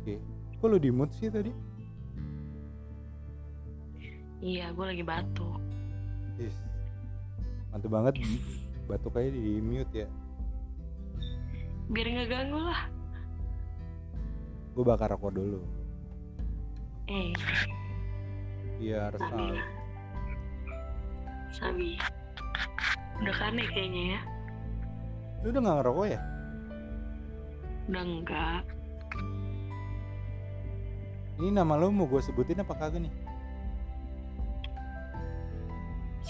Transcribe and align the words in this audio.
oke 0.00 0.14
kok 0.56 0.66
lu 0.66 0.76
di 0.76 0.90
mood 0.90 1.12
sih 1.12 1.28
tadi 1.28 1.52
Iya, 4.40 4.72
gue 4.72 4.86
lagi 4.88 5.04
batuk. 5.04 5.60
Is. 6.40 6.56
mantep 7.68 7.92
banget 7.92 8.24
batuk 8.88 9.12
aja 9.14 9.28
di 9.28 9.60
mute 9.60 9.92
ya 9.94 10.08
Biar 11.86 12.06
nggak 12.08 12.28
ganggu 12.32 12.56
lah. 12.58 12.88
gue 14.72 14.80
bakar 14.80 15.12
rokok 15.12 15.36
dulu 15.36 15.60
Eh, 17.04 17.36
biar 18.80 19.12
Sabi. 19.12 19.28
tahu 19.28 19.46
Sabi. 21.52 21.88
Udah 23.20 23.34
kane 23.36 23.64
kayaknya 23.68 24.16
ya. 24.16 24.20
lu 25.40 25.52
udah 25.52 25.60
gak 25.60 25.76
ngerokok 25.76 26.06
ya 26.08 26.20
Udah 27.86 28.02
enggak. 28.02 28.62
Ini 31.40 31.48
nama 31.48 31.80
lu 31.80 31.88
mau 31.88 32.04
gue 32.04 32.20
sebutin 32.20 32.60
apa 32.60 32.76
kagak 32.76 33.08
nih 33.08 33.14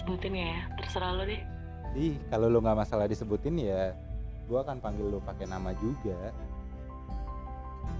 Sebutin 0.00 0.32
ya, 0.32 0.64
terserah 0.80 1.12
lo 1.12 1.28
deh. 1.28 1.42
Ih, 1.92 2.16
kalau 2.32 2.48
lu 2.48 2.64
nggak 2.64 2.86
masalah 2.86 3.04
disebutin 3.04 3.60
ya, 3.60 3.92
gua 4.48 4.64
akan 4.64 4.80
panggil 4.80 5.12
lu 5.12 5.20
pakai 5.20 5.44
nama 5.44 5.76
juga. 5.76 6.32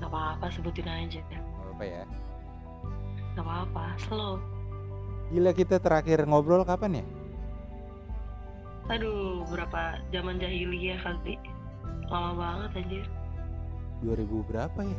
Gak 0.00 0.08
apa-apa, 0.08 0.48
sebutin 0.48 0.88
aja. 0.88 1.20
Gak 1.20 1.70
apa 1.76 1.84
ya? 1.84 2.02
Gak 3.36 3.44
apa-apa, 3.44 3.84
slow. 4.00 4.40
Gila 5.28 5.52
kita 5.52 5.76
terakhir 5.76 6.24
ngobrol 6.24 6.64
kapan 6.64 7.02
ya? 7.02 7.06
Aduh, 8.90 9.44
berapa 9.52 10.00
zaman 10.08 10.40
jahiliyah 10.40 11.04
kali. 11.04 11.36
Lama 12.08 12.32
banget 12.32 12.70
anjir. 12.80 13.06
2000 14.02 14.48
berapa 14.48 14.80
ya? 14.88 14.98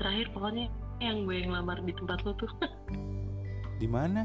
Terakhir 0.00 0.26
pokoknya 0.34 0.66
yang 0.98 1.26
gue 1.26 1.36
yang 1.42 1.52
lamar 1.54 1.78
di 1.82 1.92
tempat 1.94 2.22
lo 2.26 2.32
tuh. 2.38 2.50
Di 3.82 3.90
mana? 3.90 4.22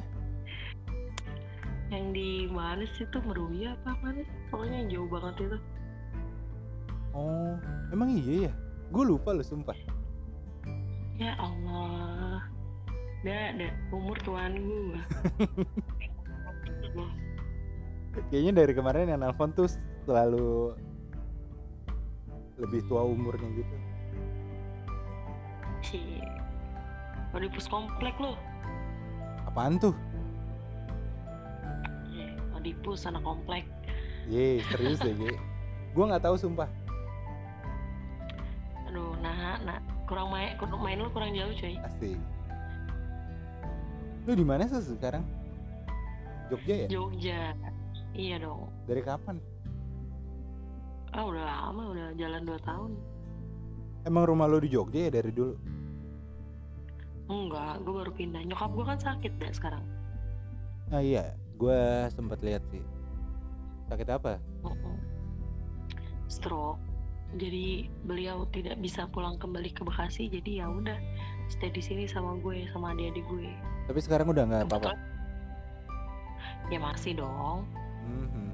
yang 1.89 2.13
di 2.13 2.45
mana 2.45 2.85
sih 2.93 3.05
tuh 3.09 3.21
Meruya 3.25 3.73
apa 3.81 3.97
mana? 4.05 4.21
Pokoknya 4.53 4.85
yang 4.85 4.89
jauh 4.93 5.09
banget 5.09 5.35
itu. 5.41 5.57
Oh, 7.17 7.57
emang 7.89 8.13
iya 8.13 8.49
ya? 8.49 8.53
Gue 8.93 9.09
lupa 9.09 9.33
lu 9.33 9.41
sumpah. 9.41 9.73
Ya 11.17 11.33
Allah. 11.41 12.45
Dah, 13.25 13.51
dah. 13.57 13.73
Umur 13.89 14.15
tuan 14.21 14.53
gue. 14.53 15.01
Kayaknya 18.29 18.53
dari 18.65 18.73
kemarin 18.77 19.09
yang 19.09 19.21
nelpon 19.25 19.53
tuh 19.57 19.69
selalu 20.05 20.73
lebih 22.61 22.85
tua 22.85 23.01
umurnya 23.05 23.49
gitu. 23.57 23.75
Si. 25.83 26.21
Mau 27.31 27.39
di 27.39 27.49
pus 27.51 27.67
komplek 27.69 28.15
lo. 28.17 28.33
Apaan 29.45 29.77
tuh? 29.79 29.95
Iya, 32.09 32.35
mau 32.51 32.59
di 32.61 32.73
pus 32.79 33.05
anak 33.05 33.21
komplek. 33.21 33.65
Ye, 34.29 34.61
serius 34.69 35.01
ya, 35.01 35.13
Ye? 35.13 35.33
Gue 35.93 36.05
nggak 36.05 36.21
tahu 36.25 36.37
sumpah. 36.37 36.69
Aduh, 38.89 39.13
nah, 39.21 39.57
nah. 39.65 39.79
Kurang 40.09 40.33
main, 40.33 40.57
kurang 40.57 40.81
main 40.81 40.97
lu 40.97 41.05
kurang 41.13 41.37
jauh 41.37 41.53
coy. 41.53 41.77
Asik. 41.85 42.17
Lu 44.25 44.33
di 44.33 44.41
mana 44.41 44.65
sih 44.65 44.81
sekarang? 44.81 45.21
Jogja 46.49 46.73
ya? 46.73 46.87
Jogja. 46.89 47.53
Iya 48.17 48.41
dong. 48.41 48.73
Dari 48.89 49.05
kapan? 49.05 49.37
Ah 51.13 51.29
udah 51.29 51.45
lama, 51.45 51.93
udah 51.93 52.17
jalan 52.17 52.41
2 52.41 52.57
tahun. 52.65 52.91
Emang 54.09 54.25
rumah 54.25 54.49
lu 54.49 54.57
di 54.65 54.73
Jogja 54.73 55.09
ya 55.09 55.11
dari 55.13 55.29
dulu? 55.29 55.53
Enggak, 57.29 57.85
gue 57.85 57.93
baru 57.93 58.11
pindah. 58.11 58.41
Nyokap 58.41 58.73
gue 58.73 58.85
kan 58.89 58.99
sakit 58.99 59.31
deh 59.37 59.53
sekarang. 59.53 59.85
Nah 60.89 60.97
iya, 60.99 61.37
gue 61.61 61.79
sempat 62.09 62.41
lihat 62.41 62.65
sih. 62.73 62.81
Sakit 63.85 64.09
apa? 64.09 64.41
Mm-mm. 64.65 64.97
Stroke. 66.25 66.81
Jadi 67.37 67.85
beliau 68.09 68.49
tidak 68.49 68.81
bisa 68.81 69.05
pulang 69.05 69.37
kembali 69.37 69.69
ke 69.69 69.85
Bekasi. 69.85 70.25
Jadi 70.33 70.57
ya 70.57 70.65
udah 70.65 70.97
stay 71.53 71.69
di 71.69 71.81
sini 71.81 72.09
sama 72.09 72.33
gue, 72.41 72.65
sama 72.73 72.97
adik-adik 72.97 73.21
gue. 73.29 73.53
Tapi 73.85 73.99
sekarang 74.01 74.33
udah 74.33 74.43
nggak 74.49 74.65
apa-apa. 74.65 74.97
Ya 76.73 76.81
masih 76.81 77.21
dong. 77.21 77.69
Mhm. 78.09 78.49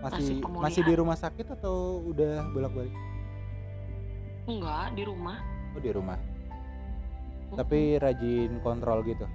Masih 0.00 0.34
masih, 0.40 0.40
pemulihan. 0.40 0.84
di 0.88 0.94
rumah 0.96 1.16
sakit 1.20 1.46
atau 1.60 2.00
udah 2.08 2.48
bolak-balik? 2.52 2.92
Enggak, 4.44 4.92
di 4.96 5.02
rumah. 5.04 5.40
Oh 5.72 5.80
di 5.80 5.92
rumah. 5.92 6.16
Tapi 7.54 7.98
rajin 8.02 8.58
kontrol 8.60 9.02
gitu. 9.06 9.26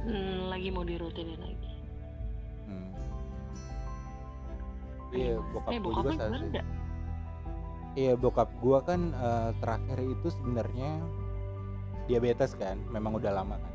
Hmm, 0.00 0.48
lagi 0.48 0.68
mau 0.72 0.84
dirutinin 0.84 1.38
lagi. 1.38 1.70
Hmm. 2.66 2.90
Iya, 5.12 5.36
bokap 5.52 5.70
eh, 5.70 5.78
gue 5.78 5.92
juga 5.92 6.10
seharusnya. 6.16 6.64
Iya, 7.98 8.12
bokap 8.14 8.48
gua 8.62 8.78
kan 8.86 9.10
eh, 9.12 9.50
terakhir 9.58 9.98
itu 10.06 10.28
sebenarnya 10.30 10.90
diabetes 12.06 12.54
kan, 12.54 12.78
memang 12.88 13.18
udah 13.18 13.32
lama 13.34 13.58
kan. 13.58 13.74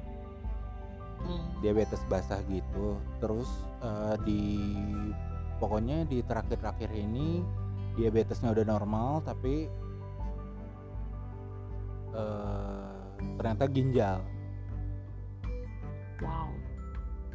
Hmm. 1.26 1.46
Diabetes 1.62 2.02
basah 2.10 2.42
gitu. 2.50 2.98
Terus 3.22 3.50
eh, 3.84 4.16
di 4.26 4.44
pokoknya 5.62 6.04
di 6.10 6.20
terakhir-terakhir 6.26 6.92
ini 6.96 7.44
diabetesnya 7.96 8.52
udah 8.52 8.66
normal 8.68 9.24
tapi 9.24 9.72
eh, 12.16 12.92
ternyata 13.36 13.66
ginjal 13.68 14.20
Wow. 16.24 16.48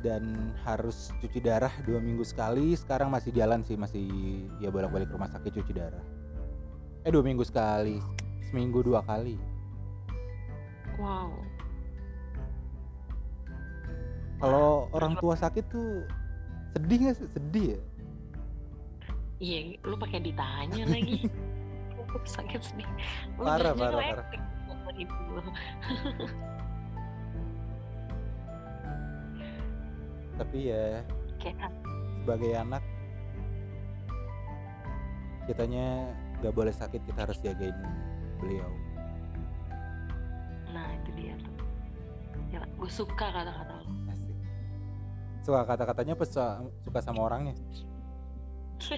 dan 0.01 0.57
harus 0.65 1.13
cuci 1.21 1.45
darah 1.45 1.69
dua 1.85 2.01
minggu 2.01 2.25
sekali 2.25 2.73
sekarang 2.73 3.13
masih 3.13 3.29
jalan 3.29 3.61
sih 3.61 3.77
masih 3.77 4.09
ya 4.57 4.73
bolak-balik 4.73 5.13
rumah 5.13 5.29
sakit 5.29 5.61
cuci 5.61 5.77
darah 5.77 6.01
eh 7.05 7.13
dua 7.13 7.21
minggu 7.21 7.45
sekali 7.45 8.01
seminggu 8.49 8.81
dua 8.81 9.05
kali 9.05 9.37
Wow. 10.97 11.33
kalau 14.41 14.89
orang 14.97 15.13
tua 15.21 15.37
sakit 15.37 15.65
tuh 15.69 16.09
sedih 16.73 16.99
nggak 17.05 17.17
sih 17.21 17.29
sedih 17.37 17.67
ya 17.77 17.81
Iya, 19.41 19.81
lu 19.89 19.97
pakai 19.97 20.21
ditanya 20.21 20.85
lagi. 20.85 21.25
Sakit 22.37 22.61
sedih. 22.61 22.85
Lu 23.41 23.49
Parah, 23.49 23.73
parah, 23.73 24.05
sama 24.05 24.60
ibu 24.97 25.39
tapi 30.41 30.73
ya 30.73 31.05
Kayak 31.41 31.73
sebagai 32.21 32.53
anak 32.53 32.85
kitanya 35.49 36.05
nggak 36.41 36.55
boleh 36.55 36.73
sakit 36.73 37.01
kita 37.05 37.27
harus 37.29 37.41
jagain 37.43 37.75
beliau. 38.41 38.71
Nah 40.73 40.89
itu 40.97 41.11
dia 41.17 41.35
tuh. 41.41 41.53
Ya, 42.55 42.61
gue 42.65 42.91
suka 42.91 43.27
kata-kata 43.29 43.73
lo. 43.83 43.89
asik. 44.15 44.37
Suka 45.45 45.61
kata-katanya 45.67 46.13
apa? 46.17 46.25
Suka 46.87 47.01
sama 47.03 47.27
orangnya? 47.27 47.55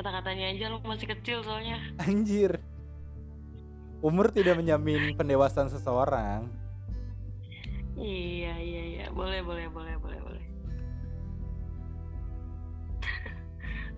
Kata-katanya 0.00 0.56
aja 0.56 0.72
lo 0.72 0.80
masih 0.80 1.12
kecil 1.12 1.44
soalnya. 1.44 1.76
anjir 2.00 2.56
umur 4.00 4.32
tidak 4.32 4.56
menjamin 4.56 5.12
pendewasaan 5.12 5.68
seseorang. 5.68 6.48
Iya 8.00 8.56
iya 8.56 8.82
iya, 8.96 9.06
boleh 9.12 9.44
boleh 9.44 9.68
boleh 9.68 9.94
boleh 10.00 10.20
boleh. 10.24 10.44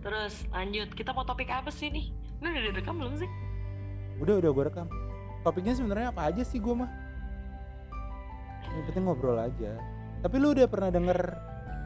Terus 0.03 0.35
lanjut, 0.50 0.91
kita 0.99 1.15
mau 1.15 1.23
topik 1.23 1.47
apa 1.55 1.71
sih 1.71 1.87
nih? 1.87 2.11
Ini 2.43 2.47
udah 2.50 2.62
direkam 2.75 2.99
belum 2.99 3.15
sih? 3.23 3.31
udah 4.23 4.38
udah 4.38 4.50
gue 4.55 4.65
rekam. 4.71 4.87
Topiknya 5.43 5.75
sebenarnya 5.75 6.15
apa 6.15 6.31
aja 6.31 6.43
sih 6.47 6.62
gue 6.62 6.75
mah? 6.75 6.91
Yang 8.71 8.85
penting 8.91 9.05
ngobrol 9.06 9.38
aja. 9.38 9.75
Tapi 10.23 10.35
lu 10.38 10.55
udah 10.55 10.67
pernah 10.71 10.91
denger 10.94 11.19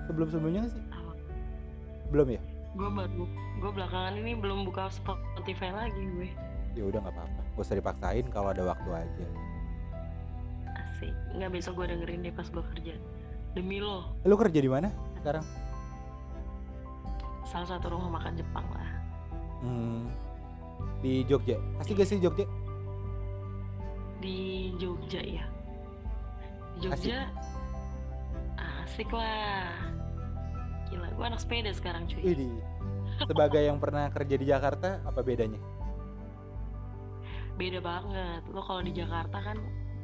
sebelum 0.05 0.29
sebelumnya 0.29 0.69
sih? 0.69 0.85
Belum 2.13 2.29
ya? 2.29 2.41
Gue 2.77 2.93
baru, 2.93 3.25
gue 3.65 3.71
belakangan 3.73 4.21
ini 4.21 4.37
belum 4.37 4.69
buka 4.69 4.93
Spotify 4.93 5.73
lagi 5.73 5.97
gue. 5.97 6.29
ya 6.77 6.85
udah 6.85 7.01
nggak 7.01 7.17
apa-apa 7.17 7.46
gak 7.57 7.65
usah 7.65 7.81
dipaksain 7.81 8.29
kalau 8.29 8.53
ada 8.53 8.63
waktu 8.69 8.91
aja 8.93 9.27
Asik, 10.77 11.13
nggak 11.37 11.51
besok 11.57 11.81
gue 11.81 11.93
dengerin 11.93 12.25
deh 12.25 12.33
pas 12.33 12.49
gue 12.49 12.65
kerja. 12.77 12.95
Demi 13.57 13.81
lo, 13.81 14.13
lu 14.29 14.37
kerja 14.37 14.61
di 14.61 14.69
mana 14.69 14.93
sekarang 15.21 15.45
salah 17.49 17.69
satu 17.69 17.93
rumah 17.93 18.21
makan 18.21 18.37
Jepang 18.37 18.65
lah. 18.69 18.91
hmm, 19.65 20.05
di 21.01 21.25
Jogja 21.25 21.57
asik 21.81 22.01
gak 22.01 22.09
sih 22.09 22.21
Jogja 22.21 22.45
Di 24.21 24.73
Jogja 24.77 25.21
ya. 25.21 25.45
Di 26.77 26.89
Jogja 26.89 27.29
asik, 28.57 29.13
lah. 29.13 29.69
Gila, 30.89 31.09
gue 31.13 31.25
anak 31.29 31.41
sepeda 31.41 31.73
sekarang 31.77 32.09
cuy. 32.09 32.21
Widih. 32.25 32.57
sebagai 33.25 33.65
yang 33.65 33.81
pernah 33.81 34.09
kerja 34.13 34.37
di 34.37 34.45
Jakarta 34.49 35.01
apa 35.05 35.21
bedanya 35.25 35.61
beda 37.57 37.81
banget. 37.81 38.43
Lo 38.53 38.61
kalau 38.63 38.85
di 38.85 38.93
Jakarta 38.93 39.41
kan 39.41 39.59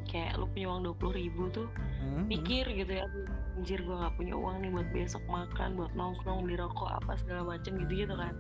kayak 0.09 0.35
lo 0.37 0.51
punya 0.51 0.67
uang 0.69 0.83
dua 0.83 0.95
puluh 0.99 1.15
ribu 1.15 1.49
tuh 1.55 1.71
Hmm, 2.03 2.27
mikir 2.27 2.67
gitu 2.67 2.99
ya 2.99 3.07
"Aduh, 3.07 3.31
anjir 3.55 3.79
gue 3.79 3.95
nggak 3.95 4.19
punya 4.19 4.35
uang 4.35 4.67
nih 4.67 4.71
buat 4.75 4.89
besok 4.91 5.23
makan 5.31 5.79
buat 5.79 5.95
nongkrong 5.95 6.43
beli 6.43 6.59
rokok 6.59 6.91
apa 6.99 7.15
segala 7.15 7.55
macem 7.55 7.79
gitu 7.87 8.03
gitu 8.05 8.15
kan. 8.19 8.35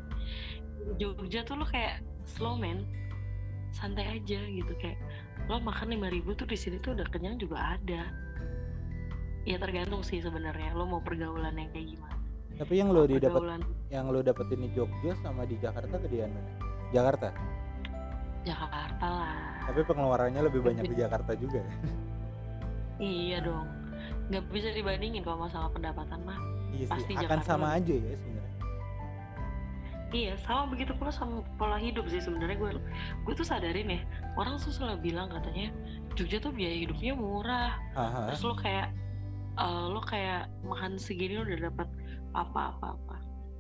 Jogja 0.98 1.46
tuh 1.46 1.62
lo 1.62 1.64
kayak 1.70 2.02
slow 2.26 2.58
man 2.58 2.82
santai 3.70 4.18
aja 4.18 4.40
gitu 4.42 4.72
kayak 4.82 4.98
lo 5.46 5.62
makan 5.62 5.94
lima 5.94 6.10
ribu 6.10 6.34
tuh 6.34 6.44
di 6.50 6.58
sini 6.58 6.82
tuh 6.82 6.98
udah 6.98 7.06
kenyang 7.14 7.38
juga 7.38 7.78
ada. 7.78 8.10
Ya 9.46 9.62
tergantung 9.62 10.02
sih 10.02 10.18
sebenarnya 10.18 10.74
lo 10.74 10.82
mau 10.82 10.98
pergaulan 10.98 11.54
yang 11.54 11.70
kayak 11.70 11.94
gimana. 11.94 12.18
Tapi 12.58 12.72
yang 12.82 12.90
lo 12.90 13.06
didapat 13.06 13.62
yang 13.94 14.10
lo 14.10 14.20
dapetin 14.26 14.66
di 14.66 14.70
Jogja 14.74 15.14
sama 15.22 15.46
di 15.46 15.54
Jakarta 15.62 16.02
gedean 16.02 16.34
mana 16.34 16.50
Jakarta 16.90 17.30
Jakarta 18.42 19.06
lah. 19.06 19.42
Tapi 19.70 19.80
pengeluarannya 19.86 20.42
lebih 20.46 20.60
banyak 20.60 20.84
di 20.86 20.96
Jakarta 20.98 21.32
juga 21.34 21.62
iya 22.98 23.42
dong. 23.42 23.66
Nggak 24.30 24.44
bisa 24.54 24.68
dibandingin 24.70 25.22
kalau 25.22 25.46
masalah 25.46 25.70
pendapatan 25.70 26.22
mah. 26.22 26.38
Iya 26.70 26.86
sih 26.86 26.92
Pasti 26.92 27.12
akan 27.14 27.22
Jakarta 27.26 27.46
sama 27.46 27.68
lebih. 27.74 27.78
aja 27.82 27.94
ya 27.98 28.14
sebenarnya. 28.14 28.40
Iya, 30.12 30.36
sama 30.44 30.62
begitu 30.68 30.92
pula 30.92 31.08
sama 31.08 31.40
pola 31.56 31.80
hidup 31.80 32.04
sih 32.04 32.20
sebenarnya 32.20 32.60
gue 32.60 32.70
gue 33.24 33.32
tuh 33.32 33.48
sadarin 33.48 33.96
ya 33.96 34.00
orang 34.36 34.60
tuh 34.60 34.68
selalu 34.68 35.08
bilang 35.08 35.32
katanya 35.32 35.72
Jogja 36.12 36.36
tuh 36.36 36.52
biaya 36.52 36.84
hidupnya 36.84 37.16
murah. 37.16 37.72
Haha. 37.96 38.28
terus 38.28 38.44
lo 38.44 38.52
kayak 38.52 38.92
eh, 39.56 39.84
lo 39.88 40.00
kayak 40.04 40.52
makan 40.68 41.00
segini 41.00 41.40
lo 41.40 41.48
udah 41.48 41.72
dapat 41.72 41.88
apa 42.36 42.60
apa 42.76 42.86
apa 42.92 43.16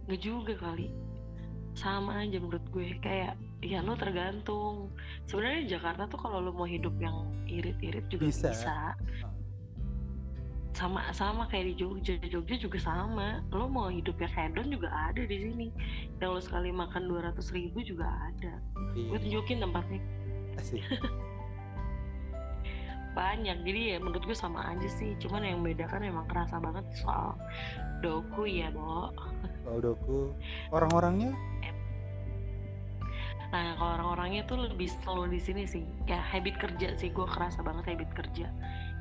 nggak 0.08 0.20
juga 0.20 0.52
kali 0.60 0.92
sama 1.72 2.20
aja 2.20 2.36
menurut 2.36 2.64
gue. 2.70 2.96
Kayak 3.00 3.34
ya 3.62 3.80
lo 3.80 3.96
tergantung. 3.96 4.90
Sebenarnya 5.26 5.78
Jakarta 5.78 6.04
tuh 6.06 6.20
kalau 6.20 6.38
lo 6.40 6.52
mau 6.52 6.66
hidup 6.66 6.92
yang 6.98 7.28
irit-irit 7.48 8.06
juga 8.08 8.28
Bisa. 8.28 8.50
bisa, 8.52 8.76
sama 10.72 11.04
sama 11.12 11.44
kayak 11.52 11.72
di 11.72 11.74
Jogja. 11.84 12.16
Jogja 12.26 12.56
juga 12.56 12.78
sama. 12.80 13.44
Lo 13.52 13.68
mau 13.68 13.92
hidup 13.92 14.16
yang 14.16 14.32
hedon 14.32 14.68
juga 14.72 14.88
ada 14.88 15.20
di 15.20 15.36
sini. 15.36 15.68
Yang 16.20 16.30
lo 16.32 16.40
sekali 16.40 16.68
makan 16.72 17.08
200 17.08 17.38
ribu 17.52 17.84
juga 17.84 18.08
ada. 18.08 18.52
Gue 18.96 19.16
Iya. 19.16 19.20
tunjukin 19.20 19.58
tempatnya. 19.60 20.00
Banyak. 23.12 23.56
Jadi 23.68 23.80
ya 23.92 24.00
menurut 24.00 24.24
gue 24.24 24.32
sama 24.36 24.64
aja 24.72 24.88
sih. 24.88 25.12
Cuman 25.20 25.44
yang 25.44 25.60
beda 25.60 25.84
kan 25.84 26.00
emang 26.00 26.24
kerasa 26.24 26.56
banget 26.56 26.84
soal 26.96 27.36
doku 28.00 28.48
ya 28.48 28.72
bo. 28.72 29.12
Kalau 29.62 29.78
doku. 29.78 30.20
Orang-orangnya 30.72 31.36
nah 33.52 33.76
kalau 33.76 34.00
orang-orangnya 34.00 34.48
tuh 34.48 34.56
lebih 34.64 34.88
slow 35.04 35.28
di 35.28 35.36
sini 35.36 35.68
sih. 35.68 35.84
Kayak 36.08 36.24
habit 36.24 36.54
kerja 36.56 36.88
sih 36.96 37.12
gue 37.12 37.26
kerasa 37.28 37.60
banget 37.60 37.84
habit 37.92 38.10
kerja. 38.16 38.48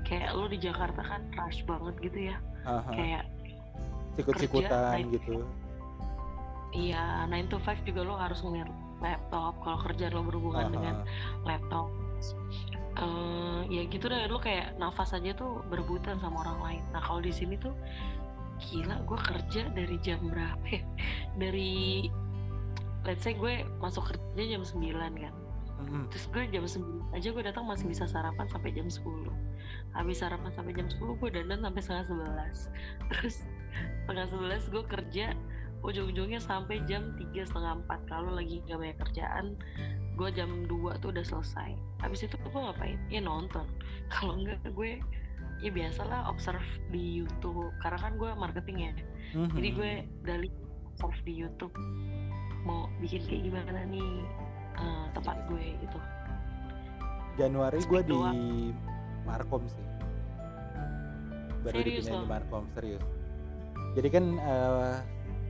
Kayak 0.04 0.36
lo 0.36 0.46
di 0.52 0.60
Jakarta 0.60 1.02
kan 1.02 1.24
rush 1.40 1.64
banget 1.64 1.96
gitu 2.04 2.20
ya. 2.32 2.38
Haha, 2.68 2.92
kayak 2.92 3.24
sikut-sikutan 4.20 5.08
kerja, 5.08 5.12
gitu. 5.16 5.36
Iya 6.76 7.28
9 7.32 7.52
to 7.52 7.58
5 7.64 7.88
juga 7.88 8.02
lo 8.04 8.20
harus 8.20 8.44
ngeliat 8.44 8.68
laptop. 9.00 9.56
Kalau 9.64 9.80
kerjaan 9.88 10.12
lo 10.12 10.22
berhubungan 10.28 10.68
Haha. 10.68 10.76
dengan 10.76 10.96
laptop. 11.48 11.88
Eh 13.00 13.62
ya 13.72 13.88
gitu 13.88 14.12
deh 14.12 14.28
lo 14.28 14.36
kayak 14.44 14.76
nafas 14.76 15.16
aja 15.16 15.32
tuh 15.32 15.64
berebutan 15.72 16.20
sama 16.20 16.44
orang 16.44 16.60
lain. 16.60 16.84
Nah 16.92 17.00
kalau 17.00 17.24
di 17.24 17.32
sini 17.32 17.56
tuh 17.56 17.72
gila 18.62 19.00
gue 19.08 19.20
kerja 19.20 19.62
dari 19.74 19.96
jam 20.04 20.20
berapa 20.28 20.66
ya? 20.70 20.84
Dari 21.42 22.06
let's 23.08 23.24
say 23.26 23.34
gue 23.34 23.66
masuk 23.82 24.14
kerja 24.14 24.58
jam 24.58 24.64
9 24.64 24.82
kan. 25.18 25.36
Mm-mm. 25.82 26.06
terus 26.14 26.30
gue 26.30 26.46
jam 26.54 26.62
9 26.62 27.18
aja 27.18 27.28
gue 27.34 27.44
datang 27.44 27.66
masih 27.66 27.90
bisa 27.90 28.06
sarapan 28.06 28.46
sampai 28.46 28.70
jam 28.70 28.86
10 28.86 29.02
habis 29.98 30.22
sarapan 30.22 30.54
sampai 30.54 30.78
jam 30.78 30.86
10 30.86 31.02
gue 31.18 31.30
dandan 31.34 31.66
sampai 31.66 31.82
setengah 31.82 32.06
11 32.06 32.70
terus 33.10 33.36
setengah 34.06 34.28
11 34.30 34.74
gue 34.78 34.84
kerja 34.86 35.26
ujung-ujungnya 35.82 36.38
sampai 36.38 36.86
jam 36.86 37.18
3 37.18 37.34
setengah 37.50 37.82
4 37.90 38.14
kalau 38.14 38.30
lagi 38.30 38.62
gak 38.70 38.78
banyak 38.78 38.98
kerjaan 39.02 39.58
gue 40.22 40.30
jam 40.38 40.70
2 40.70 41.02
tuh 41.02 41.10
udah 41.10 41.26
selesai. 41.26 41.74
Habis 42.06 42.30
itu 42.30 42.38
gue 42.38 42.54
ngapain? 42.54 43.00
Ya 43.10 43.26
nonton. 43.26 43.66
Kalau 44.14 44.38
enggak 44.38 44.62
gue 44.70 45.02
ya 45.66 45.72
biasalah 45.74 46.30
observe 46.30 46.62
di 46.94 47.26
YouTube. 47.26 47.74
Karena 47.82 47.98
kan 47.98 48.14
gue 48.22 48.30
marketing 48.38 48.78
ya. 48.78 48.94
Mhm. 49.32 49.56
jadi 49.56 49.70
gue 49.72 49.92
dari 50.28 50.50
observe 50.92 51.16
di 51.24 51.34
YouTube 51.34 51.72
mau 52.68 52.90
bikin 53.02 53.22
kayak 53.26 53.42
gimana 53.50 53.82
nih 53.90 54.12
eh, 54.78 55.06
tempat 55.18 55.38
gue 55.50 55.66
gitu. 55.82 55.98
Januari 57.40 57.80
gue 57.84 58.02
di. 58.06 58.20
Markom 59.26 59.64
sih. 59.70 59.86
Baru 61.62 61.78
Serius 61.78 62.06
dipindahin 62.06 62.22
di 62.26 62.30
Markom 62.30 62.66
serius. 62.74 63.06
Jadi 63.94 64.08
kan 64.10 64.26
eh, 64.40 64.98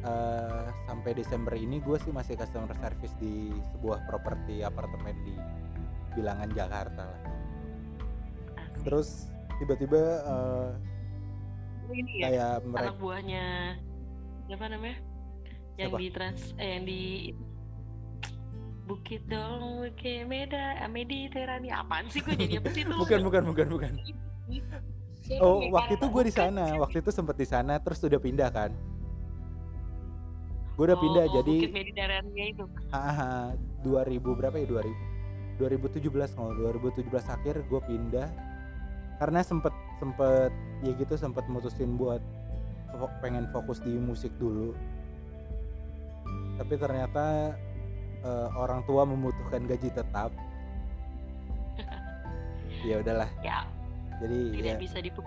eh, 0.03 0.65
sampai 0.89 1.11
Desember 1.15 1.53
ini 1.55 1.79
gue 1.79 1.97
sih 2.01 2.11
masih 2.11 2.35
customer 2.35 2.73
service 2.83 3.15
di 3.21 3.53
sebuah 3.75 4.03
properti 4.11 4.65
apartemen 4.65 5.15
di 5.23 5.35
bilangan 6.17 6.49
Jakarta 6.51 7.03
lah. 7.07 7.21
Terus 8.83 9.31
tiba-tiba 9.61 10.03
eh, 10.25 10.69
ini 11.91 12.23
ya 12.23 12.27
kayak 12.27 12.55
mereka 12.67 12.87
anak 12.87 12.97
buahnya 13.03 13.45
siapa 14.47 14.65
namanya 14.71 14.97
yang 15.79 15.91
Siapa? 15.91 15.97
di 16.01 16.07
trans 16.11 16.41
eh 16.59 16.69
yang 16.77 16.83
di 16.83 17.01
Bukit 18.81 19.23
dong 19.31 19.87
Bukit 19.87 20.27
Meda 20.27 20.83
ah, 20.83 20.89
Mediterani 20.91 21.71
apaan 21.71 22.11
sih 22.11 22.19
gue 22.19 22.35
jadi 22.35 22.59
apa 22.59 22.69
sih 22.75 22.83
itu? 22.83 22.91
Bukan 23.03 23.19
bukan 23.23 23.43
bukan 23.47 23.67
bukan. 23.71 23.91
Siapa 25.21 25.39
oh 25.39 25.63
nih? 25.63 25.71
waktu 25.71 25.93
itu 25.95 26.05
gue 26.11 26.23
di 26.27 26.33
sana. 26.33 26.65
Waktu 26.75 26.97
itu 26.99 27.11
sempet 27.13 27.35
di 27.39 27.47
sana 27.47 27.79
terus 27.79 28.03
udah 28.03 28.19
pindah 28.19 28.49
kan? 28.51 28.71
Gue 30.75 30.91
udah 30.91 30.97
Oh, 30.97 31.03
pindah 31.07 31.23
oh, 31.29 31.33
jadi 31.39 31.55
Bukit 31.61 31.71
Mediterania 31.71 32.45
itu. 32.51 32.65
Haha 32.91 33.55
2000 33.85 34.19
berapa 34.19 34.55
ya? 34.59 34.67
2000 34.67 34.91
2017 35.61 36.35
kalau 36.35 36.51
2017 36.57 37.05
akhir 37.15 37.55
gue 37.69 37.81
pindah. 37.87 38.27
Karena 39.21 39.39
sempet 39.45 39.71
sempet 40.01 40.51
ya 40.81 40.91
gitu 40.97 41.13
sempet 41.15 41.45
mutusin 41.47 41.95
buat 41.95 42.19
pengen 43.23 43.47
fokus 43.55 43.79
di 43.79 43.93
musik 43.95 44.33
dulu 44.35 44.75
tapi 46.61 46.77
ternyata 46.77 47.57
eh, 48.21 48.47
orang 48.53 48.85
tua 48.85 49.01
membutuhkan 49.01 49.65
gaji 49.65 49.89
tetap 49.89 50.29
ya 52.87 53.01
udahlah 53.01 53.29
ya 53.41 53.65
jadi 54.21 54.39
tidak 54.53 54.69
ya 54.69 54.77
bisa 54.77 54.97
dipuk 55.01 55.25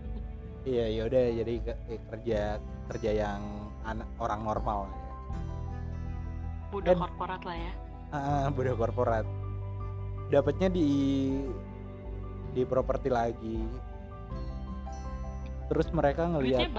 iya 0.70 0.84
ya 0.90 1.02
udah 1.06 1.24
jadi 1.38 1.54
ke- 1.62 1.80
eh, 1.86 2.00
kerja 2.10 2.40
kerja 2.90 3.10
yang 3.14 3.40
anak 3.86 4.10
orang 4.18 4.42
normal 4.42 4.90
ya. 4.90 4.98
budak 6.74 6.98
Dan- 6.98 7.02
korporat 7.06 7.42
lah 7.46 7.58
ya 7.58 7.72
Ah, 8.14 8.46
budak 8.54 8.78
korporat. 8.78 9.26
Dapatnya 10.30 10.70
di 10.70 10.86
di 12.54 12.62
properti 12.62 13.10
lagi. 13.10 13.58
Terus 15.66 15.90
mereka 15.90 16.30
ngelihat 16.30 16.70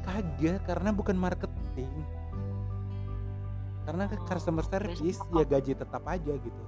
kagak 0.00 0.64
karena 0.64 0.90
bukan 0.96 1.12
marketing. 1.12 1.92
Karena 3.88 4.04
ke 4.04 4.20
customer 4.28 4.64
service 4.68 5.16
ya 5.32 5.48
gaji 5.48 5.72
tetap 5.72 6.04
aja 6.04 6.36
gitu. 6.36 6.62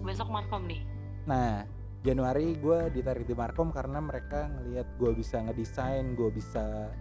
besok 0.00 0.32
markom 0.32 0.64
nih 0.64 0.80
Nah, 1.26 1.66
Januari 2.06 2.54
gue 2.54 2.86
ditarik 2.94 3.26
di 3.26 3.34
Markom 3.34 3.74
karena 3.74 3.98
mereka 3.98 4.46
ngelihat 4.46 4.86
gue 4.94 5.10
bisa 5.18 5.42
ngedesain, 5.42 6.14
gue 6.14 6.30
bisa 6.30 6.94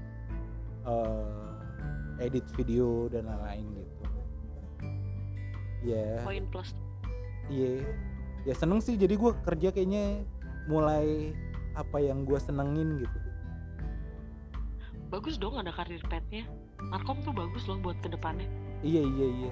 eh, 0.81 2.25
edit 2.25 2.41
video 2.57 3.05
dan 3.05 3.29
lain-lain 3.29 3.65
gitu. 3.77 3.93
Ya. 5.85 6.25
poin 6.25 6.49
plus 6.49 6.73
Iya, 7.45 7.85
ya 8.49 8.53
seneng 8.57 8.81
sih. 8.81 8.97
Jadi 8.97 9.13
gue 9.13 9.31
kerja 9.45 9.69
kayaknya 9.69 10.25
mulai 10.65 11.37
apa 11.77 12.01
yang 12.01 12.25
gue 12.25 12.41
senengin 12.41 12.97
gitu. 12.97 13.17
bagus 15.05 15.37
dong 15.37 15.55
ada 15.55 15.69
karir 15.71 16.01
petnya 16.09 16.49
markom 16.89 17.17
tuh 17.21 17.31
bagus 17.31 17.65
loh 17.65 17.79
buat 17.79 17.97
ke 17.99 18.09
depannya 18.09 18.45
Iya 18.83 19.01
iya 19.01 19.27
iya. 19.41 19.51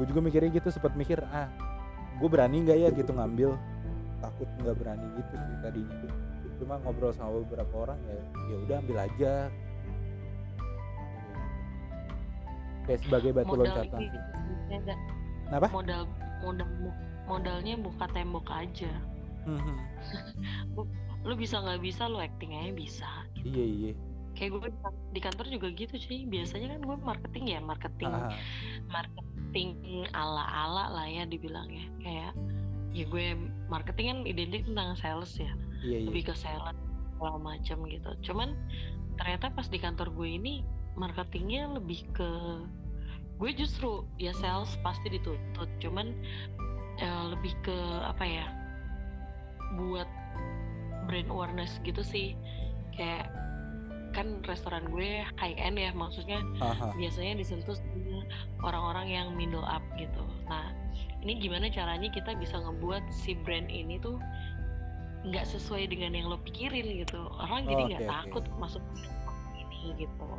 Gue 0.00 0.08
juga 0.08 0.24
mikirnya 0.24 0.48
gitu, 0.48 0.72
sempat 0.72 0.96
mikir 0.96 1.20
ah, 1.28 1.52
gue 2.16 2.24
berani 2.24 2.64
nggak 2.64 2.78
ya 2.78 2.88
gitu 2.88 3.12
ngambil. 3.12 3.52
Takut 4.24 4.48
nggak 4.56 4.76
berani 4.80 5.04
gitu 5.12 5.32
sih 5.36 5.56
tadinya. 5.60 6.08
Cuma 6.56 6.80
ngobrol 6.80 7.12
sama 7.12 7.36
beberapa 7.44 7.74
orang 7.84 8.00
ya, 8.08 8.16
ya 8.48 8.56
udah 8.64 8.76
ambil 8.80 8.96
aja. 8.96 9.32
Kayak 12.88 13.00
sebagai 13.04 13.30
batu 13.36 13.48
modal 13.52 13.64
loncatan 13.70 14.00
ini 14.00 14.18
Kenapa? 15.46 15.66
modal 15.68 16.02
modal 16.40 16.68
modalnya 17.28 17.74
buka 17.76 18.04
tembok 18.10 18.46
aja 18.50 18.92
Mhm. 19.40 19.76
lu 21.28 21.34
bisa 21.36 21.60
nggak 21.60 21.80
bisa 21.80 22.08
lu 22.08 22.20
acting 22.20 22.52
aja 22.56 22.72
bisa 22.72 23.08
Iya 23.40 23.64
iya. 23.64 23.92
Kayak 24.40 24.56
gue 24.56 24.72
di 25.12 25.20
kantor 25.20 25.46
juga 25.52 25.68
gitu 25.76 26.00
sih. 26.00 26.24
Biasanya 26.24 26.72
kan 26.72 26.80
gue 26.80 26.96
marketing 27.04 27.44
ya 27.52 27.60
marketing 27.60 28.08
Ah, 28.08 28.32
marketing 28.88 29.68
ala 30.16 30.44
ala 30.48 30.84
lah 30.96 31.04
ya 31.04 31.28
dibilangnya. 31.28 31.84
Kayak 32.00 32.32
ya 32.96 33.04
gue 33.04 33.36
marketing 33.68 34.06
kan 34.08 34.18
identik 34.24 34.64
tentang 34.64 34.96
sales 34.96 35.36
ya. 35.36 35.52
Iya 35.84 35.96
iya. 36.00 36.06
Lebih 36.08 36.32
ke 36.32 36.34
sales 36.34 36.72
segala 37.20 37.36
macam 37.36 37.84
gitu. 37.84 38.10
Cuman 38.32 38.56
ternyata 39.20 39.52
pas 39.52 39.68
di 39.68 39.76
kantor 39.76 40.08
gue 40.16 40.28
ini 40.40 40.64
marketingnya 40.96 41.76
lebih 41.76 42.08
ke 42.16 42.30
gue 43.36 43.50
justru 43.52 44.08
ya 44.16 44.32
sales 44.32 44.72
pasti 44.80 45.12
dituntut. 45.12 45.68
Cuman 45.84 46.16
eh, 46.96 47.24
lebih 47.28 47.52
ke 47.60 47.76
apa 48.08 48.24
ya 48.24 48.48
buat 49.76 50.08
brand 51.04 51.28
awareness 51.28 51.76
gitu 51.84 52.00
sih. 52.00 52.32
Kayak 52.96 53.28
kan 54.10 54.42
restoran 54.46 54.86
gue 54.90 55.22
high 55.38 55.54
end 55.58 55.78
ya 55.78 55.94
maksudnya 55.94 56.42
Aha. 56.58 56.92
biasanya 56.98 57.38
disentuh 57.38 57.78
sama 57.78 58.26
orang-orang 58.66 59.06
yang 59.10 59.26
middle 59.38 59.64
up 59.64 59.82
gitu. 59.96 60.22
Nah, 60.50 60.74
ini 61.22 61.38
gimana 61.38 61.70
caranya 61.70 62.10
kita 62.10 62.34
bisa 62.36 62.58
ngebuat 62.58 63.06
si 63.12 63.38
brand 63.38 63.70
ini 63.70 64.02
tuh 64.02 64.18
nggak 65.20 65.44
sesuai 65.44 65.92
dengan 65.92 66.16
yang 66.16 66.26
lo 66.32 66.40
pikirin 66.42 67.04
gitu. 67.04 67.28
Orang 67.38 67.68
jadi 67.68 67.82
nggak 67.92 68.02
oke. 68.04 68.10
takut 68.10 68.44
masuk 68.56 68.82
ke 68.96 69.04
ini 69.60 70.06
gitu. 70.06 70.30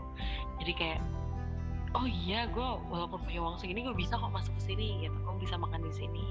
Jadi 0.61 0.73
kayak 0.77 0.99
oh 1.91 2.07
iya 2.07 2.47
gue 2.47 2.69
walaupun 2.87 3.19
punya 3.27 3.39
uang 3.43 3.59
segini 3.59 3.83
gue 3.83 3.95
bisa 3.95 4.15
kok 4.17 4.31
masuk 4.31 4.53
ke 4.57 4.73
sini 4.73 5.05
gitu. 5.05 5.15
Gue 5.21 5.37
bisa 5.43 5.55
makan 5.55 5.85
di 5.85 5.93
sini. 5.93 6.25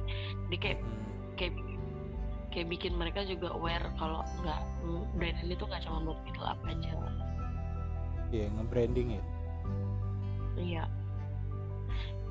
Jadi 0.48 0.56
kayak 0.58 0.78
Hmm. 0.80 0.98
kayak 1.38 1.54
kayak 2.50 2.66
bikin 2.68 2.92
mereka 2.98 3.22
juga 3.22 3.54
aware 3.54 3.86
kalau 3.96 4.26
nggak 4.42 4.60
brand 5.14 5.38
ini 5.46 5.54
tuh 5.54 5.70
nggak 5.70 5.86
cuma 5.86 6.02
buat 6.02 6.18
middle 6.26 6.44
up 6.44 6.58
aja. 6.66 6.92
Iya, 8.30 8.46
nge-branding 8.54 9.08
ya. 9.18 9.22
Iya. 10.54 10.84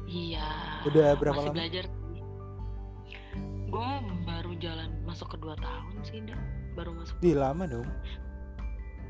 Iya. 0.10 0.48
Udah 0.88 1.08
berapa 1.20 1.38
masih 1.38 1.50
lama? 1.51 1.58
belajar. 1.60 1.86
Gue 3.70 3.91
baru 4.25 4.51
jalan 4.58 4.89
masuk 5.06 5.27
ke 5.36 5.38
dua 5.38 5.53
tahun 5.60 5.96
sih, 6.08 6.24
dah. 6.25 6.39
Baru 6.74 6.96
masuk. 6.96 7.15
Ih, 7.22 7.38
lama 7.38 7.63
dong. 7.70 7.88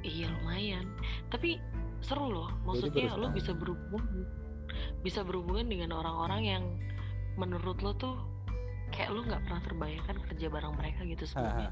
Iya 0.04 0.32
lumayan. 0.32 0.88
Tapi 1.28 1.60
seru 2.00 2.32
loh. 2.32 2.50
Maksudnya 2.64 3.16
lo 3.20 3.32
bisa 3.32 3.52
berhubungan, 3.52 4.24
bisa 5.04 5.24
berhubungan 5.24 5.68
dengan 5.68 5.92
orang-orang 5.96 6.42
yang 6.44 6.64
menurut 7.36 7.80
lo 7.84 7.92
tuh 7.96 8.16
kayak 8.96 9.12
lo 9.14 9.22
nggak 9.24 9.44
pernah 9.46 9.62
terbayangkan 9.64 10.18
kerja 10.28 10.48
bareng 10.50 10.74
mereka 10.76 11.04
gitu 11.06 11.24
sebelumnya. 11.28 11.72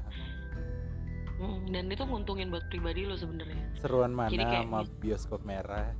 Mm, 1.38 1.70
dan 1.70 1.84
itu 1.86 2.02
nguntungin 2.02 2.50
buat 2.50 2.66
pribadi 2.66 3.06
lo 3.06 3.14
sebenarnya. 3.14 3.62
Seruan 3.78 4.10
mana 4.10 4.30
Jadi 4.30 4.42
kayak 4.42 4.66
sama 4.66 4.80
bioskop 4.98 5.40
merah? 5.46 5.94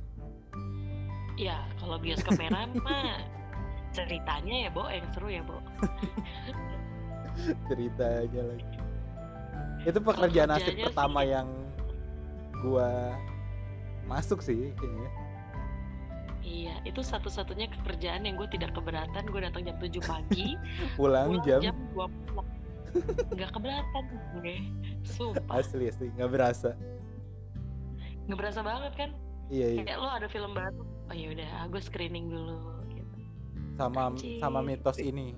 Ya 1.39 1.63
kalau 1.79 1.95
bioskop 1.95 2.35
merah 2.35 2.67
mah 2.85 3.23
ceritanya 3.95 4.67
ya 4.67 4.69
Bo 4.69 4.91
yang 4.91 5.07
seru 5.15 5.31
ya 5.31 5.41
Bo. 5.47 5.63
Cerita 7.71 8.27
aja 8.27 8.41
lagi. 8.43 8.67
Itu 9.87 9.99
pekerjaan 10.03 10.51
asik 10.59 10.75
pertama 10.91 11.23
sih- 11.23 11.31
yang 11.31 11.47
gua 12.59 13.15
masuk 14.03 14.43
sih 14.43 14.75
kayaknya. 14.75 15.09
Iya, 16.39 16.75
itu 16.81 17.03
satu-satunya 17.05 17.69
pekerjaan 17.83 18.25
yang 18.25 18.33
gue 18.39 18.49
tidak 18.49 18.73
keberatan. 18.73 19.21
Gue 19.29 19.43
datang 19.43 19.61
jam 19.61 19.77
7 19.77 20.01
pagi, 20.01 20.57
Pulang 20.97 21.37
pulang 21.37 21.45
jam, 21.45 21.61
jam 21.61 21.77
2 21.93 22.09
Nggak 23.35 23.51
keberatan 23.55 24.03
gue. 24.39 24.55
Sumpah. 25.05 25.61
asli 25.61 25.89
asli 25.89 26.07
nggak 26.15 26.29
berasa. 26.31 26.73
Nggak 28.29 28.37
berasa 28.37 28.59
banget 28.61 28.93
kan? 28.97 29.09
Iya 29.49 29.67
iya. 29.73 29.81
Kayak 29.85 29.99
lo 30.01 30.09
ada 30.09 30.27
film 30.29 30.51
baru. 30.53 30.81
Oh 31.09 31.15
yaudah, 31.15 31.65
gue 31.73 31.81
screening 31.81 32.29
dulu. 32.29 32.57
Gitu. 32.93 33.15
Sama 33.77 34.13
sama 34.37 34.59
mitos 34.61 35.01
ini. 35.01 35.33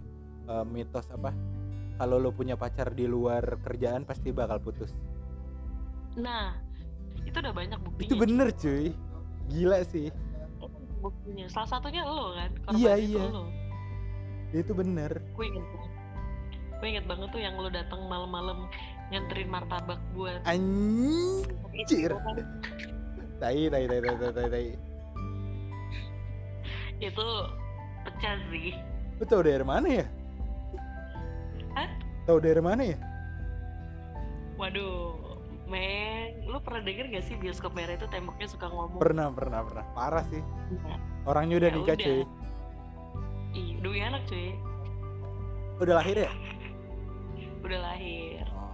Eh, 0.52 0.66
mitos 0.68 1.08
apa? 1.14 1.32
Kalau 1.96 2.18
lo 2.18 2.34
punya 2.34 2.58
pacar 2.58 2.92
di 2.92 3.06
luar 3.08 3.62
kerjaan 3.62 4.04
pasti 4.04 4.34
bakal 4.34 4.60
putus. 4.60 4.92
Nah, 6.18 6.58
itu 7.24 7.38
udah 7.40 7.54
banyak 7.54 7.80
buktinya. 7.80 8.10
Itu 8.10 8.16
bener 8.18 8.48
cuy. 8.58 8.92
Gila 9.48 9.80
sih. 9.88 10.10
Buktinya. 11.00 11.46
Salah 11.48 11.70
satunya 11.78 12.04
lo 12.04 12.36
kan. 12.36 12.52
Iya, 12.76 12.94
korban 12.98 13.06
itu 13.06 13.16
iya. 13.16 13.24
lo. 13.30 13.44
Itu 14.52 14.72
bener. 14.76 15.12
Gue 15.38 15.48
banget. 15.48 15.91
Gue 16.82 16.98
inget 16.98 17.06
banget 17.06 17.30
tuh 17.30 17.38
yang 17.38 17.54
lo 17.56 17.70
datang 17.70 18.10
malam-malam 18.10 18.66
nganterin 19.14 19.46
martabak 19.48 20.02
buat 20.18 20.42
Anjir. 20.44 22.10
kan. 22.10 22.42
Tai 23.38 23.62
tai 23.70 23.86
tai 23.86 24.00
tai 24.02 24.30
tai 24.34 24.48
tai. 24.50 24.68
Itu 26.98 27.28
pecah 28.02 28.38
sih. 28.50 28.74
Lo 29.18 29.24
tau 29.26 29.46
dari 29.46 29.62
mana 29.62 29.88
ya? 29.88 30.06
Hah? 31.78 31.90
Tahu 32.26 32.38
dari 32.42 32.62
mana 32.62 32.82
ya? 32.82 32.98
Waduh, 34.58 35.38
men, 35.66 36.46
lu 36.46 36.58
pernah 36.62 36.82
denger 36.82 37.10
gak 37.10 37.26
sih 37.26 37.38
bioskop 37.38 37.74
merah 37.74 37.94
itu 37.94 38.06
temboknya 38.10 38.46
suka 38.46 38.70
ngomong? 38.70 38.98
Pernah 38.98 39.30
pernah 39.34 39.62
pernah. 39.66 39.86
Parah 39.94 40.26
sih. 40.30 40.42
Nah, 40.82 40.98
Orangnya 41.26 41.62
udah 41.62 41.70
Ya 41.70 41.76
nikah 41.78 41.94
udah. 41.94 42.06
cuy. 42.06 42.22
Ih, 43.52 43.70
udah 43.78 43.92
anak 44.08 44.22
cuy, 44.26 44.50
Udah 45.78 45.94
lahir 45.98 46.18
ya? 46.20 46.32
Udah 47.62 47.80
lahir, 47.82 48.44
Oh. 48.52 48.74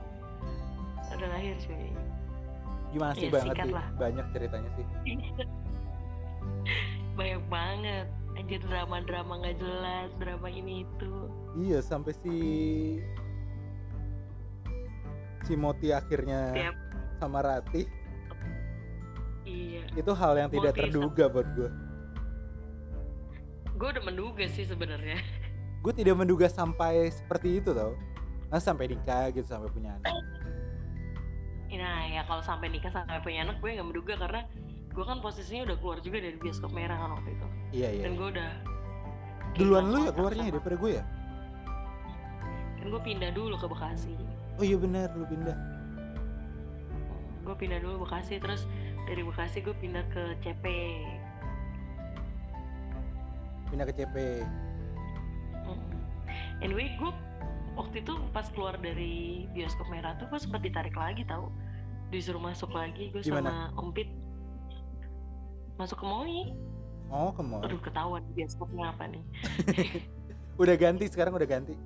udah 1.13 1.29
lahir 1.29 1.53
cuy. 1.59 1.91
Gimana 2.87 3.13
sih 3.13 3.27
Ya, 3.27 3.33
banget 3.35 3.55
sih? 3.59 3.71
lah. 3.71 3.85
Banyak 3.95 4.25
ceritanya 4.31 4.69
sih. 4.75 4.85
Banyak 7.17 7.43
banget, 7.49 8.07
anjir 8.37 8.61
drama-drama 8.61 9.41
nggak 9.41 9.57
jelas, 9.57 10.09
drama 10.21 10.47
ini 10.47 10.85
itu. 10.85 11.13
Iya 11.57 11.81
sampai 11.81 12.13
si 12.13 12.35
si 15.41 15.53
Moti 15.55 15.89
akhirnya 15.89 16.53
Tiap, 16.53 16.75
sama 17.17 17.39
Ratih 17.39 17.87
iya. 19.41 19.79
itu 19.95 20.11
hal 20.11 20.35
yang 20.35 20.49
tidak 20.51 20.75
terduga 20.75 21.25
buat 21.25 21.47
gue. 21.55 21.69
Gue 23.73 23.87
udah 23.89 24.03
menduga 24.03 24.45
sih 24.45 24.65
sebenarnya. 24.65 25.17
Gue 25.81 25.93
tidak 25.93 26.17
menduga 26.17 26.45
sampai 26.45 27.09
seperti 27.09 27.57
itu 27.57 27.71
tau. 27.71 27.95
Nah 28.47 28.59
sampai 28.59 28.87
nikah 28.87 29.27
gitu 29.31 29.43
sampai 29.43 29.67
punya 29.69 29.95
anak. 29.99 30.15
Nah 31.67 31.99
ya 32.07 32.21
kalau 32.23 32.39
sampai 32.41 32.71
nikah 32.71 32.89
sampai 32.89 33.19
punya 33.19 33.43
anak 33.43 33.59
gue 33.59 33.75
nggak 33.75 33.87
menduga 33.87 34.13
karena 34.15 34.41
gue 34.87 35.03
kan 35.03 35.19
posisinya 35.19 35.67
udah 35.69 35.77
keluar 35.77 35.97
juga 35.99 36.17
dari 36.23 36.37
bioskop 36.39 36.71
merah 36.71 36.95
kan 36.95 37.09
waktu 37.19 37.29
itu. 37.35 37.47
Iya 37.75 37.89
iya. 37.91 38.03
Dan 38.07 38.13
gue 38.15 38.29
udah 38.33 38.49
Duluan 39.57 39.89
lu 39.89 39.99
ya 40.05 40.11
keluarnya 40.13 40.37
ya 40.37 40.45
sama- 40.47 40.55
daripada 40.59 40.75
gue 40.77 40.91
ya? 40.95 41.03
Kan 42.77 42.85
gue 42.87 43.01
pindah 43.03 43.31
dulu 43.33 43.55
ke 43.57 43.67
Bekasi. 43.67 44.13
Oh 44.57 44.63
iya 44.65 44.77
benar 44.77 45.07
lu 45.13 45.25
pindah. 45.27 45.57
gue 47.47 47.55
pindah 47.55 47.79
dulu 47.79 48.03
Bekasi 48.03 48.43
terus 48.43 48.67
dari 49.07 49.23
Bekasi 49.23 49.63
gue 49.63 49.71
pindah 49.79 50.03
ke 50.11 50.35
CP 50.43 50.65
Pindah 53.67 53.85
ke 53.87 53.93
CP. 53.95 54.15
Mm. 55.63 55.79
anyway 56.59 56.91
gue 56.95 57.11
waktu 57.77 58.01
itu 58.01 58.13
pas 58.31 58.49
keluar 58.49 58.75
dari 58.75 59.45
bioskop 59.51 59.85
merah 59.87 60.17
tuh 60.17 60.25
gue 60.27 60.39
sempat 60.39 60.59
ditarik 60.59 60.93
lagi 60.93 61.21
tau 61.23 61.53
disuruh 62.09 62.39
masuk 62.39 62.71
lagi 62.71 63.07
gue 63.09 63.21
sama 63.21 63.69
Om 63.73 63.89
Pit 63.91 64.09
masuk 65.75 66.01
ke 66.01 66.05
Moi 66.05 66.51
Oh 67.07 67.31
ke 67.31 67.39
mall. 67.39 67.63
aduh 67.63 67.79
ketahuan 67.79 68.19
bioskopnya 68.33 68.91
apa 68.91 69.07
nih 69.07 69.23
Udah 70.57 70.73
ganti 70.73 71.05
sekarang 71.05 71.31
udah 71.31 71.45
ganti. 71.45 71.77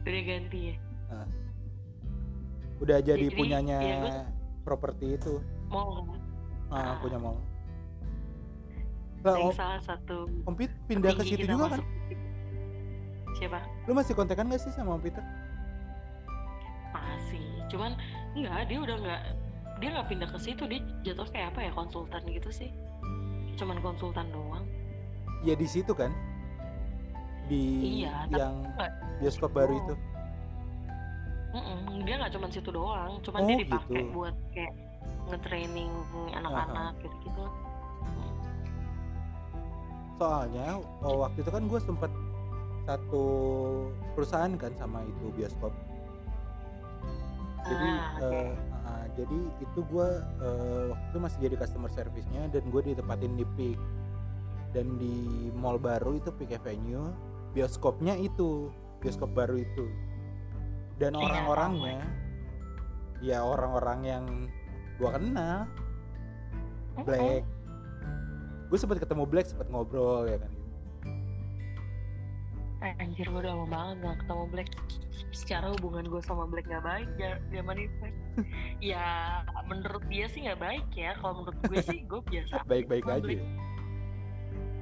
udah 0.00 0.22
ganti 0.24 0.58
ya 0.64 0.76
Udah 2.78 3.02
jadi 3.02 3.26
Jadi, 3.26 3.34
punyanya 3.34 3.78
iya, 3.82 3.96
gua- 3.98 4.30
properti 4.62 5.18
itu. 5.18 5.42
mau 5.66 6.06
Ah, 6.68 6.94
Ah. 6.94 6.96
punya 7.00 7.18
mall. 7.18 7.40
Lah, 9.18 9.50
salah 9.50 9.82
satu 9.82 10.30
Om 10.44 10.54
Pit 10.54 10.70
pindah 10.86 11.10
ke 11.10 11.26
situ 11.26 11.42
juga 11.42 11.74
kan? 11.74 11.80
Siapa 13.36 13.60
Lu 13.84 13.92
masih 13.92 14.16
kontekan 14.16 14.48
gak 14.48 14.62
sih 14.62 14.72
sama 14.72 14.96
Om 14.96 15.02
Peter? 15.02 15.24
masih 16.88 17.44
cuman 17.68 17.92
enggak 18.32 18.64
dia 18.66 18.78
udah 18.80 18.96
nggak 18.96 19.22
dia 19.78 19.88
nggak 19.92 20.08
pindah 20.08 20.28
ke 20.32 20.38
situ 20.40 20.62
dia 20.64 20.80
jatuh 21.04 21.28
kayak 21.28 21.52
apa 21.52 21.68
ya 21.68 21.70
konsultan 21.76 22.22
gitu 22.26 22.48
sih 22.48 22.70
cuman 23.54 23.76
konsultan 23.84 24.28
doang 24.32 24.64
Ya 25.38 25.54
di 25.54 25.70
situ 25.70 25.94
kan? 25.94 26.10
Di 27.46 27.62
Iya, 28.02 28.26
yang 28.34 28.58
nggak 28.74 28.90
bioskop 29.22 29.54
baru 29.54 29.70
Oh. 29.70 29.78
itu. 29.78 29.94
Dia 32.02 32.14
nggak 32.18 32.32
cuman 32.34 32.50
situ 32.50 32.70
doang 32.74 33.12
cuman 33.22 33.38
Oh, 33.38 33.46
dia 33.46 33.56
dipakai 33.62 34.02
gitu. 34.02 34.10
buat 34.10 34.34
kayak 34.50 34.74
nge-training 35.30 35.90
anak-anak 36.34 36.98
gitu 36.98 37.16
gitu 37.22 37.44
Soalnya 40.18 40.82
oh, 41.06 41.22
waktu 41.22 41.38
itu 41.38 41.50
kan 41.54 41.62
gue 41.70 41.78
sempet 41.78 42.10
satu 42.88 43.24
perusahaan 44.16 44.48
kan 44.56 44.72
sama 44.80 45.04
itu 45.04 45.28
bioskop. 45.36 45.76
Jadi 47.68 47.90
Ah, 47.92 48.16
oke. 48.16 48.32
eh, 48.32 48.52
ah, 48.88 49.04
jadi 49.12 49.38
itu 49.60 49.80
gue 49.92 50.08
waktu 50.88 51.04
itu 51.12 51.18
masih 51.20 51.38
jadi 51.44 51.56
customer 51.60 51.92
service-nya 51.92 52.48
dan 52.48 52.64
gue 52.72 52.80
ditempatin 52.80 53.36
di 53.36 53.44
Peak. 53.60 53.80
Dan 54.72 54.96
di 54.96 55.48
mall 55.52 55.76
baru 55.76 56.16
itu 56.16 56.32
Peak 56.32 56.56
Avenue 56.56 57.12
bioskopnya 57.52 58.16
itu 58.16 58.72
bioskop 59.04 59.36
baru 59.36 59.60
itu. 59.60 59.84
Dan 60.96 61.12
orang-orangnya 61.12 62.08
ya 63.20 63.44
orang-orang 63.44 64.00
yang 64.00 64.24
gue 64.96 65.10
kenal 65.12 65.68
Black. 67.04 67.44
Gue 68.72 68.78
sempat 68.80 68.96
ketemu 69.00 69.24
Black 69.28 69.46
sempat 69.48 69.68
ngobrol 69.68 70.24
ya 70.24 70.40
kan 70.40 70.57
Anjir 72.78 73.26
gue 73.26 73.40
udah 73.42 73.58
lama 73.58 73.66
banget 73.66 73.96
gak 74.06 74.16
ketemu 74.22 74.44
Black. 74.54 74.70
Secara 75.34 75.66
hubungan 75.74 76.06
gue 76.06 76.22
sama 76.22 76.46
Black 76.46 76.70
gak 76.70 76.84
baik 76.86 77.10
zaman 77.50 77.76
itu. 77.78 78.06
Ya 78.78 79.42
menurut 79.66 80.06
dia 80.06 80.30
sih 80.30 80.46
gak 80.46 80.62
baik 80.62 80.86
ya. 80.94 81.18
Kalau 81.18 81.42
menurut 81.42 81.58
gue 81.66 81.82
sih 81.82 82.06
gue 82.06 82.22
biasa 82.22 82.62
baik-baik 82.70 83.04
aja. 83.10 83.18
Black. 83.18 83.42
ya. 83.42 83.46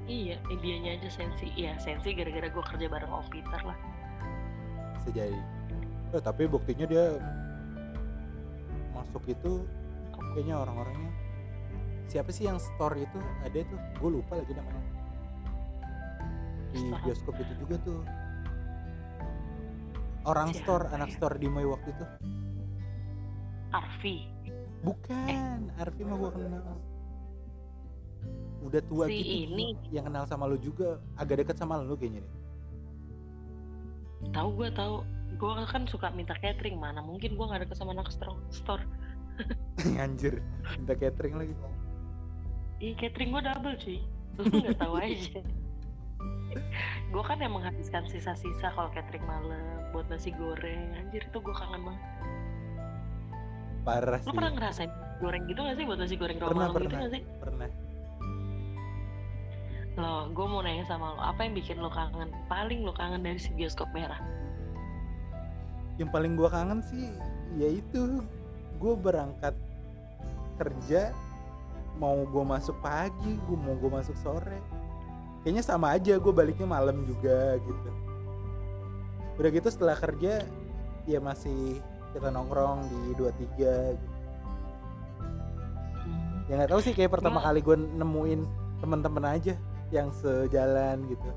Iya 0.06 0.36
eh, 0.38 0.58
dianya 0.60 0.90
aja 1.00 1.08
sensi. 1.08 1.48
Iya 1.56 1.80
sensi 1.80 2.12
gara-gara 2.12 2.52
gue 2.52 2.64
kerja 2.68 2.86
bareng 2.86 3.10
Om 3.10 3.26
Peter 3.32 3.60
lah. 3.64 3.78
Bisa 5.00 5.10
jadi 5.12 5.40
Eh, 6.14 6.22
tapi 6.22 6.46
buktinya 6.46 6.86
dia 6.86 7.18
masuk 8.94 9.24
itu 9.26 9.64
kayaknya 10.36 10.54
orang-orangnya. 10.62 11.10
Siapa 12.06 12.30
sih 12.30 12.46
yang 12.46 12.62
store 12.62 13.02
itu? 13.02 13.18
Ada 13.42 13.66
tuh 13.66 13.80
gue 13.98 14.10
lupa 14.22 14.38
lagi 14.38 14.54
namanya 14.54 14.95
di 16.76 16.92
bioskop 17.02 17.35
itu 17.40 17.52
juga 17.64 17.76
tuh. 17.83 18.00
Orang 20.26 20.50
Siapa 20.50 20.61
store 20.62 20.85
anak 20.90 21.09
ya? 21.11 21.14
store 21.16 21.37
di 21.38 21.49
Moy 21.49 21.64
waktu 21.64 21.88
itu. 21.90 22.04
Arfi. 23.73 24.16
Bukan 24.83 25.71
Arfi 25.78 26.02
mah 26.02 26.16
gue 26.18 26.30
kenal. 26.30 26.76
Udah 28.62 28.83
tua 28.85 29.06
Si 29.06 29.14
gitu 29.16 29.54
ini. 29.54 29.66
yang 29.95 30.11
kenal 30.11 30.26
sama 30.26 30.50
lu 30.50 30.59
juga 30.59 30.99
agak 31.14 31.47
dekat 31.47 31.56
sama 31.56 31.78
lu 31.78 31.95
kayaknya 31.95 32.26
deh. 32.26 32.35
Tahu 34.35 34.49
gue 34.56 34.68
tahu. 34.75 35.06
Gue 35.37 35.52
kan 35.68 35.85
suka 35.85 36.09
minta 36.14 36.33
catering 36.38 36.78
Mana 36.80 37.02
mungkin 37.04 37.35
gue 37.37 37.45
gak 37.45 37.66
deket 37.66 37.76
sama 37.76 37.92
anak 37.92 38.09
store, 38.11 38.38
store. 38.49 38.83
anjir 40.02 40.40
minta 40.75 40.95
catering 40.97 41.35
lagi. 41.37 41.54
Ih 42.80 42.97
catering 42.99 43.30
gue 43.30 43.42
double 43.45 43.76
cuy. 43.78 43.99
Lu 44.37 44.42
gak 44.50 44.78
tahu 44.80 44.95
aja 45.04 45.40
Gue 47.10 47.22
kan 47.25 47.38
yang 47.40 47.54
menghabiskan 47.54 48.04
sisa-sisa 48.08 48.72
kalau 48.75 48.90
catering 48.92 49.25
malam 49.25 49.62
Buat 49.90 50.06
nasi 50.12 50.30
goreng 50.34 50.94
Anjir 50.96 51.22
itu 51.25 51.38
gue 51.38 51.54
kangen 51.54 51.82
banget 51.84 52.04
parah 53.86 54.18
Lu 54.18 54.26
sih 54.26 54.34
pernah 54.34 54.52
ngerasain 54.58 54.90
goreng 55.22 55.42
gitu 55.46 55.60
gak 55.62 55.76
sih 55.78 55.84
buat 55.86 55.98
nasi 56.02 56.14
goreng 56.18 56.36
pernah 56.42 56.68
malam 56.68 56.75
gitu 56.82 56.90
pernah 56.90 57.02
gak 57.06 57.12
sih? 57.14 57.22
pernah 57.38 57.68
Loh, 59.96 60.28
gue 60.28 60.44
mau 60.44 60.60
nanya 60.60 60.84
sama 60.84 61.16
lo, 61.16 61.25
apa 61.25 61.40
yang 61.48 61.56
bikin 61.56 61.80
lo 61.80 61.88
kangen? 61.88 62.28
Paling 62.52 62.84
lo 62.84 62.92
kangen 62.92 63.25
dari 63.25 63.40
si 63.40 63.48
bioskop 63.56 63.88
merah? 63.96 64.20
yang 65.96 66.12
paling 66.12 66.36
gua 66.36 66.52
kangen 66.52 66.80
sih 66.84 67.08
yaitu 67.56 68.20
gue 68.76 68.94
berangkat 69.00 69.56
kerja 70.60 71.12
mau 71.96 72.28
gue 72.28 72.44
masuk 72.44 72.76
pagi 72.84 73.40
gue 73.48 73.56
mau 73.56 73.72
gue 73.80 73.88
masuk 73.88 74.16
sore 74.20 74.60
kayaknya 75.46 75.62
sama 75.62 75.94
aja 75.94 76.18
gue 76.18 76.32
baliknya 76.34 76.66
malam 76.66 77.06
juga 77.06 77.54
gitu 77.62 77.90
udah 79.38 79.50
gitu 79.54 79.68
setelah 79.70 79.94
kerja 79.94 80.42
ya 81.06 81.22
masih 81.22 81.78
kita 82.10 82.34
nongkrong 82.34 82.82
di 82.90 83.14
23 83.14 83.94
gitu. 83.94 84.10
Hmm. 86.02 86.50
ya 86.50 86.52
nggak 86.59 86.70
tahu 86.74 86.82
sih 86.82 86.90
kayak 86.98 87.14
pertama 87.14 87.38
kali 87.38 87.62
gue 87.62 87.78
nemuin 87.78 88.42
teman-teman 88.82 89.38
aja 89.38 89.54
yang 89.94 90.11
sejalan 90.11 91.06
gitu 91.06 91.30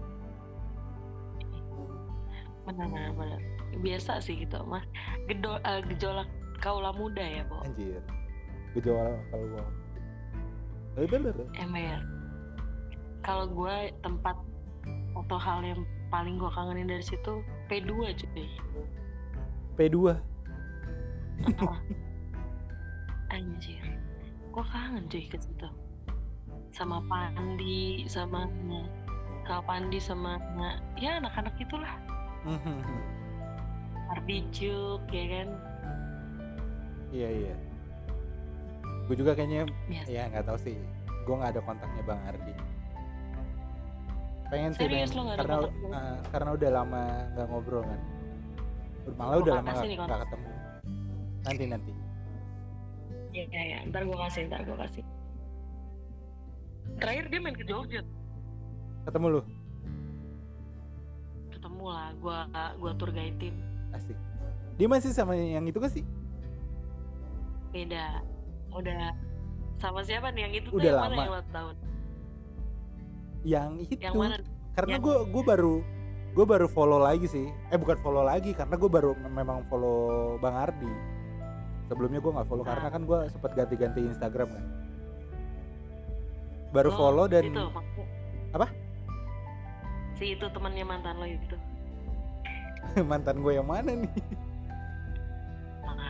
Benar, 2.70 3.18
benar. 3.18 3.42
Biasa 3.82 4.22
sih 4.22 4.46
gitu, 4.46 4.62
mah. 4.62 4.86
Gedo, 5.26 5.58
eh, 5.66 5.82
gejolak 5.90 6.30
kaula 6.62 6.94
muda 6.94 7.26
ya, 7.26 7.42
Bo. 7.50 7.66
anjir 7.66 7.98
kalau 8.78 9.46
gue 9.50 9.66
Eh, 11.02 11.06
bener 11.10 11.34
Ember. 11.58 12.19
Kalau 13.30 13.46
gue 13.46 13.94
tempat 14.02 14.34
atau 15.14 15.38
hal 15.38 15.62
yang 15.62 15.86
paling 16.10 16.42
gue 16.42 16.50
kangenin 16.50 16.90
dari 16.90 17.06
situ 17.06 17.46
P2 17.70 18.18
cuy. 18.18 18.50
P2 19.78 20.18
Apa? 21.46 21.78
Anjir. 23.30 23.86
Gue 24.50 24.66
kangen 24.74 25.06
cuy 25.06 25.30
ke 25.30 25.38
situ. 25.38 25.70
Sama 26.74 27.06
Pandi, 27.06 28.10
sama 28.10 28.50
Kak 29.46 29.62
Pandi 29.70 30.02
sama 30.02 30.42
ya 30.98 31.22
anak-anak 31.22 31.54
itulah. 31.62 32.02
Arbijuk 34.18 35.06
ya 35.14 35.26
kan. 35.30 35.50
Iya 37.14 37.30
iya. 37.30 37.56
Gue 39.06 39.14
juga 39.14 39.38
kayaknya 39.38 39.70
Biasa. 39.86 40.10
ya 40.10 40.34
nggak 40.34 40.50
tahu 40.50 40.58
sih. 40.58 40.82
Gue 41.30 41.38
nggak 41.38 41.54
ada 41.54 41.62
kontaknya 41.62 42.02
Bang 42.10 42.26
Ardi. 42.26 42.69
Pengen 44.50 44.72
sih 44.74 44.86
pengen 44.90 45.10
karena 45.38 45.58
eh, 45.70 46.18
karena 46.34 46.50
udah 46.58 46.70
lama 46.74 47.04
nggak 47.38 47.46
ngobrol 47.54 47.84
kan. 47.86 48.00
Malah 49.14 49.38
udah 49.42 49.54
lama 49.62 49.70
nggak 49.78 50.20
ketemu. 50.26 50.50
Nanti 51.46 51.64
nanti. 51.70 51.92
Iya, 53.30 53.44
iya, 53.46 53.62
iya. 53.62 53.78
Ntar 53.86 54.10
gue 54.10 54.18
kasih, 54.18 54.42
ntar 54.50 54.62
gue 54.66 54.74
kasih. 54.74 55.04
Terakhir 56.98 57.26
dia 57.30 57.40
main 57.40 57.54
ke 57.54 57.64
Jogja. 57.64 58.02
Ketemu 59.06 59.28
lu 59.38 59.42
Ketemu 61.54 61.86
lah, 61.86 62.10
gue 62.18 62.38
gua 62.82 62.92
tour 62.98 63.12
guide-in. 63.14 63.56
asik. 63.94 64.18
Dia 64.78 64.88
masih 64.90 65.12
sama 65.14 65.34
yang 65.38 65.66
itu 65.66 65.78
kan 65.78 65.92
sih? 65.94 66.06
Beda. 67.70 68.22
Udah 68.74 69.14
sama 69.78 70.02
siapa 70.02 70.34
nih 70.34 70.42
yang 70.50 70.54
itu 70.58 70.68
tuh 70.70 70.78
Udah 70.78 70.90
yang 70.90 71.02
lama. 71.02 71.10
mana 71.14 71.24
yang 71.26 71.50
tahun? 71.54 71.76
Yang 73.44 73.72
itu. 73.88 74.02
Yang 74.04 74.16
mana? 74.16 74.36
Karena 74.76 74.96
Yang- 74.96 75.04
gue 75.04 75.16
gue 75.32 75.44
baru 75.44 75.76
gue 76.30 76.46
baru 76.46 76.68
follow 76.70 77.00
lagi 77.00 77.26
sih. 77.26 77.48
Eh 77.70 77.78
bukan 77.78 77.98
follow 78.00 78.24
lagi 78.24 78.54
karena 78.54 78.76
gue 78.76 78.90
baru 78.90 79.12
memang 79.18 79.66
follow 79.68 80.38
Bang 80.38 80.56
Ardi. 80.56 80.92
Sebelumnya 81.90 82.22
gue 82.22 82.32
nggak 82.32 82.48
follow 82.48 82.62
karena 82.64 82.88
Ah. 82.88 82.94
kan 82.94 83.02
gue 83.02 83.20
sempat 83.30 83.52
ganti-ganti 83.58 84.00
Instagram 84.06 84.50
kan. 84.54 84.66
Baru 86.70 86.94
Lo 86.94 86.98
follow 86.98 87.26
dan 87.26 87.50
itu. 87.50 87.66
Apa? 88.54 88.68
Si 90.22 90.38
itu 90.38 90.46
temannya 90.54 90.86
mantan 90.86 91.18
lo 91.18 91.26
itu. 91.26 91.56
mantan 93.10 93.42
gue 93.42 93.54
yang 93.58 93.66
mana 93.66 93.90
nih? 93.96 94.12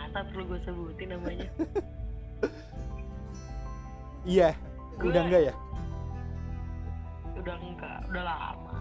Masa 0.10 0.26
perlu 0.26 0.44
gue 0.50 0.60
sebutin 0.66 1.08
namanya? 1.14 1.48
Iya, 4.28 4.52
udah 5.00 5.22
enggak 5.26 5.42
ya? 5.48 5.54
Udah 7.40 7.56
enggak, 7.56 8.00
udah 8.12 8.24
lama. 8.24 8.76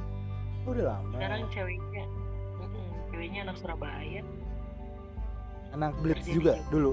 Oh, 0.66 0.70
udah 0.74 0.84
lama. 0.98 1.14
Sekarang 1.14 1.40
ceweknya, 1.54 2.04
mm-mm, 2.58 2.88
ceweknya 3.14 3.40
anak 3.48 3.56
Surabaya. 3.62 4.22
Anak 5.76 5.92
Blitz 6.02 6.24
kerja 6.26 6.34
juga 6.34 6.52
di- 6.58 6.64
dulu. 6.74 6.92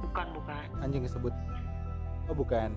Bukan, 0.00 0.26
bukan. 0.32 0.66
Anjing 0.80 1.02
disebut. 1.04 1.34
Oh, 2.32 2.36
bukan. 2.36 2.72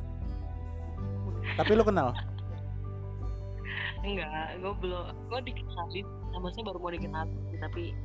Tapi 1.55 1.71
lu 1.71 1.83
kenal? 1.87 2.11
Enggak, 4.03 4.59
gue 4.59 4.73
belum, 4.83 5.15
gue 5.31 5.39
dikenalin, 5.47 6.07
nah, 6.35 6.39
maksudnya 6.43 6.65
baru 6.67 6.79
mau 6.83 6.91
dikenalin, 6.91 7.55
tapi 7.63 7.95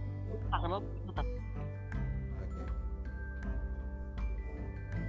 lo 0.71 0.79
tetap. 1.11 1.27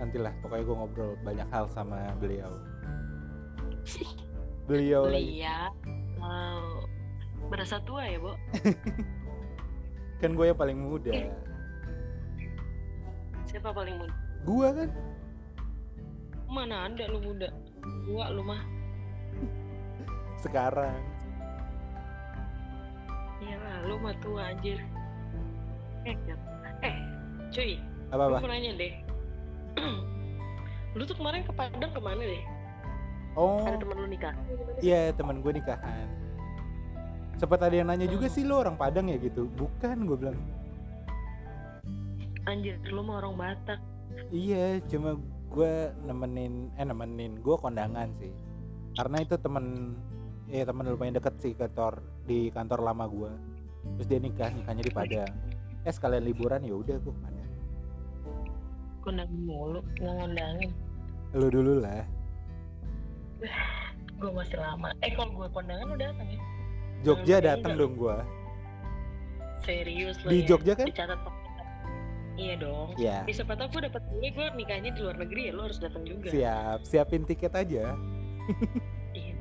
Nantilah, 0.01 0.33
pokoknya 0.41 0.63
gue 0.65 0.75
ngobrol 0.79 1.11
banyak 1.21 1.47
hal 1.53 1.69
sama 1.69 2.09
beliau. 2.17 2.49
Beliau 4.69 5.09
lagi. 5.09 5.41
Belia, 5.41 5.73
wow, 6.21 6.85
berasa 7.49 7.81
tua 7.81 8.05
ya, 8.05 8.21
Bo? 8.21 8.37
Kan 10.21 10.37
gue 10.37 10.45
yang 10.45 10.59
paling 10.59 10.77
muda. 10.77 11.09
Siapa 13.49 13.73
paling 13.73 13.97
muda? 13.97 14.13
Gua 14.45 14.67
kan? 14.71 14.89
Mana 16.45 16.85
ada 16.85 17.03
lu 17.09 17.17
muda? 17.17 17.49
Tua 18.05 18.29
lu 18.29 18.45
mah. 18.45 18.61
Sekarang. 20.45 21.01
Iyalah, 23.41 23.75
lu 23.89 23.95
mah 23.97 24.13
tua 24.21 24.53
anjir. 24.53 24.77
Eh, 26.05 26.13
Jat. 26.29 26.39
eh, 26.85 26.95
cuy, 27.49 27.73
gue 27.79 28.13
Apa-apa? 28.13 28.37
mau 28.37 28.51
nanya 28.53 28.71
deh. 28.77 28.93
lu 30.99 31.03
tuh 31.09 31.17
kemarin 31.17 31.41
ke 31.41 31.51
Padang 31.57 31.89
ke 31.89 32.01
mana 32.03 32.21
deh? 32.21 32.43
Oh, 33.39 33.63
Ada 33.63 33.79
temen 33.79 33.95
lu 34.03 34.07
nikah? 34.11 34.35
iya 34.83 35.15
teman 35.15 35.39
gue 35.39 35.51
nikahan. 35.55 36.07
Sempat 37.39 37.63
ada 37.63 37.71
yang 37.71 37.87
nanya 37.87 38.03
juga 38.11 38.27
sih 38.27 38.43
lo 38.43 38.59
orang 38.59 38.75
Padang 38.75 39.07
ya 39.07 39.15
gitu. 39.15 39.47
Bukan 39.55 40.03
gue 40.03 40.17
bilang. 40.19 40.35
Anjir, 42.43 42.75
lu 42.91 42.99
mau 42.99 43.23
orang 43.23 43.39
Batak. 43.39 43.79
Iya, 44.27 44.83
cuma 44.91 45.15
gue 45.55 45.73
nemenin 46.03 46.67
eh 46.75 46.83
nemenin 46.83 47.39
gue 47.39 47.55
kondangan 47.55 48.11
sih. 48.19 48.35
Karena 48.99 49.23
itu 49.23 49.39
temen 49.39 49.95
eh 50.51 50.67
temen 50.67 50.83
lumayan 50.91 51.15
deket 51.15 51.39
sih 51.39 51.55
kantor 51.55 52.03
di 52.27 52.51
kantor 52.51 52.83
lama 52.83 53.07
gue. 53.07 53.31
Terus 53.95 54.07
dia 54.11 54.19
nikah 54.19 54.51
nikahnya 54.51 54.83
di 54.83 54.91
Padang. 54.91 55.31
Eh 55.87 55.93
sekalian 55.95 56.27
liburan 56.27 56.59
ya 56.67 56.75
udah 56.75 56.97
gue 56.99 57.15
Padang. 57.23 57.51
Kondangan 58.99 59.39
mulu, 59.47 59.79
nggak 59.95 60.11
ngundangin. 60.19 60.71
Lu 61.39 61.47
dulu 61.47 61.79
lah. 61.79 62.03
Gue 64.19 64.31
masih 64.35 64.57
lama. 64.59 64.89
Eh 64.99 65.11
kalau 65.15 65.31
gue 65.31 65.47
kondangan 65.55 65.87
udah 65.95 66.07
datang 66.11 66.27
ya? 66.27 66.39
Jogja 67.07 67.35
enggak. 67.39 67.75
dong 67.79 67.93
gue. 67.95 68.17
Serius 69.63 70.17
lo 70.23 70.29
Di 70.31 70.39
ya? 70.43 70.47
Jogja 70.47 70.73
kan? 70.75 70.87
Dicatat 70.87 71.19
Iya 72.39 72.55
dong. 72.55 72.89
Ya. 72.95 73.27
Ya, 73.27 73.33
siapa 73.35 73.53
tau 73.59 73.67
gue 73.67 73.83
dapet 73.83 73.99
bule 74.07 74.31
gue 74.31 74.47
nikahnya 74.55 74.95
di 74.95 74.99
luar 75.03 75.19
negeri 75.19 75.51
ya 75.51 75.53
lo 75.55 75.67
harus 75.67 75.79
datang 75.83 76.07
juga. 76.07 76.31
Siap, 76.31 76.87
siapin 76.87 77.27
tiket 77.27 77.53
aja. 77.53 77.93
Iya. 79.09 79.33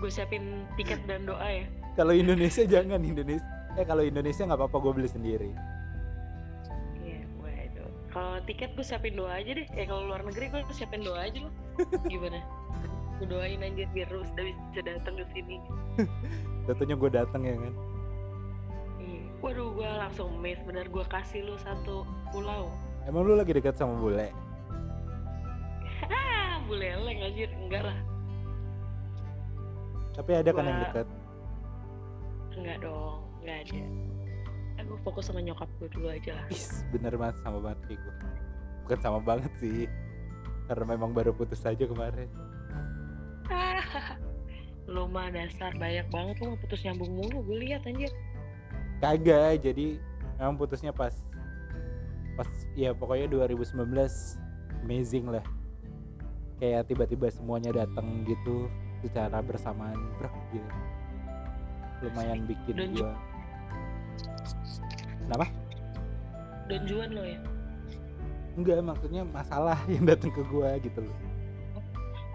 Gue 0.00 0.10
siapin 0.10 0.64
tiket 0.74 1.00
dan 1.04 1.28
doa 1.28 1.44
ya. 1.46 1.64
Kalau 1.94 2.12
Indonesia 2.16 2.64
jangan 2.74 3.00
Indonesia. 3.00 3.46
Eh 3.78 3.84
kalau 3.84 4.02
Indonesia 4.02 4.42
nggak 4.42 4.58
apa-apa 4.58 4.76
gue 4.82 4.92
beli 4.98 5.08
sendiri. 5.08 5.50
Iya, 6.98 7.22
waduh. 7.38 7.88
Kalau 8.10 8.36
tiket 8.48 8.74
gue 8.74 8.84
siapin 8.84 9.14
doa 9.14 9.36
aja 9.36 9.52
deh. 9.52 9.68
Ya 9.76 9.84
kalau 9.86 10.10
luar 10.10 10.26
negeri 10.26 10.50
gue 10.50 10.60
siapin 10.74 11.06
doa 11.06 11.28
aja 11.28 11.38
loh. 11.44 11.54
Gimana? 12.12 12.42
Gue 13.16 13.26
doain 13.26 13.60
anjir 13.64 13.88
biar 13.96 14.08
lu 14.12 14.20
udah 14.20 14.44
bisa 14.44 14.80
datang 14.84 15.14
ke 15.16 15.24
sini. 15.32 15.56
Tentunya 16.68 16.94
gue 16.98 17.10
dateng 17.10 17.42
ya 17.44 17.54
kan. 17.56 17.74
Iya. 19.00 19.22
Waduh, 19.40 19.68
gue 19.72 19.88
langsung 19.88 20.30
miss. 20.36 20.60
Bener 20.68 20.84
gue 20.88 21.04
kasih 21.08 21.48
lu 21.48 21.56
satu 21.56 22.04
pulau. 22.28 22.68
Emang 23.08 23.24
lu 23.24 23.38
lagi 23.38 23.56
dekat 23.56 23.78
sama 23.78 23.96
bule? 23.96 24.28
Bule 26.68 26.82
eleng 26.82 27.18
anjir. 27.22 27.48
Enggak 27.54 27.82
lah. 27.86 27.98
Tapi 30.16 30.30
ada 30.34 30.50
kan 30.50 30.64
yang 30.66 30.76
Gua- 30.76 30.86
dekat. 30.90 31.06
Enggak 32.56 32.76
dong. 32.82 33.18
Enggak 33.44 33.58
ada. 33.62 33.80
Aku 34.84 34.92
fokus 35.00 35.24
sama 35.30 35.40
nyokap 35.40 35.70
gue 35.80 35.88
dulu 35.88 36.12
aja 36.12 36.36
lah. 36.36 36.46
Is, 36.52 36.84
bener 36.92 37.16
banget 37.16 37.40
sama 37.40 37.62
banget 37.64 37.80
kayak 37.88 38.00
gue. 38.02 38.14
Bukan 38.84 38.98
sama 39.00 39.18
banget 39.24 39.52
sih. 39.56 39.88
Karena 40.66 40.84
memang 40.84 41.14
baru 41.14 41.30
putus 41.32 41.62
aja 41.64 41.86
kemarin. 41.86 42.28
Lu 44.92 45.10
mah 45.10 45.30
dasar 45.34 45.74
banyak 45.74 46.06
banget 46.10 46.36
mah 46.42 46.58
putus 46.62 46.82
nyambung 46.86 47.12
mulu. 47.14 47.42
Gue 47.42 47.66
lihat 47.66 47.82
anjir. 47.86 48.10
Kagak, 49.02 49.60
jadi 49.60 50.00
memang 50.38 50.56
putusnya 50.56 50.94
pas 50.94 51.12
pas 52.36 52.48
ya 52.76 52.92
pokoknya 52.92 53.26
2019 53.28 53.82
amazing 54.84 55.26
lah. 55.32 55.44
Kayak 56.56 56.88
tiba-tiba 56.88 57.28
semuanya 57.28 57.84
datang 57.84 58.24
gitu 58.24 58.70
secara 59.04 59.44
bersamaan, 59.44 59.96
bro 60.16 60.30
gitu. 60.54 60.70
Lumayan 62.04 62.44
bikin 62.44 62.74
Dan 62.76 62.92
gua 62.96 63.12
Don 66.66 66.82
Juan 66.86 67.10
lo 67.14 67.22
ya. 67.22 67.38
enggak 68.56 68.80
maksudnya 68.82 69.22
masalah 69.22 69.78
yang 69.92 70.08
datang 70.08 70.32
ke 70.32 70.42
gua 70.48 70.74
gitu 70.80 71.04
loh. 71.04 71.18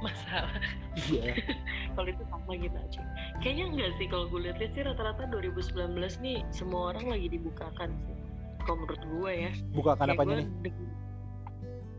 Masalah. 0.02 0.62
Iya. 0.98 1.38
kalau 1.96 2.08
itu 2.10 2.24
sama 2.28 2.52
gitu 2.58 2.78
aja 2.78 3.02
kayaknya 3.44 3.66
enggak 3.70 3.92
sih 4.00 4.06
kalau 4.10 4.26
gue 4.32 4.40
lihat 4.48 4.58
sih 4.60 4.82
rata-rata 4.82 5.28
2019 5.30 5.94
nih 6.24 6.40
semua 6.50 6.96
orang 6.96 7.06
lagi 7.16 7.28
dibukakan 7.32 7.90
sih 8.08 8.16
kalau 8.64 8.78
menurut 8.86 9.04
gue 9.04 9.32
ya 9.32 9.52
Bukakan 9.74 10.06
Kayak 10.08 10.18
apanya 10.18 10.36
nih? 10.42 10.48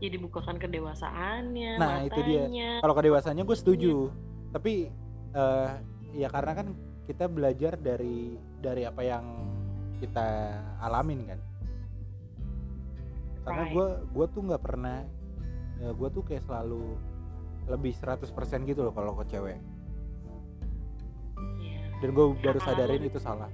ya 0.03 0.09
dibukakan 0.11 0.55
kedewasaannya 0.59 1.71
Nah, 1.79 2.03
itu 2.03 2.19
dia. 2.27 2.43
matanya 2.43 2.69
Kalau 2.83 2.95
kedewasannya 2.95 3.43
gue 3.47 3.57
setuju. 3.57 3.93
Tapi 4.51 4.73
eh 5.33 5.71
ya 6.13 6.27
karena 6.27 6.51
kan 6.53 6.67
kita 7.07 7.25
belajar 7.31 7.79
dari 7.79 8.35
dari 8.59 8.83
apa 8.83 8.99
yang 8.99 9.25
kita 10.03 10.59
alamin 10.83 11.23
kan. 11.23 11.39
Karena 13.47 13.63
gue 13.71 13.87
gue 14.11 14.25
tuh 14.31 14.41
nggak 14.43 14.63
pernah 14.63 14.97
gue 15.83 16.09
tuh 16.11 16.23
kayak 16.23 16.43
selalu 16.47 16.95
lebih 17.65 17.95
100% 17.95 18.27
gitu 18.65 18.83
loh 18.83 18.91
kalau 18.91 19.15
ke 19.15 19.29
cewek. 19.29 19.57
Iya. 21.59 21.79
Dan 21.99 22.09
gue 22.11 22.25
baru 22.39 22.59
sadarin 22.59 23.03
itu 23.03 23.17
salah. 23.17 23.47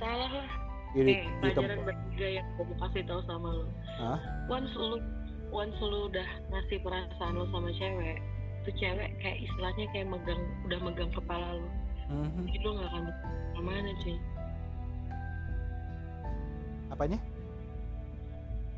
salah 0.00 0.32
lah 0.32 0.48
eh 0.96 1.04
di 1.04 1.14
pelajaran 1.44 1.84
bertiga 1.84 2.40
yang 2.40 2.46
gue 2.56 2.72
kasih 2.80 3.04
tahu 3.04 3.20
sama 3.28 3.52
lo 3.52 3.68
Hah? 4.00 4.18
once 4.48 4.72
lu 4.72 4.96
once 5.52 5.76
lu 5.76 6.08
udah 6.08 6.24
ngasih 6.50 6.80
perasaan 6.80 7.36
lo 7.36 7.44
sama 7.52 7.68
cewek 7.76 8.16
tuh 8.64 8.74
cewek 8.74 9.12
kayak 9.20 9.44
istilahnya 9.44 9.84
kayak 9.92 10.08
megang 10.08 10.40
udah 10.64 10.78
megang 10.80 11.12
kepala 11.12 11.60
lo 11.60 11.68
Mhm. 12.10 12.42
jadi 12.48 12.58
lo 12.64 12.70
gak 12.74 12.88
akan 12.90 13.02
ke 13.54 13.60
mana 13.60 13.90
cuy 14.00 14.16
Apanya? 16.90 17.18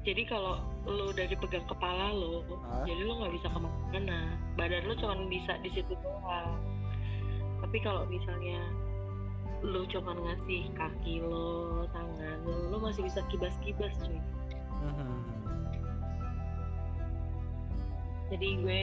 Jadi 0.03 0.27
kalau 0.27 0.59
lu 0.83 1.15
udah 1.15 1.27
dipegang 1.31 1.63
kepala 1.71 2.11
lo, 2.11 2.43
Hah? 2.67 2.83
jadi 2.83 3.07
lo 3.07 3.23
nggak 3.23 3.35
bisa 3.39 3.47
ke 3.55 3.59
mana-mana. 3.63 4.35
Badan 4.59 4.83
lo 4.91 4.95
cuma 4.99 5.15
bisa 5.31 5.55
di 5.63 5.71
situ 5.71 5.95
doang. 6.03 6.59
Tapi 7.63 7.79
kalau 7.87 8.03
misalnya 8.11 8.59
lu 9.63 9.87
cuma 9.87 10.11
ngasih 10.19 10.75
kaki 10.75 11.23
lo, 11.23 11.87
tangan 11.95 12.43
lo, 12.43 12.75
lo 12.75 12.77
masih 12.83 13.07
bisa 13.07 13.23
kibas-kibas 13.31 13.95
cuy. 14.03 14.19
Mhm. 14.83 15.19
Jadi 18.35 18.49
gue 18.59 18.83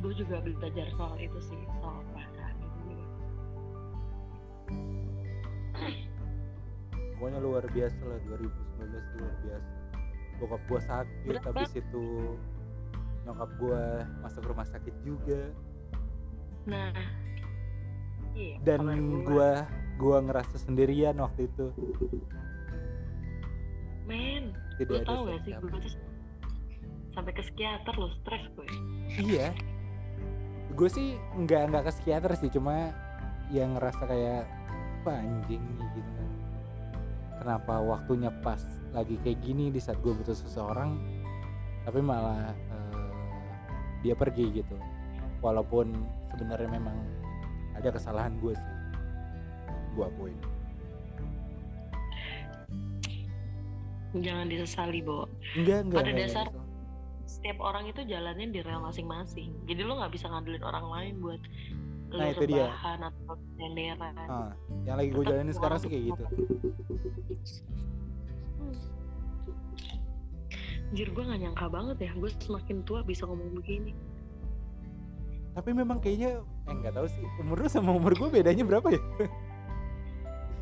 gue 0.00 0.12
juga 0.16 0.40
belajar 0.40 0.88
soal 0.96 1.20
itu 1.20 1.36
sih, 1.44 1.60
soal 1.84 2.00
perasaan 2.16 2.56
itu. 2.64 2.92
Pokoknya 7.20 7.38
luar 7.44 7.64
biasa 7.68 8.00
lah 8.08 8.18
2019 8.24 9.20
luar 9.20 9.36
biasa. 9.44 9.83
Bokap 10.42 10.62
gua 10.66 10.80
sakit 10.82 11.26
Berat 11.30 11.44
habis 11.46 11.72
itu 11.78 12.06
nyokap 13.24 13.50
gua 13.56 14.04
masuk 14.20 14.42
rumah 14.44 14.66
sakit 14.68 14.94
juga 15.00 15.48
Nah, 16.64 16.96
iya. 18.32 18.56
dan 18.64 18.80
gua 19.24 19.68
gua 20.00 20.24
ngerasa 20.24 20.56
sendirian 20.56 21.16
waktu 21.20 21.44
itu. 21.48 21.66
men, 24.04 24.52
Tidak 24.80 25.00
ada 25.00 25.08
tau 25.08 25.20
gak 25.28 25.40
sih 25.48 25.52
gue 25.56 25.70
tuh 25.80 25.92
sampai 27.14 27.32
ke 27.32 27.42
psikiater 27.46 27.94
lo 27.96 28.08
stres 28.20 28.44
gue. 28.52 28.68
Iya. 29.16 29.48
Gue 30.74 30.88
sih 30.90 31.16
nggak 31.38 31.62
nggak 31.70 31.82
ke 31.88 31.90
psikiater 31.94 32.32
sih, 32.36 32.50
cuma 32.50 32.90
yang 33.54 33.78
ngerasa 33.78 34.02
kayak 34.04 34.44
"Wah, 35.06 35.14
anjing 35.20 35.62
nih," 35.62 35.88
gitu. 35.94 36.13
Kenapa 37.40 37.82
waktunya 37.82 38.30
pas 38.42 38.62
lagi 38.94 39.18
kayak 39.20 39.42
gini 39.42 39.68
di 39.68 39.82
saat 39.82 39.98
gue 40.00 40.14
butuh 40.14 40.34
seseorang, 40.34 40.96
tapi 41.82 41.98
malah 41.98 42.54
eh, 42.54 43.10
dia 44.06 44.14
pergi 44.14 44.62
gitu. 44.62 44.76
Walaupun 45.42 45.92
sebenarnya 46.32 46.70
memang 46.70 46.96
ada 47.74 47.90
kesalahan 47.90 48.38
gue 48.38 48.54
sih, 48.54 48.74
gue 49.98 50.04
akuin. 50.06 50.38
Jangan 54.14 54.46
disesali, 54.46 55.02
Bo. 55.02 55.26
Enggak 55.58 55.90
enggak. 55.90 55.98
Pada 55.98 56.10
enggak, 56.14 56.28
dasar- 56.30 56.50
enggak. 56.54 56.62
setiap 57.26 57.58
orang 57.60 57.84
itu 57.90 58.00
jalannya 58.06 58.46
di 58.54 58.60
rel 58.62 58.78
masing-masing. 58.78 59.50
Jadi 59.66 59.80
lo 59.82 59.98
nggak 59.98 60.12
bisa 60.14 60.30
ngandelin 60.30 60.62
orang 60.62 60.86
lain 60.86 61.14
buat 61.18 61.42
Nah, 62.14 62.26
itu 62.30 62.44
dia. 62.46 62.70
rebahan 62.70 63.00
atau 63.10 63.34
senderan. 63.58 64.14
Ah, 64.30 64.50
yang 64.86 64.96
lagi 65.02 65.10
gue 65.10 65.24
jalanin 65.26 65.54
sekarang 65.54 65.78
sih 65.82 65.90
kayak 65.90 66.04
gitu. 66.14 66.24
Hmm. 68.58 68.74
Anjir 70.94 71.10
gue 71.10 71.24
gak 71.26 71.40
nyangka 71.42 71.66
banget 71.66 71.96
ya 72.06 72.10
Gue 72.14 72.30
semakin 72.38 72.86
tua 72.86 73.02
bisa 73.02 73.26
ngomong 73.26 73.50
begini 73.58 73.90
Tapi 75.58 75.70
memang 75.74 75.98
kayaknya, 75.98 76.38
eh 76.70 76.74
nggak 76.74 76.94
tahu 76.94 77.06
sih. 77.10 77.26
Umur 77.42 77.62
lu 77.62 77.68
sama 77.70 77.90
umur 77.94 78.14
gue 78.14 78.26
bedanya 78.30 78.62
berapa 78.62 78.94
ya? 78.94 79.02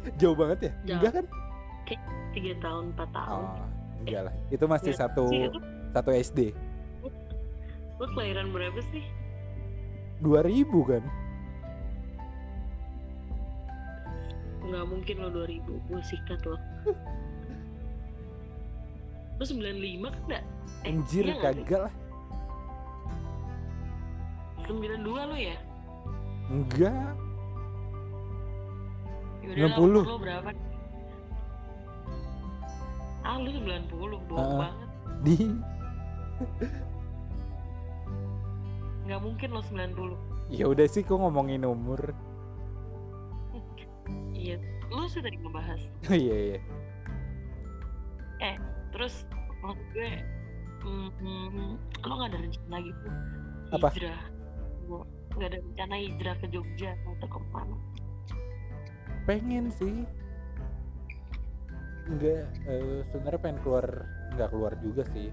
Jauh 0.20 0.36
banget 0.36 0.58
ya? 0.68 0.72
Jauh. 0.84 0.96
Enggak 1.00 1.12
kan? 1.12 1.26
Tiga 2.32 2.52
tahun, 2.64 2.84
empat 2.96 3.08
tahun 3.12 3.44
Oh, 3.44 3.66
enggak 4.04 4.20
lah. 4.28 4.34
Itu 4.48 4.64
masih 4.68 4.92
Ya, 4.92 4.98
satu 5.04 5.24
itu 5.28 5.60
satu 5.92 6.10
SD. 6.12 6.40
Lo 8.00 8.06
kelahiran 8.16 8.52
berapa 8.52 8.80
sih? 8.88 9.04
2000 10.20 10.64
kan? 10.88 11.02
Gak 14.62 14.86
mungkin 14.86 15.14
lo 15.18 15.28
2000 15.34 15.90
Gue 15.90 16.00
sikat 16.06 16.38
lo 16.46 16.54
Lo 19.38 19.42
95 19.42 20.06
kan 20.06 20.14
gak? 20.28 20.44
Eh, 20.86 20.90
Anjir 20.92 21.24
nggak 21.26 21.54
sih? 21.58 21.64
kagak 21.66 21.80
lah. 21.90 21.94
92 24.62 25.02
lo 25.02 25.34
ya? 25.34 25.58
Enggak. 26.46 27.10
Yaudah 29.42 29.66
lah 29.66 29.74
90. 29.74 29.82
umur 29.82 30.06
lo 30.06 30.18
berapa? 30.18 30.50
ah 33.22 33.38
lu 33.38 33.50
90 33.54 33.86
bohong 34.26 34.34
Heeh. 34.34 34.58
banget 34.58 34.88
di 35.22 35.36
nggak 39.06 39.20
mungkin 39.22 39.48
lo 39.54 39.62
90 39.62 40.50
ya 40.50 40.64
udah 40.66 40.86
sih 40.90 41.06
kok 41.06 41.18
ngomongin 41.18 41.62
umur 41.62 42.10
iya. 44.42 44.56
Lu 44.90 45.06
sudah 45.06 45.30
ngebahas 45.30 45.80
iya 46.10 46.58
iya. 46.58 46.60
Terus 48.92 49.24
maksud 49.64 49.86
gue 49.96 50.10
mm, 50.84 51.08
mm, 51.22 51.70
lo 52.04 52.12
nggak 52.20 52.30
ada 52.34 52.38
rencana 52.38 52.70
lagi 52.76 52.90
tuh? 53.00 53.14
Apa? 53.72 53.88
hijrah. 53.96 54.22
Gua- 54.84 55.08
nggak 55.32 55.48
ada 55.48 55.58
rencana 55.64 55.94
hijrah 55.96 56.36
ke 56.44 56.46
Jogja 56.52 56.92
atau 57.08 57.28
ke 57.30 57.38
mana 57.50 57.76
pengen 59.22 59.70
sih. 59.70 60.02
Nggak 62.10 62.42
eh, 62.68 63.00
sebenarnya 63.14 63.40
pengen 63.40 63.58
keluar 63.62 63.86
nggak 64.34 64.50
keluar 64.50 64.72
juga 64.82 65.02
sih. 65.14 65.30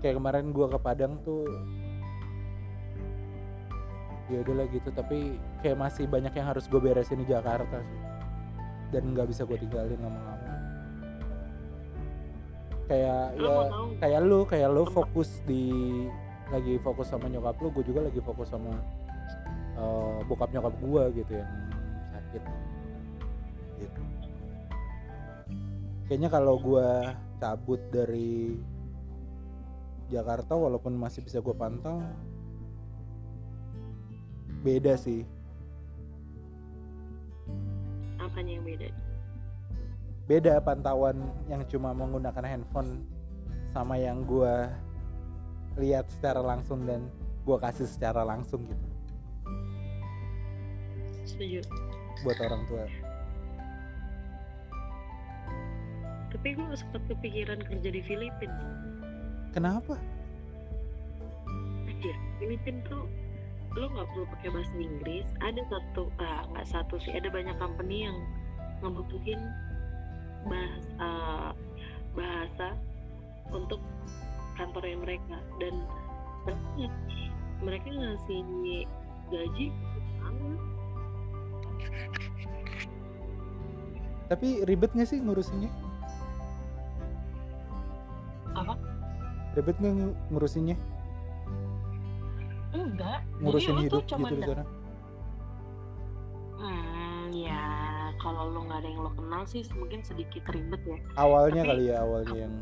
Kayak 0.00 0.18
kemarin 0.18 0.54
gua 0.54 0.66
ke 0.70 0.78
Padang 0.80 1.18
tuh 1.26 1.46
ya 4.30 4.40
udahlah 4.40 4.64
gitu 4.72 4.88
tapi 4.96 5.36
kayak 5.62 5.78
masih 5.78 6.04
banyak 6.10 6.34
yang 6.34 6.46
harus 6.50 6.66
gue 6.66 6.80
beresin 6.82 7.22
di 7.22 7.26
Jakarta 7.30 7.78
sih. 7.80 8.00
Dan 8.90 9.14
nggak 9.14 9.30
bisa 9.30 9.46
gue 9.46 9.56
tinggalin 9.56 9.96
lama-lama. 10.02 10.50
Kayak 12.90 13.38
lo 13.40 13.48
ya 13.48 13.70
kayak 14.02 14.20
lu 14.26 14.38
kayak 14.44 14.68
lu 14.68 14.82
fokus 14.90 15.40
di 15.46 15.70
lagi 16.52 16.76
fokus 16.84 17.08
sama 17.08 17.32
nyokap 17.32 17.56
lu 17.64 17.72
gue 17.72 17.84
juga 17.88 18.04
lagi 18.04 18.20
fokus 18.20 18.52
sama 18.52 18.76
eh, 19.80 20.18
bokap 20.28 20.52
nyokap 20.52 20.74
gue 20.76 21.02
gitu 21.24 21.32
yang 21.40 21.52
sakit. 22.12 22.42
Gitu. 23.82 24.02
kayaknya 26.06 26.28
kalau 26.30 26.54
gue 26.60 26.88
cabut 27.42 27.80
dari 27.90 28.54
Jakarta 30.12 30.54
walaupun 30.54 30.94
masih 30.94 31.24
bisa 31.24 31.40
gue 31.42 31.56
pantau 31.56 32.04
beda 34.62 34.94
sih 34.94 35.26
apanya 38.28 38.52
yang 38.58 38.64
beda? 38.66 38.88
Beda 40.30 40.54
pantauan 40.62 41.18
yang 41.50 41.62
cuma 41.66 41.90
menggunakan 41.92 42.44
handphone 42.46 43.02
sama 43.74 43.98
yang 43.98 44.22
gua 44.22 44.70
lihat 45.80 46.06
secara 46.12 46.38
langsung 46.38 46.84
dan 46.84 47.08
gua 47.42 47.58
kasih 47.58 47.88
secara 47.88 48.22
langsung 48.22 48.62
gitu. 48.68 48.86
Setuju. 51.26 51.60
Buat 52.22 52.38
orang 52.44 52.62
tua. 52.68 52.84
Tapi 56.32 56.48
gue 56.56 56.74
sempat 56.74 57.02
kepikiran 57.12 57.60
kerja 57.60 57.88
di 57.92 58.00
Filipina 58.02 58.82
kenapa? 59.52 60.00
Anjir, 61.86 62.16
Filipina 62.40 62.80
tuh 62.88 63.04
lo 63.72 63.86
nggak 63.88 64.08
perlu 64.12 64.24
pakai 64.36 64.48
bahasa 64.52 64.74
Inggris. 64.76 65.26
Ada 65.40 65.62
satu 65.72 66.02
ah 66.20 66.44
nggak 66.52 66.66
satu 66.68 66.94
sih 67.00 67.12
ada 67.16 67.28
banyak 67.32 67.56
company 67.56 68.04
yang 68.04 68.16
ngebutuhin 68.84 69.40
bahasa 70.46 71.10
bahasa 72.12 72.68
untuk 73.52 73.80
kantornya 74.60 74.98
mereka. 75.00 75.36
Dan 75.56 75.74
mereka 76.44 76.84
mereka 77.62 77.88
ngasih 77.88 78.40
gaji 79.32 79.66
sama. 80.20 80.50
Tapi 84.28 84.64
ribet 84.64 84.90
gak 84.96 85.08
sih 85.12 85.20
ngurusinnya? 85.20 85.68
Apa? 88.56 88.76
ribet 89.52 89.76
gak 89.80 89.92
ngu- 89.92 90.16
ngurusinnya 90.32 90.76
ngurusin 93.40 93.72
jadi 93.72 93.76
lu 93.76 93.82
hidup 93.84 94.02
gitu 94.02 94.14
di 94.16 94.42
sana 94.42 94.64
hmm 96.62 97.22
ya 97.34 97.62
kalau 98.20 98.42
lo 98.52 98.60
nggak 98.68 98.78
ada 98.84 98.88
yang 98.88 99.00
lo 99.02 99.10
kenal 99.16 99.42
sih 99.44 99.62
mungkin 99.74 100.00
sedikit 100.06 100.46
ribet 100.52 100.82
ya 100.86 100.98
awalnya 101.18 101.62
Tapi- 101.64 101.70
kali 101.70 101.84
ya 101.90 101.96
awalnya 102.00 102.36
yang. 102.36 102.54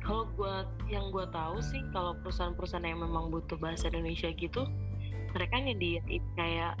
Kalau 0.00 0.26
gua 0.34 0.64
yang 0.88 1.12
gua 1.12 1.28
tahu 1.30 1.60
sih 1.60 1.82
kalau 1.92 2.16
perusahaan-perusahaan 2.24 2.82
yang 2.82 3.04
memang 3.04 3.30
butuh 3.30 3.54
bahasa 3.60 3.86
Indonesia 3.92 4.32
gitu, 4.32 4.66
mereka 5.36 5.54
nyediain 5.60 6.24
kayak 6.34 6.74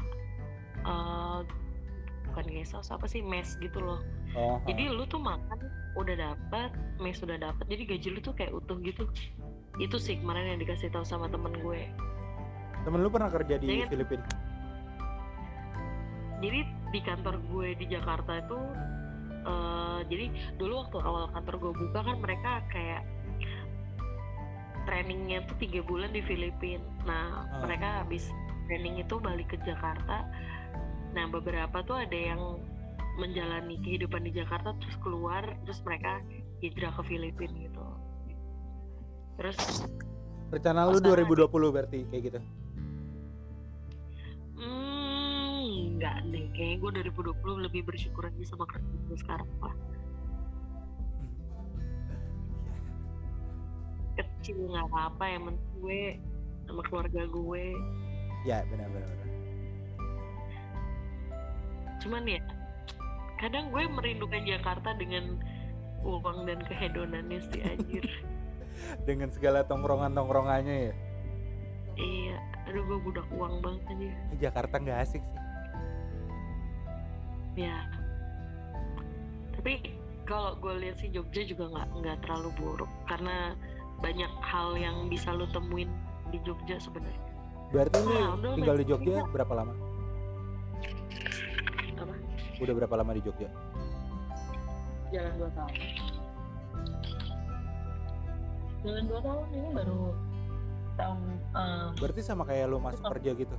eh 0.82 1.40
bukan 2.30 2.46
gesos 2.54 2.88
apa 2.90 3.04
sih 3.06 3.20
mes 3.20 3.54
gitu 3.60 3.78
loh. 3.78 4.00
oh 4.34 4.58
Jadi 4.66 4.88
lu 4.88 5.04
tuh 5.06 5.20
makan 5.20 5.58
udah 5.98 6.16
dapat, 6.16 6.70
mes 6.98 7.18
udah 7.20 7.38
dapat, 7.38 7.64
jadi 7.68 7.82
gaji 7.94 8.08
lu 8.14 8.20
tuh 8.22 8.34
kayak 8.34 8.54
utuh 8.54 8.78
gitu. 8.82 9.04
Itu 9.76 9.96
sih 9.96 10.16
kemarin 10.16 10.50
yang 10.50 10.60
dikasih 10.60 10.90
tahu 10.90 11.04
sama 11.04 11.28
temen 11.28 11.52
gue. 11.54 11.82
temen 12.80 13.04
lu 13.04 13.12
pernah 13.12 13.28
kerja 13.28 13.60
di 13.60 13.68
Jangan- 13.68 13.92
Filipina 13.92 14.24
Jadi 16.40 16.60
di 16.88 17.00
kantor 17.04 17.36
gue 17.44 17.68
di 17.76 17.84
Jakarta 17.86 18.40
itu 18.40 18.56
eh 19.40 20.00
jadi 20.06 20.26
dulu 20.56 20.80
waktu 20.80 20.96
awal 20.98 21.28
kantor 21.30 21.54
gue 21.58 21.72
buka 21.76 22.00
kan 22.02 22.16
mereka 22.18 22.64
kayak 22.66 23.04
trainingnya 24.82 25.44
tuh 25.44 25.56
tiga 25.58 25.80
bulan 25.82 26.08
di 26.08 26.20
Filipina. 26.20 26.80
Nah 27.04 27.24
Ah. 27.46 27.60
mereka 27.60 28.00
habis 28.00 28.24
training 28.64 28.96
itu 28.98 29.16
balik 29.18 29.48
ke 29.48 29.60
Jakarta. 29.60 30.24
Nah 31.12 31.24
beberapa 31.28 31.84
tuh 31.84 32.00
ada 32.00 32.16
yang 32.16 32.40
menjalani 33.16 33.76
kehidupan 33.78 34.24
di 34.24 34.32
Jakarta 34.32 34.72
terus 34.74 34.96
keluar 34.98 35.44
terus 35.62 35.84
mereka 35.84 36.24
hijrah 36.58 36.92
ke 36.94 37.02
Filipina 37.04 37.52
gitu. 37.60 37.79
Terus 39.40 39.88
rencana 40.52 40.84
lu 40.92 41.00
Pas 41.00 41.16
2020 41.16 41.72
berarti 41.72 41.98
kayak 42.12 42.22
gitu? 42.28 42.40
Hmm, 44.60 45.96
enggak 45.96 46.20
deh. 46.28 46.44
Kayaknya 46.52 46.76
gue 46.76 46.90
2020 47.16 47.64
lebih 47.64 47.82
bersyukur 47.88 48.28
aja 48.28 48.44
sama 48.44 48.68
kerja 48.68 48.84
gue 49.08 49.16
sekarang 49.16 49.48
lah. 49.64 49.72
kecil 54.20 54.60
nggak 54.68 54.84
apa-apa. 54.92 55.24
Yang 55.24 55.42
penting 55.48 55.72
gue 55.80 56.00
sama 56.68 56.82
keluarga 56.84 57.22
gue. 57.24 57.64
Ya 58.44 58.60
benar-benar 58.68 59.20
cuman 62.00 62.24
ya 62.24 62.40
kadang 63.36 63.68
gue 63.68 63.84
merindukan 63.84 64.42
Jakarta 64.44 64.96
dengan 64.96 65.36
uang 66.00 66.48
dan 66.48 66.60
kehedonannya 66.64 67.40
sih 67.52 67.60
anjir 67.60 68.04
dengan 69.04 69.28
segala 69.30 69.64
tongkrongan-tongkrongannya 69.66 70.76
ya? 70.90 70.94
Iya 72.00 72.36
aduh 72.70 72.86
gue 72.86 72.98
budak 73.02 73.26
uang 73.34 73.58
banget 73.66 73.82
aja 73.90 74.08
Jakarta 74.38 74.78
nggak 74.78 74.98
asik 75.02 75.22
sih. 75.24 75.42
Ya. 77.66 77.82
Tapi 79.58 79.90
kalau 80.22 80.54
gue 80.62 80.74
lihat 80.78 81.02
sih 81.02 81.10
Jogja 81.10 81.42
juga 81.42 81.66
nggak 81.66 81.88
nggak 81.98 82.16
terlalu 82.22 82.50
buruk 82.62 82.90
karena 83.10 83.58
banyak 83.98 84.30
hal 84.40 84.78
yang 84.78 85.10
bisa 85.10 85.34
lo 85.34 85.50
temuin 85.50 85.90
di 86.30 86.38
Jogja 86.46 86.78
sebenarnya. 86.78 87.20
Berarti 87.74 87.98
lu 88.00 88.10
Ah, 88.14 88.34
udah, 88.38 88.50
tinggal 88.54 88.76
di. 88.78 88.86
Jogja 88.86 89.16
berapa 89.34 89.52
lama? 89.52 89.74
Apa? 91.98 92.14
Udah 92.62 92.74
berapa 92.78 92.94
lama 92.94 93.12
di 93.18 93.22
Jogja? 93.26 93.50
Jalan 95.10 95.32
dua 95.42 95.50
tahun 95.58 95.74
jalan 98.80 99.04
dua 99.06 99.20
tahun 99.20 99.46
ini 99.52 99.68
baru 99.72 100.02
tahun 100.96 101.18
eh, 101.52 101.86
berarti 101.98 102.20
sama 102.20 102.42
kayak 102.44 102.64
lu 102.66 102.78
masuk 102.78 103.00
Tetap. 103.00 103.12
kerja 103.16 103.30
gitu? 103.36 103.56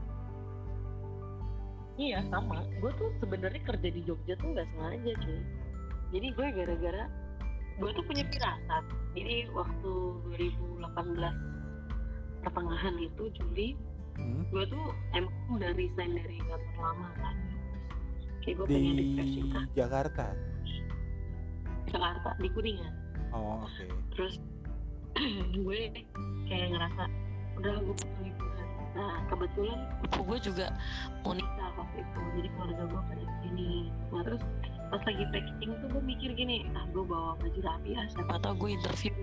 Iya 1.95 2.19
sama. 2.27 2.65
Gue 2.79 2.91
tuh 2.97 3.09
sebenarnya 3.19 3.61
kerja 3.61 3.87
di 3.87 4.01
Jogja 4.01 4.33
tuh 4.35 4.47
nggak 4.51 4.67
sengaja 4.73 5.11
cuy. 5.21 5.41
Jadi 6.11 6.27
gue 6.33 6.47
gara-gara 6.51 7.03
gue 7.77 7.89
tuh 7.93 8.03
punya 8.03 8.21
firasat 8.27 8.83
jadi 9.15 9.49
waktu 9.51 9.91
2018 10.37 10.85
pertengahan 12.41 12.95
itu 12.97 13.23
Juli 13.33 13.69
Hmm. 14.11 14.43
gue 14.51 14.67
tuh 14.67 14.85
emang 15.15 15.31
udah 15.49 15.71
resign 15.71 16.13
dari 16.13 16.35
kantor 16.37 16.75
lama 16.77 17.09
kan. 17.15 17.35
Kayak 18.43 18.55
gue 18.59 18.65
di 18.67 18.73
pengen 18.75 18.95
refreshing 18.99 19.47
Jakarta? 19.71 20.25
Jakarta 21.87 22.29
di 22.37 22.49
Kuningan. 22.51 22.93
Oh 23.31 23.63
oke. 23.63 23.85
Terus 24.11 24.35
gue 25.55 25.79
kayak 26.49 26.67
ngerasa 26.73 27.03
udah 27.61 27.73
gue 27.83 27.93
mau 27.93 28.21
liburan 28.25 28.67
nah 28.91 29.23
kebetulan 29.31 29.79
gue 30.11 30.37
juga 30.43 30.67
mau 31.23 31.31
nikah 31.31 31.71
waktu 31.79 31.97
itu 32.03 32.19
jadi 32.35 32.49
keluarga 32.55 32.83
gue 32.91 33.01
pada 33.07 33.25
sini. 33.39 33.71
Nah 34.11 34.21
terus 34.27 34.43
pas 34.91 35.01
lagi 35.07 35.23
packing 35.31 35.71
tuh 35.79 35.87
gue 35.87 36.03
mikir 36.03 36.29
gini 36.35 36.67
ah 36.75 36.85
gue 36.91 37.03
bawa 37.07 37.39
baju 37.39 37.59
rapi 37.63 37.95
ah 37.95 38.05
siapa 38.11 38.35
tau 38.43 38.53
gue 38.59 38.69
interview. 38.75 39.13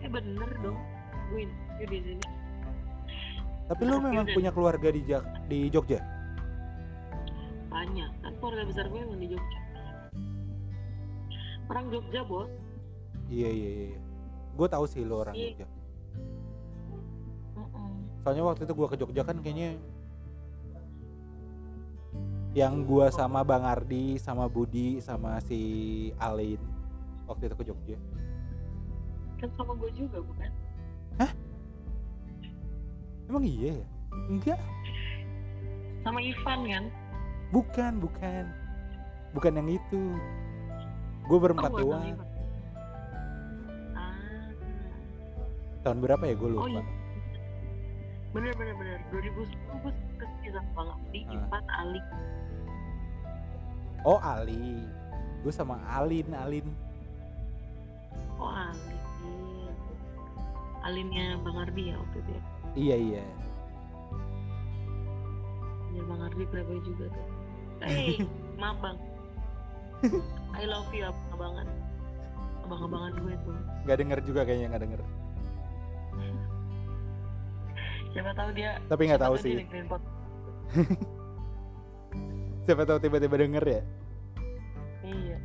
Eh 0.00 0.08
bener 0.08 0.50
dong 0.64 0.78
gue 1.28 1.40
interview 1.44 1.86
di 1.92 1.98
sini. 2.00 2.26
Tapi 3.68 3.82
lu 3.84 4.00
memang 4.00 4.26
punya 4.32 4.48
keluarga 4.48 4.88
di 4.88 5.04
Jak 5.04 5.24
di 5.52 5.68
Jogja? 5.68 6.00
Banyak 7.68 8.10
kan 8.24 8.32
keluarga 8.40 8.62
besar 8.64 8.88
gue 8.88 9.00
emang 9.04 9.20
di 9.20 9.28
Jogja. 9.36 9.60
Orang 11.68 11.92
Jogja 11.92 12.24
bos. 12.24 12.48
Iya 13.28 13.52
iya 13.52 13.70
iya 13.92 14.07
gue 14.58 14.66
tahu 14.66 14.84
sih 14.90 15.06
lo 15.06 15.22
orang. 15.22 15.38
Jogja. 15.38 15.66
Soalnya 18.26 18.42
waktu 18.42 18.66
itu 18.66 18.74
gue 18.74 18.88
ke 18.90 18.96
Jogja 18.98 19.22
kan 19.22 19.38
kayaknya 19.38 19.78
yang 22.58 22.82
gue 22.82 23.06
sama 23.14 23.46
Bang 23.46 23.62
Ardi 23.62 24.18
sama 24.18 24.50
Budi 24.50 24.98
sama 24.98 25.38
si 25.46 25.60
Alin 26.18 26.58
waktu 27.30 27.46
itu 27.46 27.54
ke 27.54 27.64
Jogja. 27.70 27.98
Kan 29.38 29.48
sama 29.54 29.78
gue 29.78 29.90
juga 29.94 30.18
bukan? 30.18 30.50
Emang 33.28 33.44
iya 33.44 33.78
ya? 33.78 33.86
Enggak. 34.26 34.60
Sama 36.02 36.18
Ivan 36.18 36.60
kan? 36.64 36.84
Bukan 37.52 37.92
bukan. 38.00 38.44
Bukan 39.36 39.52
yang 39.54 39.68
itu. 39.68 40.02
Gue 41.28 41.38
berempat 41.38 41.70
sama 41.70 41.78
doang 41.84 42.27
tahun 45.82 45.98
berapa 46.00 46.24
ya? 46.24 46.34
Gue 46.34 46.50
lupa. 46.52 46.64
Oh, 46.64 46.70
iya. 46.70 46.82
bener 48.28 48.52
bener 48.54 48.74
bener. 48.76 48.98
2010 49.10 49.48
gue 49.82 49.92
ke 50.20 50.24
sekitar 50.38 50.64
Bang 50.72 50.92
Abdi 50.92 51.20
Ah. 51.24 51.32
Ivan 51.34 51.64
Ali. 51.70 52.00
Oh 54.04 54.18
Ali. 54.20 54.84
Gue 55.40 55.50
sama 55.50 55.80
Alin 55.88 56.28
Alin. 56.34 56.66
Oh 58.36 58.46
Ali. 58.46 58.96
Alinnya 60.78 61.36
Bang 61.42 61.58
Ardi 61.58 61.90
ya 61.90 61.96
waktu 61.98 62.16
itu 62.22 62.30
ya? 62.30 62.42
Iya 62.72 62.96
iya. 62.96 63.24
Ya 65.92 66.02
Bang 66.06 66.22
Ardi 66.22 66.44
berapa 66.46 66.72
juga 66.80 67.04
tuh. 67.10 67.26
Hey 67.82 68.22
maaf 68.60 68.78
bang. 68.78 68.98
I 70.54 70.64
love 70.66 70.86
you 70.94 71.06
abang-abangan. 71.06 71.66
Abang-abangan 72.62 73.12
gue 73.18 73.34
tuh. 73.42 73.56
Nggak 73.84 73.96
denger 73.98 74.18
juga 74.22 74.40
kayaknya 74.46 74.66
nggak 74.70 74.82
denger 74.86 75.00
Siapa 78.12 78.32
tahu 78.32 78.50
dia 78.56 78.70
tapi 78.88 79.02
nggak 79.08 79.22
tahu 79.22 79.34
sih. 79.36 79.54
siapa 82.64 82.84
tahu 82.84 82.98
tiba-tiba 83.00 83.36
denger 83.40 83.64
ya? 83.64 83.82
Iya. 85.04 85.36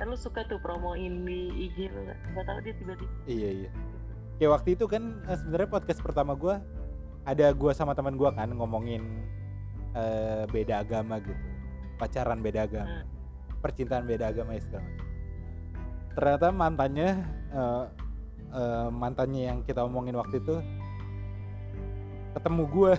Kan 0.00 0.08
lu 0.08 0.16
suka 0.16 0.48
tuh 0.48 0.56
promoin 0.64 1.28
di 1.28 1.68
IG 1.68 1.92
lu 1.92 2.08
Siapa 2.08 2.42
tahu 2.44 2.58
dia 2.64 2.74
tiba-tiba. 2.76 3.12
Iya 3.28 3.48
iya. 3.64 3.70
Kayak 4.40 4.50
waktu 4.56 4.68
itu 4.76 4.84
kan 4.88 5.20
eh, 5.28 5.36
sebenarnya 5.36 5.68
podcast 5.68 6.00
pertama 6.00 6.32
gue 6.36 6.56
ada 7.28 7.46
gue 7.52 7.72
sama 7.76 7.92
teman 7.92 8.16
gue 8.16 8.30
kan 8.32 8.48
ngomongin 8.52 9.04
eh, 9.96 10.44
beda 10.48 10.84
agama 10.84 11.20
gitu. 11.20 11.36
Pacaran 12.00 12.40
beda 12.40 12.64
agama. 12.64 13.04
Percintaan 13.60 14.08
beda 14.08 14.32
agama 14.32 14.56
ya 14.56 14.64
segala 14.64 14.84
macam. 14.88 15.06
Ternyata 16.16 16.46
mantannya 16.52 17.08
eh, 17.52 17.84
eh, 18.56 18.88
mantannya 18.88 19.42
yang 19.52 19.58
kita 19.68 19.84
omongin 19.84 20.16
waktu 20.16 20.40
itu 20.40 20.64
ketemu 22.36 22.62
gue 22.70 22.92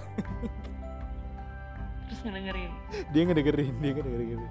Terus 2.12 2.20
ngedengerin. 2.28 2.72
Dia 3.16 3.22
ngedengerin 3.24 3.74
dia 3.80 3.92
ngedengerin 3.96 4.42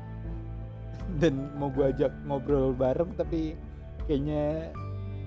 dan 1.18 1.34
mau 1.58 1.68
gue 1.74 1.90
ajak 1.90 2.12
ngobrol 2.22 2.70
bareng 2.70 3.10
tapi 3.18 3.58
kayaknya 4.06 4.70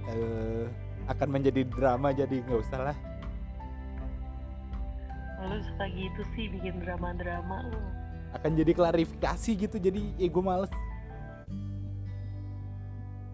eh, 0.07 0.65
akan 1.11 1.27
menjadi 1.27 1.67
drama 1.67 2.15
jadi 2.15 2.39
nggak 2.41 2.61
usah 2.63 2.79
lah. 2.91 2.97
Lu 5.43 5.59
suka 5.59 5.85
gitu 5.91 6.23
sih 6.33 6.47
bikin 6.47 6.79
drama-drama. 6.79 7.67
Lu 7.67 7.79
akan 8.33 8.51
jadi 8.57 8.71
klarifikasi 8.73 9.51
gitu 9.59 9.75
jadi 9.77 10.01
ya 10.17 10.27
gue 10.31 10.43
males. 10.43 10.71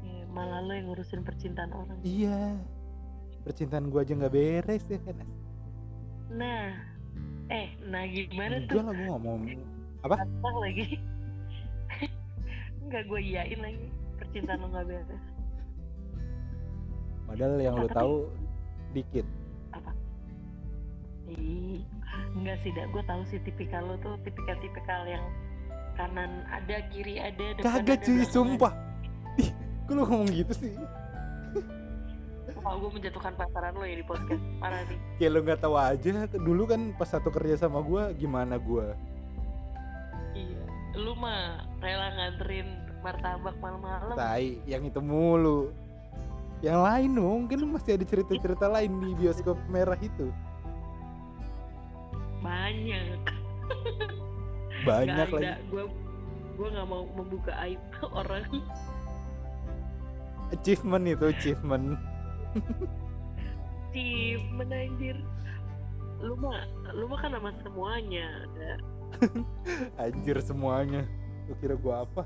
Ya, 0.03 0.25
Malah 0.33 0.59
lu 0.65 0.73
yang 0.73 0.89
ngurusin 0.89 1.21
percintaan 1.21 1.71
orang. 1.71 2.01
Iya. 2.01 2.57
Percintaan 3.45 3.93
gue 3.93 3.99
aja 4.01 4.13
nggak 4.17 4.33
beres 4.33 4.83
ya 4.89 4.99
kan 4.99 5.23
Nah 6.29 6.73
Eh 7.49 7.67
nah 7.81 8.05
gimana 8.05 8.61
enggak 8.61 8.69
tuh? 8.69 8.85
lah 8.85 8.93
gue 8.93 9.07
ngomong 9.09 9.39
Apa? 9.99 10.15
Lagi. 10.61 10.85
Enggak 12.85 13.03
gue 13.05 13.19
iyain 13.19 13.59
lagi. 13.59 13.87
Percintaan 14.15 14.61
lu 14.61 14.67
gak 14.69 14.85
beres. 14.85 15.23
Padahal 17.25 17.57
yang 17.57 17.75
Nah, 17.75 17.85
tapi- 17.85 17.97
tahu 17.97 18.15
dikit. 18.91 19.25
Ih, 21.29 21.85
enggak 22.33 22.57
sih, 22.59 22.73
dak. 22.73 22.89
Gue 22.89 23.03
tahu 23.05 23.21
sih 23.27 23.37
tipikal 23.39 23.85
lo 23.85 23.95
tuh 23.99 24.17
tipikal-tipikal 24.23 25.05
yang 25.05 25.21
kanan 25.93 26.41
ada, 26.47 26.81
kiri 26.89 27.21
ada, 27.21 27.53
depan 27.53 27.85
kagak 27.85 28.01
cuy 28.01 28.25
sumpah. 28.25 28.73
Ih, 29.37 29.53
kok 29.85 29.93
lu 29.93 30.01
ngomong 30.05 30.29
gitu 30.31 30.53
sih 30.55 30.73
Wah, 32.59 32.75
gue 32.75 32.91
menjatuhkan 32.91 33.33
pasaran 33.33 33.71
lo 33.71 33.83
ya 33.83 33.95
di 33.95 34.03
podcast. 34.03 34.43
Parah 34.59 34.83
nih. 34.83 34.99
kayak 35.15 35.31
lu 35.31 35.39
nggak 35.41 35.59
tahu 35.59 35.75
aja 35.75 36.09
dulu 36.29 36.63
kan 36.65 36.91
pas 36.93 37.07
satu 37.07 37.29
kerja 37.29 37.55
sama 37.57 37.79
gue 37.79 38.03
gimana 38.15 38.55
gue 38.55 38.87
Iya. 40.31 40.63
Lu 40.95 41.15
mah 41.15 41.41
rela 41.77 42.11
nganterin 42.11 42.67
martabak 42.99 43.55
malam-malam. 43.57 44.11
tai 44.13 44.59
yang 44.65 44.83
itu 44.83 44.99
mulu 44.99 45.71
yang 46.59 46.83
lain 46.83 47.15
mungkin 47.15 47.71
masih 47.71 47.95
ada 47.95 48.03
cerita-cerita 48.03 48.67
lain 48.67 48.91
di 48.99 49.15
bioskop 49.15 49.55
merah 49.65 49.95
itu 49.95 50.27
Banyak. 52.39 53.19
banyak 54.87 55.27
Gak 55.27 55.31
lagi. 55.33 55.63
Gue 55.67 55.83
gue 56.55 56.67
nggak 56.69 56.87
mau 56.87 57.03
membuka 57.09 57.55
aib 57.63 57.79
orang. 58.19 58.43
achievement 60.49 61.05
itu 61.05 61.25
achievement 61.29 61.95
Si 63.89 64.37
menanjir. 64.53 65.17
Lu 66.21 66.37
mah, 66.37 66.61
lu 66.93 67.09
mah 67.09 67.17
kan 67.25 67.33
sama 67.33 67.49
semuanya. 67.65 68.27
Ada. 68.45 68.71
anjir 70.05 70.37
semuanya 70.43 71.03
lu 71.49 71.57
kira 71.57 71.73
gua 71.73 72.05
apa 72.05 72.23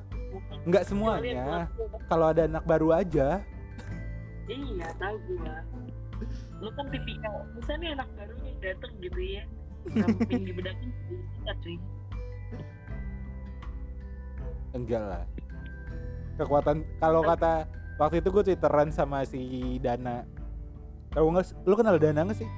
nggak 0.68 0.84
semuanya 0.84 1.68
kalau 2.12 2.28
ada 2.28 2.44
anak 2.44 2.64
baru 2.68 2.92
aja 2.92 3.40
Iya, 4.44 4.92
tahu 5.00 5.16
gua. 5.40 5.64
Lu 6.60 6.68
kan 6.76 6.92
tipikal, 6.92 7.48
misalnya 7.56 7.96
anak 7.96 8.12
baru 8.20 8.36
yang 8.44 8.60
dateng 8.60 8.92
gitu 9.00 9.22
ya, 9.24 9.44
samping 9.88 10.44
dibedakin 10.52 10.90
bisa 11.08 11.52
cuy. 11.64 11.78
enggak 14.76 15.00
lah 15.00 15.24
kekuatan 16.36 16.84
kalau 17.00 17.24
kata 17.24 17.64
waktu 17.97 18.19
itu 18.19 18.29
gue 18.29 18.43
twitteran 18.43 18.89
sama 18.89 19.23
si 19.23 19.41
Dana 19.77 20.25
tahu 21.13 21.29
nggak 21.29 21.45
lu 21.65 21.75
kenal 21.77 21.95
Dana 21.97 22.25
nggak 22.25 22.39
sih 22.39 22.49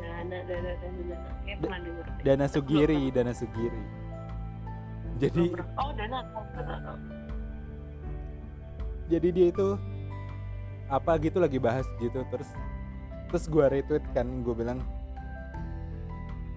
Dana, 0.00 0.36
dana, 0.44 0.72
dana, 0.76 1.00
dana. 1.00 1.16
Kayak 1.42 1.58
pernah 1.64 1.78
denger. 1.80 2.04
deh. 2.04 2.22
Dana 2.22 2.46
Sugiri 2.46 2.98
belum 3.00 3.14
Dana 3.16 3.32
Sugiri 3.32 3.82
jadi. 5.20 5.52
Oh, 5.76 5.92
dana, 5.92 6.18
jadi 9.10 9.28
dia 9.34 9.46
itu 9.50 9.68
apa 10.86 11.18
gitu 11.18 11.42
lagi 11.42 11.58
bahas 11.58 11.86
gitu 11.98 12.22
terus 12.30 12.50
terus 13.30 13.44
gue 13.46 13.62
retweet 13.62 14.02
kan 14.14 14.26
gue 14.42 14.54
bilang 14.54 14.78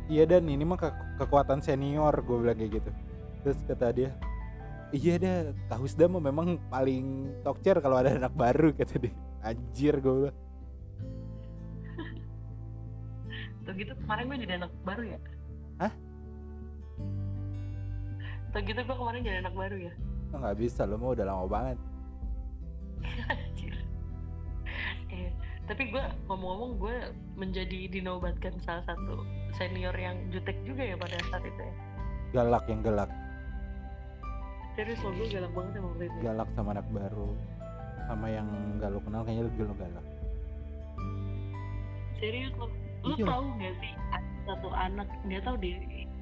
iya 0.10 0.26
dan 0.26 0.46
ini 0.46 0.62
mah 0.62 0.78
ke- 0.78 0.98
kekuatan 1.22 1.62
senior 1.62 2.14
gue 2.14 2.38
bilang 2.38 2.58
kayak 2.58 2.82
gitu 2.82 2.92
terus 3.42 3.58
kata 3.66 3.88
dia 3.94 4.10
iya 4.94 5.18
dah 5.18 5.38
Kak 5.74 5.82
Husda 5.82 6.06
mah 6.06 6.22
memang 6.22 6.62
paling 6.70 7.34
tokcer 7.42 7.82
kalau 7.82 7.98
ada 7.98 8.14
anak 8.14 8.34
baru 8.38 8.70
kata 8.78 9.02
dia 9.02 9.14
anjir 9.42 9.98
gue 9.98 10.30
Tuh 13.64 13.72
gitu 13.80 13.96
kemarin 13.96 14.28
gue 14.28 14.38
jadi 14.44 14.54
anak 14.60 14.76
baru 14.84 15.04
ya? 15.08 15.20
Hah? 15.80 15.94
Tuh 18.52 18.60
gitu 18.60 18.76
gue 18.84 18.96
kemarin 19.00 19.24
jadi 19.24 19.40
anak 19.40 19.56
baru 19.56 19.78
ya? 19.88 19.94
"Oh, 20.36 20.52
bisa 20.52 20.84
lo 20.84 21.00
mah 21.00 21.16
udah 21.16 21.26
lama 21.26 21.46
banget 21.48 21.78
Anjir. 23.32 23.74
Eh, 25.16 25.32
tapi 25.64 25.96
gue 25.96 26.04
ngomong-ngomong 26.28 26.72
gue 26.76 26.98
menjadi 27.40 27.88
dinobatkan 27.88 28.60
salah 28.68 28.84
satu 28.84 29.24
senior 29.56 29.96
yang 29.96 30.20
jutek 30.28 30.60
juga 30.68 30.84
ya 30.84 30.96
pada 31.00 31.16
saat 31.32 31.44
itu 31.48 31.62
ya. 31.64 31.74
galak 32.34 32.66
yang 32.68 32.82
galak 32.84 33.10
Serius 34.74 35.00
lo 35.00 35.10
gue 35.14 35.28
galak 35.30 35.52
banget 35.54 35.74
waktu 35.80 36.04
itu. 36.06 36.18
ya. 36.18 36.24
galak 36.28 36.50
sama 36.56 36.70
anak 36.74 36.88
baru 36.90 37.30
sama 38.04 38.26
yang 38.28 38.48
gak 38.78 38.90
lo 38.90 39.00
kenal 39.00 39.22
kayaknya 39.22 39.44
lebih 39.48 39.64
lo 39.64 39.76
galak 39.78 40.06
Serius 42.18 42.54
lo. 42.56 42.68
Lo 43.04 43.14
Iya. 43.14 43.26
tahu 43.28 43.46
gak 43.60 43.74
sih 43.80 43.94
satu 44.44 44.68
anak 44.72 45.08
nggak 45.24 45.40
tahu 45.44 45.56
deh 45.56 45.76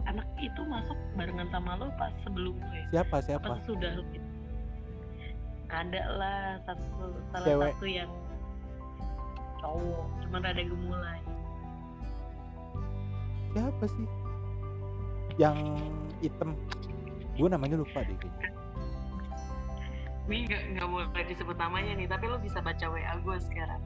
anak 0.05 0.25
itu 0.37 0.61
masuk 0.65 0.97
barengan 1.13 1.49
sama 1.49 1.73
lo 1.75 1.89
pas 1.95 2.13
sebelum 2.21 2.53
lo 2.53 2.69
ya? 2.69 2.85
siapa 2.91 3.15
Apa 3.15 3.25
siapa 3.25 3.53
sudah 3.65 3.91
lo 3.97 4.03
gitu? 4.09 4.29
Ada 5.71 6.01
lah 6.19 6.39
satu 6.67 6.85
salah 7.31 7.47
Cewek. 7.47 7.71
satu 7.71 7.85
yang 7.87 8.11
cowok, 9.57 10.05
cuman 10.21 10.41
ada 10.43 10.61
gemulai. 10.61 11.19
siapa 13.51 13.85
sih 13.87 14.07
yang 15.37 15.55
hitam 16.19 16.53
gue 17.41 17.49
namanya 17.49 17.75
lupa 17.81 18.05
deh 18.05 18.13
kayaknya. 18.21 18.49
Ini 20.29 20.37
nggak 20.45 20.61
nggak 20.77 20.87
boleh 20.87 21.25
disebut 21.25 21.57
namanya 21.57 21.91
nih 21.97 22.05
tapi 22.05 22.29
lo 22.29 22.37
bisa 22.37 22.61
baca 22.61 22.85
wa 22.85 22.99
gue 23.01 23.37
sekarang. 23.49 23.81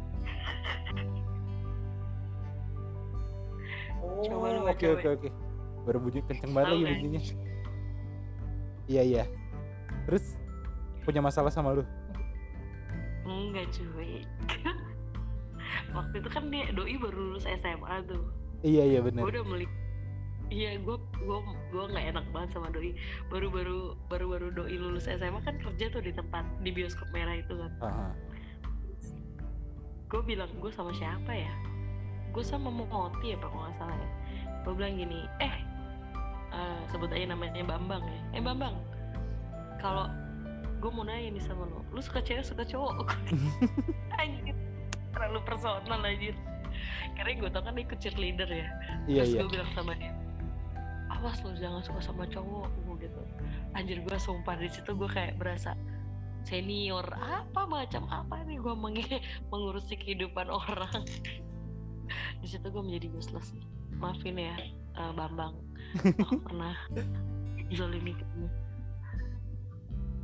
Coba 4.28 4.48
Oh, 4.52 4.70
oke 4.70 4.86
oke 5.00 5.08
oke. 5.08 5.30
Baru 5.88 5.98
bunyi 6.04 6.20
kenceng 6.28 6.52
banget 6.52 6.76
lagi 6.76 6.84
bunyinya. 6.84 7.22
iya 8.92 9.02
iya. 9.02 9.24
Terus 10.06 10.38
punya 11.08 11.24
masalah 11.24 11.50
sama 11.50 11.80
lu? 11.80 11.84
Enggak 13.26 13.72
cuy. 13.74 14.22
Waktu 15.96 16.16
itu 16.22 16.30
kan 16.30 16.44
dia 16.52 16.70
doi 16.76 17.00
baru 17.00 17.18
lulus 17.34 17.48
SMA 17.48 17.96
tuh. 18.06 18.22
Iya 18.62 18.84
iya 18.84 19.00
gue 19.00 19.10
bener 19.10 19.24
udah 19.24 19.46
meli 19.48 19.66
iya 20.54 20.78
gue 20.78 20.98
gue 21.22 21.38
gue 21.72 21.84
nggak 21.92 22.06
enak 22.16 22.26
banget 22.36 22.50
sama 22.56 22.68
doi. 22.72 22.92
Baru 23.32 23.48
baru 23.48 23.96
baru 24.12 24.26
baru 24.36 24.48
doi 24.52 24.76
lulus 24.76 25.08
SMA 25.08 25.40
kan 25.44 25.56
kerja 25.62 25.88
tuh 25.92 26.04
di 26.04 26.12
tempat 26.12 26.44
di 26.62 26.70
bioskop 26.72 27.08
merah 27.16 27.40
itu 27.40 27.54
kan. 27.56 27.72
Aha. 27.82 28.10
gue 30.06 30.22
bilang 30.22 30.48
gue 30.62 30.72
sama 30.72 30.94
siapa 30.96 31.34
ya? 31.34 31.52
Gue 32.32 32.46
sama 32.46 32.70
Moti 32.70 33.34
ya 33.34 33.38
pak 33.42 33.50
kalau 33.50 33.68
nggak 33.68 33.76
salah 33.82 33.98
ya. 33.98 34.10
Gue 34.64 34.74
bilang 34.78 34.96
gini 34.96 35.20
eh 35.42 35.56
eh, 36.54 36.80
sebut 36.94 37.10
aja 37.10 37.26
namanya 37.34 37.66
Bambang 37.66 38.04
ya. 38.06 38.22
Eh 38.38 38.42
Bambang 38.44 38.76
kalau 39.82 40.08
gue 40.80 40.92
mau 40.94 41.04
nanya 41.04 41.36
nih 41.36 41.44
sama 41.44 41.66
lo 41.66 41.82
lu 41.90 42.00
suka 42.00 42.22
cewek 42.22 42.46
suka 42.46 42.64
cowok? 42.64 43.12
Anjir 44.22 44.56
terlalu 45.16 45.40
personal 45.48 46.04
anjir. 46.04 46.36
Karena 47.16 47.32
gue 47.40 47.50
tau 47.50 47.64
kan 47.64 47.80
ikut 47.80 47.98
cheerleader 48.04 48.52
ya. 48.52 48.68
Iya 49.08 49.24
terus 49.24 49.32
iya. 49.32 49.40
gue 49.42 49.50
bilang 49.56 49.72
sama 49.72 49.96
dia 49.96 50.12
awas 51.16 51.40
lo 51.44 51.52
jangan 51.56 51.82
suka 51.82 52.02
sama 52.02 52.24
cowok 52.28 52.68
gue 52.86 53.08
gitu. 53.08 53.22
Anjir 53.74 54.00
gue 54.02 54.18
sumpah 54.18 54.56
di 54.56 54.68
situ 54.68 54.92
gue 54.92 55.08
kayak 55.08 55.40
berasa 55.40 55.74
senior 56.46 57.06
apa 57.18 57.66
macam 57.66 58.06
apa 58.08 58.46
nih 58.46 58.62
gue 58.62 58.76
menge- 58.78 59.24
mengurusi 59.52 59.96
kehidupan 59.96 60.48
orang. 60.48 61.02
Di 62.42 62.48
situ 62.48 62.70
gue 62.70 62.84
menjadi 62.86 63.10
useless. 63.18 63.50
Maafin 63.98 64.38
ya 64.38 64.54
eh, 64.94 65.12
Bambang. 65.16 65.58
Aku 66.22 66.38
pernah 66.44 66.76
zolimi 67.74 68.14
kamu 68.14 68.48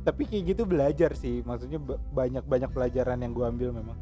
tapi 0.02 0.26
kayak 0.26 0.44
gitu 0.50 0.62
belajar 0.66 1.14
sih. 1.14 1.46
Maksudnya 1.46 1.78
banyak 2.10 2.42
banyak 2.42 2.70
pelajaran 2.74 3.22
yang 3.22 3.30
gue 3.30 3.46
ambil 3.46 3.70
memang. 3.70 3.94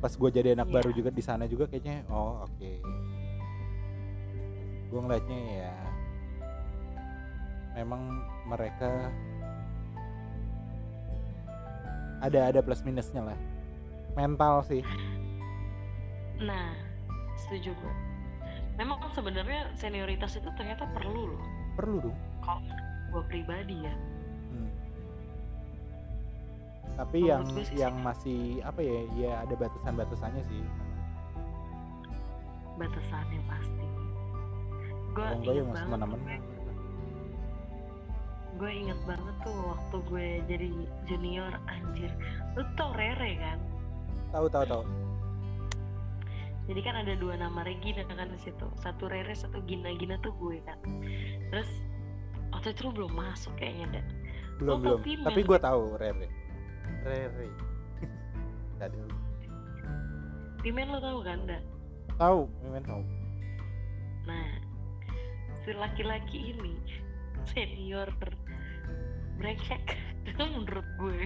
Pas 0.00 0.12
gue 0.12 0.28
jadi 0.28 0.52
anak 0.52 0.68
Iya. 0.68 0.74
baru 0.76 0.90
juga 0.92 1.08
di 1.08 1.24
sana 1.24 1.48
juga 1.48 1.64
kayaknya 1.64 2.04
oh 2.12 2.44
oke 2.44 2.70
gue 4.90 5.00
ngeliatnya 5.00 5.38
ya 5.62 5.74
memang 7.78 8.02
mereka 8.50 8.90
ada 12.20 12.52
ada 12.52 12.60
plus 12.60 12.84
minusnya 12.84 13.24
lah. 13.24 13.38
Mental 14.18 14.60
sih. 14.66 14.82
Nah 16.42 16.74
setuju 17.38 17.72
gue 17.72 17.94
memang 18.76 19.00
kan 19.00 19.10
sebenarnya 19.12 19.72
senioritas 19.78 20.36
itu 20.36 20.50
ternyata 20.58 20.84
perlu 20.90 21.36
loh. 21.36 21.44
Perlu 21.78 21.96
dong. 22.10 22.18
Kalau 22.44 22.60
gue 23.14 23.22
pribadi 23.30 23.76
ya. 23.86 23.94
Hmm. 24.50 24.70
Tapi 26.98 27.18
Menurut 27.24 27.30
yang 27.30 27.44
sih 27.46 27.76
yang 27.78 27.94
masih 28.02 28.40
apa 28.66 28.80
ya? 28.82 29.00
Ya 29.16 29.32
ada 29.46 29.54
batasan-batasannya 29.54 30.44
sih. 30.50 30.64
batasannya 32.80 33.44
pasti 33.44 33.84
gue 35.38 35.52
inget 35.52 35.66
banget 35.68 35.88
mana-mana. 35.88 36.34
gue 38.54 38.70
inget 38.70 39.00
banget 39.08 39.36
tuh 39.40 39.56
waktu 39.66 39.96
gue 40.04 40.26
jadi 40.46 40.68
junior 41.04 41.52
anjir 41.66 42.12
lu 42.54 42.62
tau 42.76 42.92
Rere 42.92 43.32
kan 43.36 43.58
Tahu 44.30 44.46
tahu 44.46 44.62
tahu. 44.64 44.84
jadi 46.68 46.80
kan 46.84 46.94
ada 47.00 47.16
dua 47.16 47.34
nama 47.34 47.64
Regina 47.64 48.04
kan 48.04 48.28
di 48.28 48.38
situ 48.38 48.66
satu 48.76 49.08
Rere 49.08 49.32
satu 49.32 49.58
Gina 49.64 49.90
Gina 49.96 50.20
tuh 50.20 50.36
gue 50.36 50.60
kan 50.62 50.76
terus 51.48 51.66
waktu 52.52 52.70
itu 52.70 52.80
lu 52.84 52.92
belum 52.94 53.12
masuk 53.12 53.52
kayaknya 53.56 53.98
dah 53.98 54.06
Belum 54.60 54.76
Oh, 54.76 54.78
belum. 54.78 54.98
tapi 55.00 55.12
Tapi 55.24 55.40
gue 55.40 55.58
tahu 55.58 55.82
Rere. 55.96 56.28
Rere. 57.00 57.48
Tadi 58.80 58.96
Pimen 60.60 60.92
lo 60.92 61.00
tau 61.00 61.24
kan 61.24 61.48
dah 61.48 61.62
tahu, 62.12 62.44
memang 62.60 62.84
tahu. 62.84 63.00
nah 64.28 64.59
si 65.64 65.70
laki-laki 65.76 66.56
ini 66.56 66.74
senior 67.48 68.08
brengsek 69.40 69.96
menurut 70.38 70.86
gue. 70.96 71.20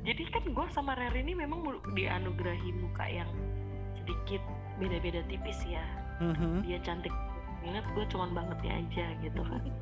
Jadi 0.00 0.22
kan 0.32 0.44
gue 0.48 0.66
sama 0.72 0.96
Rere 0.96 1.20
ini 1.20 1.36
memang 1.36 1.60
dianugerahi 1.92 2.72
muka 2.72 3.04
yang 3.04 3.28
sedikit 4.00 4.40
beda-beda 4.80 5.20
tipis 5.28 5.60
ya. 5.68 5.84
Mhm. 6.20 6.64
dia 6.64 6.80
cantik. 6.84 7.12
Ingat 7.64 7.84
gue 7.92 8.04
cuman 8.08 8.32
bangetnya 8.32 8.80
aja 8.80 9.06
gitu 9.20 9.40
kan. 9.44 9.64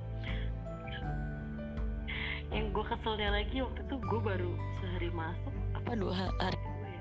Yang 2.55 2.67
gue 2.75 2.85
keselnya 2.91 3.29
lagi 3.31 3.61
waktu 3.63 3.81
itu 3.87 3.97
gue 4.03 4.21
baru 4.25 4.51
sehari 4.81 5.11
masuk. 5.15 5.55
Apa 5.79 5.93
dua 5.95 6.15
ha- 6.17 6.37
hari? 6.43 6.59
Ya 6.59 7.01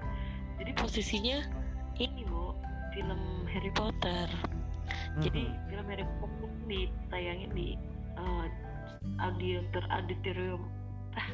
jadi 0.61 0.71
posisinya? 0.77 1.37
ini 1.97 2.21
bu 2.29 2.53
film 2.93 3.49
Harry 3.49 3.73
Potter 3.73 4.29
jadi 5.19 5.43
Mhm. 5.49 5.57
film 5.69 5.85
Harry 5.89 6.05
Potter 6.19 6.51
ditayangin 6.67 7.51
di 7.53 7.67
eh, 8.17 8.45
auditor 9.21 9.83
auditorium 9.89 10.61
ah 11.15 11.29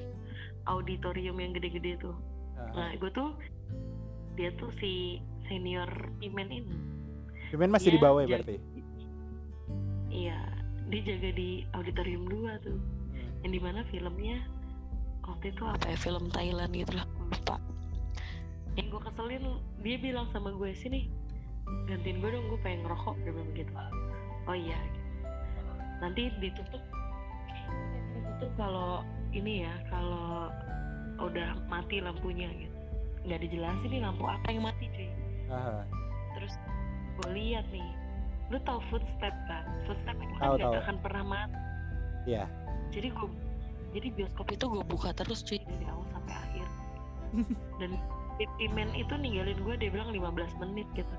auditorium 0.70 1.36
yang 1.40 1.52
gede-gede 1.52 2.00
tuh 2.00 2.16
Ah. 2.54 2.72
nah 2.78 2.90
gue 2.96 3.12
tuh 3.12 3.34
dia 4.38 4.54
tuh 4.56 4.70
si 4.80 5.20
senior 5.50 5.90
pimen 6.22 6.50
ini 6.50 6.78
Cuman 7.50 7.70
masih 7.70 7.94
di 7.94 8.02
bawah 8.02 8.26
ya 8.26 8.42
berarti. 8.42 8.58
Iya, 10.10 10.38
dia 10.90 11.02
jaga 11.06 11.30
di 11.38 11.62
auditorium 11.78 12.26
2 12.26 12.58
tuh. 12.66 12.82
Hmm. 12.82 13.46
Yang 13.46 13.52
di 13.54 13.62
mana 13.62 13.80
filmnya 13.94 14.38
waktu 15.22 15.54
itu 15.54 15.62
apa 15.62 15.86
ya 15.86 15.98
film 15.98 16.34
Thailand 16.34 16.74
gitu 16.74 16.98
lah, 16.98 17.06
lupa. 17.06 17.62
Yang 18.74 18.86
gue 18.90 19.02
keselin 19.06 19.44
dia 19.86 19.98
bilang 20.02 20.26
sama 20.34 20.50
gue 20.50 20.74
sini 20.74 21.14
gantiin 21.86 22.18
gue 22.20 22.30
dong 22.32 22.46
gue 22.48 22.60
pengen 22.62 22.86
ngerokok 22.86 23.16
dia 23.24 23.32
bilang 23.32 23.50
begitu. 23.52 23.72
Oh 24.46 24.56
iya. 24.58 24.80
Nanti 26.00 26.32
ditutup 26.40 26.84
ditutup 28.14 28.52
kalau 28.60 29.02
ini 29.32 29.64
ya 29.66 29.74
kalau 29.88 30.52
udah 31.20 31.56
mati 31.68 32.04
lampunya 32.04 32.50
gitu. 32.54 32.78
Nggak 33.24 33.40
dijelasin 33.48 33.88
nih 33.88 34.02
lampu 34.04 34.24
apa 34.28 34.48
yang 34.52 34.68
mati 34.68 34.86
cuy 34.92 35.10
Ah. 35.52 35.86
terus 36.34 36.56
gue 37.22 37.30
lihat 37.36 37.68
nih 37.70 37.86
lu 38.50 38.58
tahu 38.66 38.80
footstep 38.90 39.36
kan 39.46 39.64
footstep 39.86 40.18
itu 40.18 40.34
kan 40.42 40.58
gak 40.58 40.82
akan 40.82 40.98
pernah 41.04 41.24
mati 41.24 41.60
Iya. 42.26 42.50
jadi 42.90 43.14
gue 43.14 43.30
jadi 43.94 44.08
bioskop 44.18 44.48
itu 44.50 44.66
gue 44.66 44.84
buka 44.88 45.14
terus 45.14 45.46
cuy 45.46 45.62
dari 45.62 45.86
awal 45.86 46.08
sampai 46.10 46.34
akhir 46.34 46.68
dan 47.84 47.92
pimen 48.58 48.90
itu 48.98 49.14
ninggalin 49.14 49.60
gue 49.62 49.76
dia 49.78 49.90
bilang 49.94 50.10
15 50.10 50.64
menit 50.64 50.88
gitu 50.98 51.16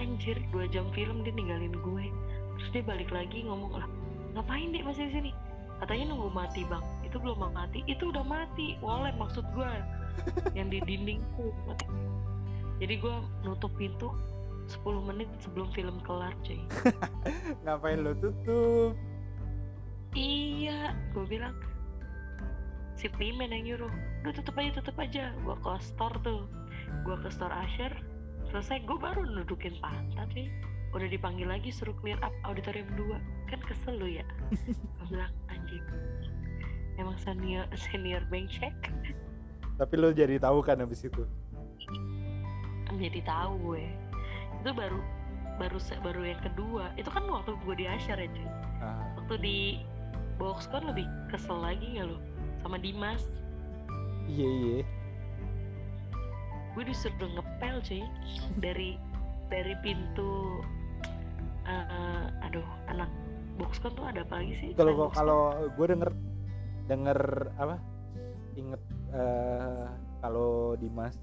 anjir 0.00 0.36
2 0.50 0.72
jam 0.72 0.88
film 0.96 1.22
dia 1.22 1.32
ninggalin 1.32 1.72
gue. 1.72 2.04
Terus 2.58 2.68
dia 2.70 2.82
balik 2.86 3.10
lagi 3.10 3.44
ngomong 3.44 3.74
lah 3.78 3.88
ngapain 4.34 4.74
dia 4.74 4.82
masih 4.82 5.06
di 5.08 5.12
sini? 5.14 5.30
Katanya 5.78 6.14
nunggu 6.14 6.30
mati 6.34 6.66
bang. 6.66 6.82
Itu 7.06 7.22
belum 7.22 7.54
mati 7.54 7.86
itu 7.86 8.10
udah 8.10 8.26
mati. 8.26 8.76
Wallet 8.82 9.14
maksud 9.14 9.46
gue 9.54 9.70
yang 10.58 10.68
di 10.68 10.82
dinding 10.82 11.22
tuh 11.38 11.54
mati. 11.66 11.86
Jadi 12.82 12.94
gue 12.98 13.14
nutup 13.46 13.70
pintu 13.78 14.10
10 14.66 15.08
menit 15.08 15.30
sebelum 15.38 15.70
film 15.72 16.02
kelar 16.02 16.34
cuy. 16.42 16.58
Ngapain 17.64 18.02
lo 18.02 18.12
tutup? 18.18 18.94
iya 20.14 20.94
gue 21.10 21.26
bilang 21.26 21.58
si 22.94 23.10
pimen 23.10 23.50
yang 23.50 23.62
nyuruh. 23.66 23.92
Udah 24.22 24.32
tutup 24.34 24.54
aja 24.58 24.70
tutup 24.78 24.96
aja. 24.98 25.30
Gue 25.42 25.56
ke 25.58 25.70
store 25.82 26.18
tuh. 26.22 26.46
Gue 27.02 27.16
ke 27.22 27.28
store 27.30 27.54
Asher 27.54 27.90
selesai 28.54 28.86
gue 28.86 28.94
baru 28.94 29.26
nudukin 29.26 29.74
pantat 29.82 30.30
cuy. 30.30 30.46
Udah 30.94 31.10
dipanggil 31.10 31.50
lagi 31.50 31.74
suruh 31.74 31.90
clear 31.98 32.14
up 32.22 32.30
auditorium 32.46 32.86
2 32.94 33.50
kan 33.50 33.58
kesel 33.66 33.98
lu 33.98 34.06
ya. 34.06 34.22
Gue 35.02 35.06
bilang 35.10 35.34
anjing 35.50 35.82
emang 36.94 37.18
senior 37.18 37.66
senior 37.74 38.22
bank 38.30 38.46
check? 38.46 38.70
Tapi 39.74 39.94
lo 39.98 40.14
jadi 40.14 40.38
tahu 40.38 40.62
kan 40.62 40.78
habis 40.78 41.02
itu. 41.02 41.26
jadi 42.94 43.26
tahu 43.26 43.74
gue. 43.74 43.90
Itu 44.62 44.70
baru 44.70 45.02
baru 45.58 45.82
baru 46.06 46.22
yang 46.22 46.38
kedua. 46.46 46.94
Itu 46.94 47.10
kan 47.10 47.26
waktu 47.26 47.58
gue 47.58 47.74
di 47.74 47.90
Asher 47.90 48.14
ya 48.14 48.30
cuy. 48.30 48.46
Ah. 48.78 49.02
waktu 49.18 49.34
di 49.42 49.58
box 50.38 50.70
kan 50.70 50.86
lebih 50.86 51.10
kesel 51.26 51.58
lagi 51.58 51.98
nggak 51.98 52.06
lo 52.06 52.22
sama 52.62 52.78
Dimas. 52.78 53.26
Iya 54.30 54.46
iya. 54.46 54.78
Gue 56.74 56.82
disuruh 56.90 57.30
ngepel 57.38 57.76
cuy. 57.86 58.02
Dari 58.58 58.98
dari 59.48 59.74
pintu 59.80 60.60
eh, 61.64 62.44
aduh 62.44 62.66
anak 62.90 63.08
boxcon 63.56 63.94
tuh 63.94 64.04
ada 64.04 64.26
apa 64.26 64.42
lagi 64.42 64.54
sih? 64.58 64.70
Kalau 64.74 65.08
kalau 65.14 65.70
gue 65.70 65.86
denger 65.86 66.10
denger 66.90 67.18
apa? 67.56 67.76
Inget 68.58 68.82
eh, 69.14 69.86
kalau 70.18 70.74
Dimas 70.78 71.14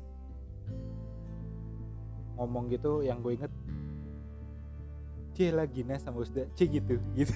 ngomong 2.39 2.71
gitu 2.71 3.03
yang 3.05 3.19
gue 3.21 3.37
inget 3.37 3.51
C 5.35 5.51
lagi 5.51 5.83
Nas 5.83 6.03
sama 6.03 6.23
Usda. 6.23 6.47
C 6.55 6.65
gitu 6.67 6.95
gitu. 7.13 7.35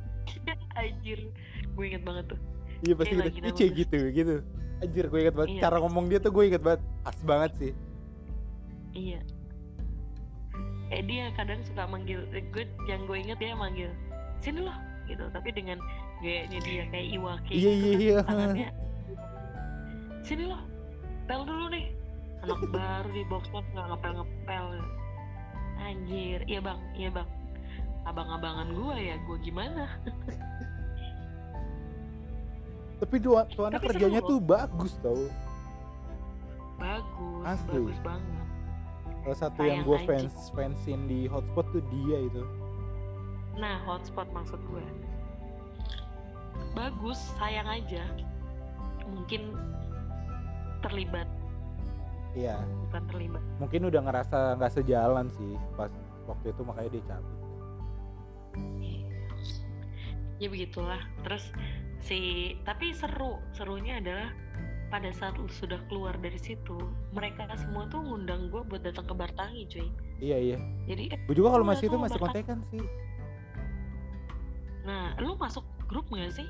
Anjir 0.80 1.32
gue 1.72 1.84
inget 1.84 2.04
banget 2.04 2.36
tuh. 2.36 2.40
Iya 2.84 2.94
pasti 2.96 3.12
C 3.12 3.16
gitu. 3.16 3.24
lagi 3.24 3.38
"Ih, 3.40 3.42
nama 3.42 3.56
C 3.56 3.60
Usda." 3.64 3.76
gitu 3.80 3.98
gitu 4.12 4.36
anjir 4.80 5.04
gue 5.06 5.20
inget 5.20 5.34
banget. 5.36 5.50
Iya. 5.56 5.62
cara 5.68 5.76
ngomong 5.84 6.04
dia 6.08 6.18
tuh 6.18 6.32
gue 6.32 6.44
inget 6.48 6.62
banget. 6.64 6.80
Pas 7.04 7.18
banget 7.24 7.52
sih. 7.60 7.72
Iya. 8.96 9.20
Eh 10.90 11.02
dia 11.06 11.30
kadang 11.38 11.60
suka 11.62 11.86
manggil 11.86 12.26
eh, 12.34 12.42
gue 12.50 12.64
yang 12.90 13.06
gue 13.06 13.16
inget 13.20 13.38
dia 13.38 13.54
manggil 13.54 13.90
sini 14.42 14.64
loh 14.64 14.76
gitu. 15.06 15.24
Tapi 15.30 15.48
dengan 15.54 15.78
gayanya 16.24 16.58
dia 16.64 16.82
kayak 16.90 17.08
iwake 17.16 17.52
Iya, 17.52 17.70
gitu 17.70 17.86
iya, 17.86 17.92
kan, 17.92 18.00
iya. 18.00 18.20
tangannya. 18.26 18.70
Sini 20.26 20.44
loh 20.48 20.62
pel 21.28 21.42
dulu 21.46 21.66
nih. 21.70 21.86
Anak 22.40 22.60
baru 22.74 23.08
di 23.12 23.22
box 23.28 23.44
top 23.52 23.66
nggak 23.76 23.86
ngepel 23.94 24.12
ngepel 24.24 24.66
anjir. 25.80 26.40
Iya 26.48 26.60
bang. 26.64 26.80
Iya 26.96 27.10
bang. 27.14 27.28
Abang-abangan 28.08 28.68
gue 28.72 28.96
ya 28.96 29.16
gue 29.28 29.36
gimana 29.44 29.84
tapi 33.00 33.16
tuh, 33.16 33.32
tuh 33.56 33.64
anak 33.64 33.80
Tapi 33.80 33.86
seru 33.88 33.92
kerjanya 33.96 34.20
tuh 34.20 34.38
bagus 34.38 34.92
tau. 35.00 35.24
Bagus 36.76 37.42
Asli. 37.48 37.80
bagus 37.80 38.00
banget. 38.04 38.44
Salah 39.20 39.38
satu 39.40 39.60
Sayang 39.60 39.68
yang 39.68 39.80
gue 39.84 39.98
fans 40.08 40.34
fansin 40.56 41.00
di 41.08 41.20
hotspot 41.28 41.66
tuh 41.72 41.84
dia 41.92 42.18
itu. 42.24 42.42
Nah 43.56 43.80
hotspot 43.88 44.28
maksud 44.32 44.60
gue 44.68 44.84
bagus 46.74 47.18
sayang 47.38 47.66
aja. 47.66 48.04
Mungkin 49.10 49.54
terlibat. 50.80 51.26
Iya. 52.38 52.62
Bukan 52.88 53.02
terlibat. 53.10 53.42
Mungkin 53.58 53.80
udah 53.90 54.00
ngerasa 54.06 54.38
nggak 54.56 54.72
sejalan 54.72 55.26
sih 55.34 55.52
pas 55.74 55.90
waktu 56.30 56.54
itu 56.54 56.62
makanya 56.62 56.90
dia 56.94 57.04
cabut. 57.10 57.38
Ya 60.40 60.48
begitulah. 60.48 61.02
Terus 61.26 61.44
si 62.00 62.56
tapi 62.64 62.92
seru. 62.96 63.38
Serunya 63.54 64.00
adalah 64.00 64.32
pada 64.90 65.14
saat 65.14 65.38
lu 65.38 65.46
sudah 65.46 65.78
keluar 65.86 66.18
dari 66.18 66.34
situ 66.34 66.74
mereka 67.14 67.46
semua 67.54 67.86
tuh 67.86 68.02
ngundang 68.02 68.50
gue 68.50 68.58
buat 68.66 68.82
datang 68.82 69.06
ke 69.06 69.14
Bartangi 69.14 69.62
cuy. 69.70 69.88
Iya 70.18 70.36
iya. 70.36 70.58
Jadi 70.90 71.14
eh, 71.14 71.18
gue 71.30 71.34
juga 71.38 71.54
kalau 71.54 71.64
masih 71.64 71.86
itu 71.86 71.96
masih 71.96 72.18
kontekan 72.18 72.58
sih. 72.74 72.82
Nah 74.82 75.14
lu 75.22 75.38
masuk 75.38 75.62
grup 75.86 76.10
nggak 76.10 76.34
sih? 76.34 76.48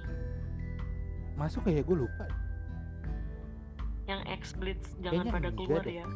Masuk 1.36 1.68
kayak 1.68 1.84
gue 1.84 2.08
lupa. 2.08 2.26
Yang 4.08 4.20
ex 4.32 4.42
blitz 4.56 4.88
jangan 5.04 5.28
Kayaknya 5.28 5.32
pada 5.36 5.48
keluar 5.52 5.82
deh. 5.84 5.94
ya. 6.00 6.06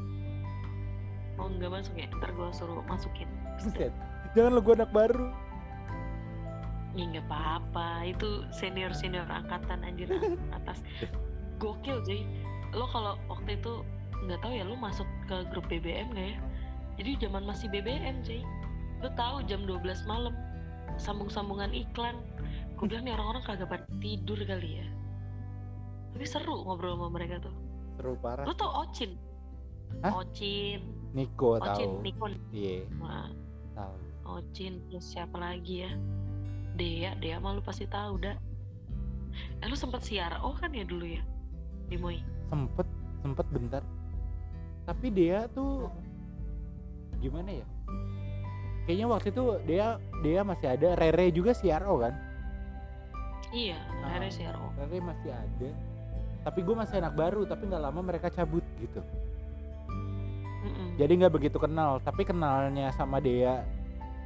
Oh 1.36 1.48
nggak 1.52 1.70
masuk 1.70 1.94
ya? 2.00 2.08
Ntar 2.08 2.30
gue 2.32 2.48
suruh 2.56 2.80
masukin. 2.88 3.28
Buset. 3.60 3.92
jangan 4.34 4.50
lo 4.58 4.60
gue 4.66 4.74
anak 4.74 4.90
baru 4.90 5.30
Ya 6.94 7.04
nggak 7.10 7.26
apa-apa, 7.26 8.06
itu 8.06 8.46
senior 8.54 8.94
senior 8.94 9.26
angkatan 9.26 9.82
anjir 9.82 10.06
atas 10.54 10.82
gokil 11.62 12.02
cuy. 12.06 12.22
Lo 12.74 12.86
kalau 12.90 13.18
waktu 13.26 13.58
itu 13.58 13.82
nggak 14.26 14.40
tahu 14.40 14.52
ya 14.54 14.64
lo 14.64 14.78
masuk 14.78 15.06
ke 15.26 15.42
grup 15.50 15.66
BBM 15.66 16.14
nggak 16.14 16.28
ya? 16.34 16.38
Jadi 17.02 17.10
zaman 17.26 17.42
masih 17.42 17.66
BBM 17.70 18.22
cuy. 18.22 18.42
Lo 19.02 19.10
tahu 19.18 19.42
jam 19.50 19.66
12 19.66 20.06
malam 20.06 20.34
sambung-sambungan 20.94 21.74
iklan. 21.74 22.14
Gue 22.78 22.86
bilang 22.90 23.06
nih 23.06 23.14
orang-orang 23.18 23.42
kagak 23.46 23.68
pada 23.70 23.84
tidur 23.98 24.38
kali 24.38 24.82
ya. 24.82 24.86
Tapi 26.14 26.24
seru 26.30 26.62
ngobrol 26.62 26.94
sama 26.94 27.10
mereka 27.10 27.42
tuh. 27.42 27.54
seru 27.98 28.14
parah 28.18 28.46
Lo 28.46 28.54
tau 28.54 28.86
Ocin? 28.86 29.18
Hah? 30.02 30.22
Ocin, 30.22 30.82
Niko 31.14 31.58
Ocin, 31.62 31.90
tahu 31.90 32.02
Nikon. 32.02 32.32
iya 32.50 32.82
tahu 33.78 33.94
Ocin 34.26 34.82
terus 34.90 35.06
siapa 35.06 35.38
lagi 35.38 35.86
ya 35.86 35.90
Dea 36.74 37.14
Dea 37.18 37.38
mah 37.38 37.54
lu 37.54 37.62
pasti 37.62 37.86
tahu 37.86 38.18
dah 38.18 38.36
eh 39.34 39.66
lu 39.66 39.74
sempet 39.74 40.02
siar? 40.06 40.38
Oh 40.46 40.54
kan 40.54 40.70
ya 40.70 40.86
dulu 40.86 41.06
ya 41.06 41.22
di 41.90 41.98
Moi. 41.98 42.18
Sempet 42.50 42.86
sempet 43.22 43.46
bentar. 43.50 43.82
Tapi 44.84 45.06
dia 45.10 45.48
tuh 45.50 45.90
gimana 47.18 47.50
ya? 47.50 47.66
Kayaknya 48.84 49.06
waktu 49.08 49.28
itu 49.32 49.44
dia 49.64 49.96
dia 50.20 50.40
masih 50.44 50.68
ada. 50.76 50.88
Rere 50.94 51.32
juga 51.32 51.56
CRO 51.56 51.98
kan? 52.04 52.14
Iya 53.54 53.78
Ah. 54.02 54.18
ada 54.18 54.28
siar 54.28 54.54
oh 54.58 54.70
Rere 54.76 54.98
masih 55.00 55.30
ada. 55.32 55.70
Tapi 56.44 56.60
gue 56.60 56.76
masih 56.76 57.00
anak 57.00 57.14
baru 57.16 57.48
tapi 57.48 57.64
nggak 57.70 57.82
lama 57.82 58.00
mereka 58.04 58.28
cabut 58.28 58.62
gitu. 58.82 59.00
Mm-mm. 60.64 60.96
jadi 60.96 61.12
nggak 61.12 61.34
begitu 61.36 61.56
kenal. 61.60 62.00
Tapi 62.00 62.24
kenalnya 62.24 62.88
sama 62.96 63.20
Dea 63.20 63.64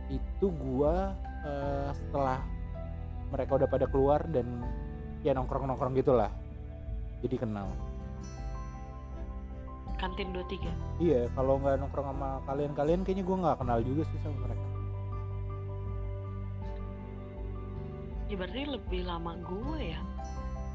itu 0.06 0.46
gua 0.54 1.12
eh, 1.48 1.88
setelah 1.96 2.38
mereka 3.28 3.60
udah 3.60 3.68
pada 3.68 3.86
keluar 3.88 4.20
dan 4.28 4.46
ya 5.24 5.32
nongkrong 5.36 5.68
nongkrong 5.68 5.96
gitulah. 5.96 6.32
Jadi 7.24 7.36
kenal. 7.40 7.68
Kantin 9.98 10.30
23 10.30 11.02
iya 11.02 11.26
kalau 11.34 11.58
nggak 11.58 11.82
nongkrong 11.82 12.06
sama 12.14 12.38
kalian-kalian 12.46 13.02
kayaknya 13.02 13.26
gua 13.26 13.36
nggak 13.42 13.58
kenal 13.58 13.78
juga 13.82 14.02
sih 14.06 14.18
sama 14.22 14.46
mereka. 14.46 14.66
Ya 18.28 18.36
berarti 18.36 18.62
lebih 18.68 19.02
lama 19.08 19.40
gue 19.40 19.96
ya? 19.96 20.00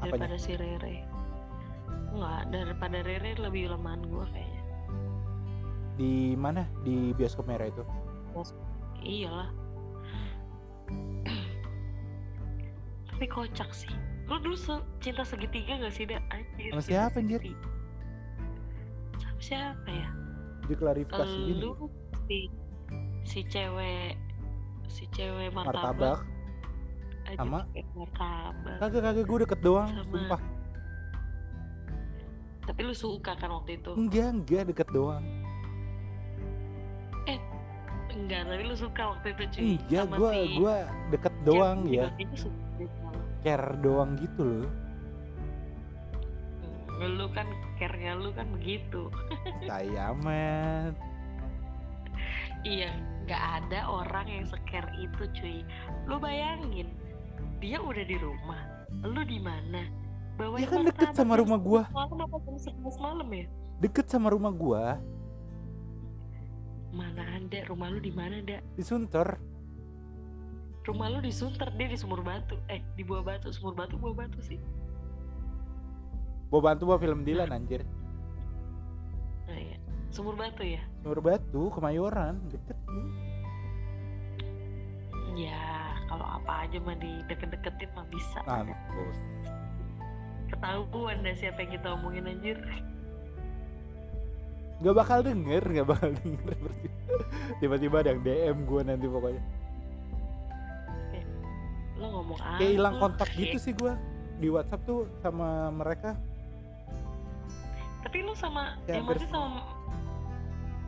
Apanya? 0.02 0.26
daripada 0.26 0.36
si 0.42 0.52
Rere. 0.58 1.06
Enggak, 2.10 2.42
daripada 2.50 2.98
Rere 3.06 3.32
lebih 3.38 3.70
lemahan 3.70 4.02
gue 4.10 4.24
kayaknya. 4.34 4.62
Di 5.94 6.12
mana? 6.34 6.66
Di 6.82 7.14
bioskop 7.14 7.46
merah 7.46 7.70
itu? 7.70 7.86
Iyalah 9.06 9.63
tapi 13.14 13.30
kocak 13.30 13.70
sih. 13.70 13.94
Lu 14.26 14.42
dulu 14.42 14.58
se- 14.58 14.82
cinta 14.98 15.22
segitiga 15.22 15.78
gak 15.78 15.94
sih 15.94 16.02
dah 16.02 16.18
anjir 16.34 16.74
Sama 16.74 16.82
siapa, 16.82 17.16
anjir? 17.22 17.40
sama 19.14 19.38
siapa 19.38 19.86
ya? 19.86 20.08
Diklarifikasi 20.66 21.36
gini 21.38 21.60
lu 21.62 21.86
si 22.26 22.38
si 23.22 23.40
cewek 23.46 24.18
si 24.90 25.06
cewek 25.14 25.54
martabak, 25.54 25.94
martabak. 25.94 26.18
Anjir, 27.24 27.38
sama? 27.38 27.60
martabak. 27.94 28.76
Kagak 28.82 29.02
kagak 29.04 29.24
gue 29.24 29.38
deket 29.46 29.60
doang 29.62 29.88
Sama. 29.92 30.04
sumpah. 30.10 30.40
Tapi 32.64 32.80
lu 32.82 32.94
suka 32.96 33.32
kan 33.36 33.50
waktu 33.52 33.76
itu? 33.78 33.90
Enggak 33.94 34.28
enggak 34.34 34.62
deket 34.66 34.88
doang. 34.90 35.22
Enggak 38.14 38.46
tapi 38.46 38.62
lu 38.62 38.74
suka 38.74 39.02
waktu 39.10 39.26
itu 39.34 39.42
cuy. 39.52 39.62
Enggak 39.76 40.04
Sama 40.08 40.16
gue 40.16 40.30
si 40.32 40.42
gue 40.58 40.76
deket 41.12 41.34
doang 41.44 41.78
ya. 41.86 42.08
Suka 42.34 42.50
lu. 42.50 42.63
Care 43.44 43.76
doang 43.84 44.16
gitu 44.18 44.64
loh 44.64 44.70
lu 47.04 47.26
kan 47.36 47.44
care-nya 47.76 48.16
lu 48.16 48.32
kan 48.32 48.48
begitu 48.56 49.12
tai 49.68 49.92
amat 49.92 50.94
Iya, 52.64 52.96
nggak 53.28 53.44
ada 53.60 53.84
orang 53.92 54.24
yang 54.24 54.48
secare 54.48 54.88
itu, 54.96 55.28
cuy. 55.36 55.60
Lu 56.08 56.16
bayangin, 56.16 56.88
dia 57.60 57.76
udah 57.76 58.00
di 58.08 58.16
rumah, 58.16 58.56
lu 59.04 59.20
di 59.20 59.36
mana? 59.36 59.84
Bawain 60.40 60.64
Ya 60.64 60.72
kan 60.72 60.80
deket 60.88 61.12
sama 61.12 61.36
rumah 61.36 61.60
11 61.60 61.68
gua. 61.68 61.82
Malam 61.92 62.24
apa 62.24 62.36
jam 62.40 62.56
11 62.56 63.04
malam 63.04 63.28
ya? 63.36 63.44
deket 63.84 64.06
sama 64.08 64.32
rumah 64.32 64.48
gua 64.48 64.96
Mana 66.88 67.36
ada? 67.36 67.58
Rumah 67.68 67.88
lu 67.92 68.00
di 68.00 68.12
mana, 68.16 68.40
Dak? 68.40 68.64
di 68.78 68.82
Sunter 68.86 69.28
Rumah 70.84 71.08
lu 71.08 71.18
di 71.24 71.32
Sunter, 71.32 71.72
dia 71.74 71.88
di 71.88 71.96
Sumur 71.96 72.20
Batu. 72.20 72.60
Eh, 72.68 72.84
di 72.92 73.00
Buah 73.00 73.24
Batu, 73.24 73.48
Sumur 73.48 73.72
Batu, 73.72 73.96
Buah 73.96 74.12
Batu 74.12 74.40
sih. 74.44 74.60
bawa 76.52 76.70
bantu 76.70 76.86
bawa 76.86 77.02
film 77.02 77.26
Dilan 77.26 77.50
anjir 77.50 77.82
Nah, 79.50 79.58
iya. 79.58 79.74
Sumur 80.14 80.38
Batu 80.38 80.62
ya? 80.62 80.78
Sumber 81.02 81.18
Batu 81.18 81.66
Kemayoran 81.74 82.38
deket 82.46 82.78
nih. 82.86 83.10
Ya, 85.50 85.66
kalau 86.06 86.22
apa 86.22 86.62
aja 86.62 86.78
mah 86.78 86.94
di 86.94 87.26
deket-deketin 87.26 87.90
mah 87.98 88.06
bisa. 88.06 88.38
mampus 88.46 89.18
Ketahuan 90.46 91.26
dah 91.26 91.34
siapa 91.34 91.66
yang 91.66 91.72
kita 91.74 91.88
omongin 91.98 92.30
anjir. 92.30 92.54
nggak 94.78 94.94
bakal 94.94 95.22
denger 95.22 95.62
nggak 95.64 95.86
bakal 95.86 96.10
denger 96.22 96.54
tiba-tiba 97.62 98.02
ada 98.04 98.10
yang 98.10 98.22
DM 98.26 98.56
gua 98.66 98.82
nanti 98.82 99.06
pokoknya 99.06 99.38
Lu 101.94 102.06
ngomong 102.10 102.38
apa? 102.38 102.58
kayak 102.58 102.72
hilang 102.72 102.94
kontak 102.98 103.28
Kayak- 103.28 103.40
gitu 103.40 103.58
sih 103.60 103.72
gua. 103.72 103.94
Di 104.34 104.48
WhatsApp 104.50 104.82
tuh 104.82 105.06
sama 105.20 105.70
mereka. 105.70 106.18
Tapi 108.02 108.18
lu 108.20 108.34
sama 108.34 108.76
Ya, 108.84 108.98
yang 108.98 109.06
masih 109.06 109.26
sama 109.26 109.62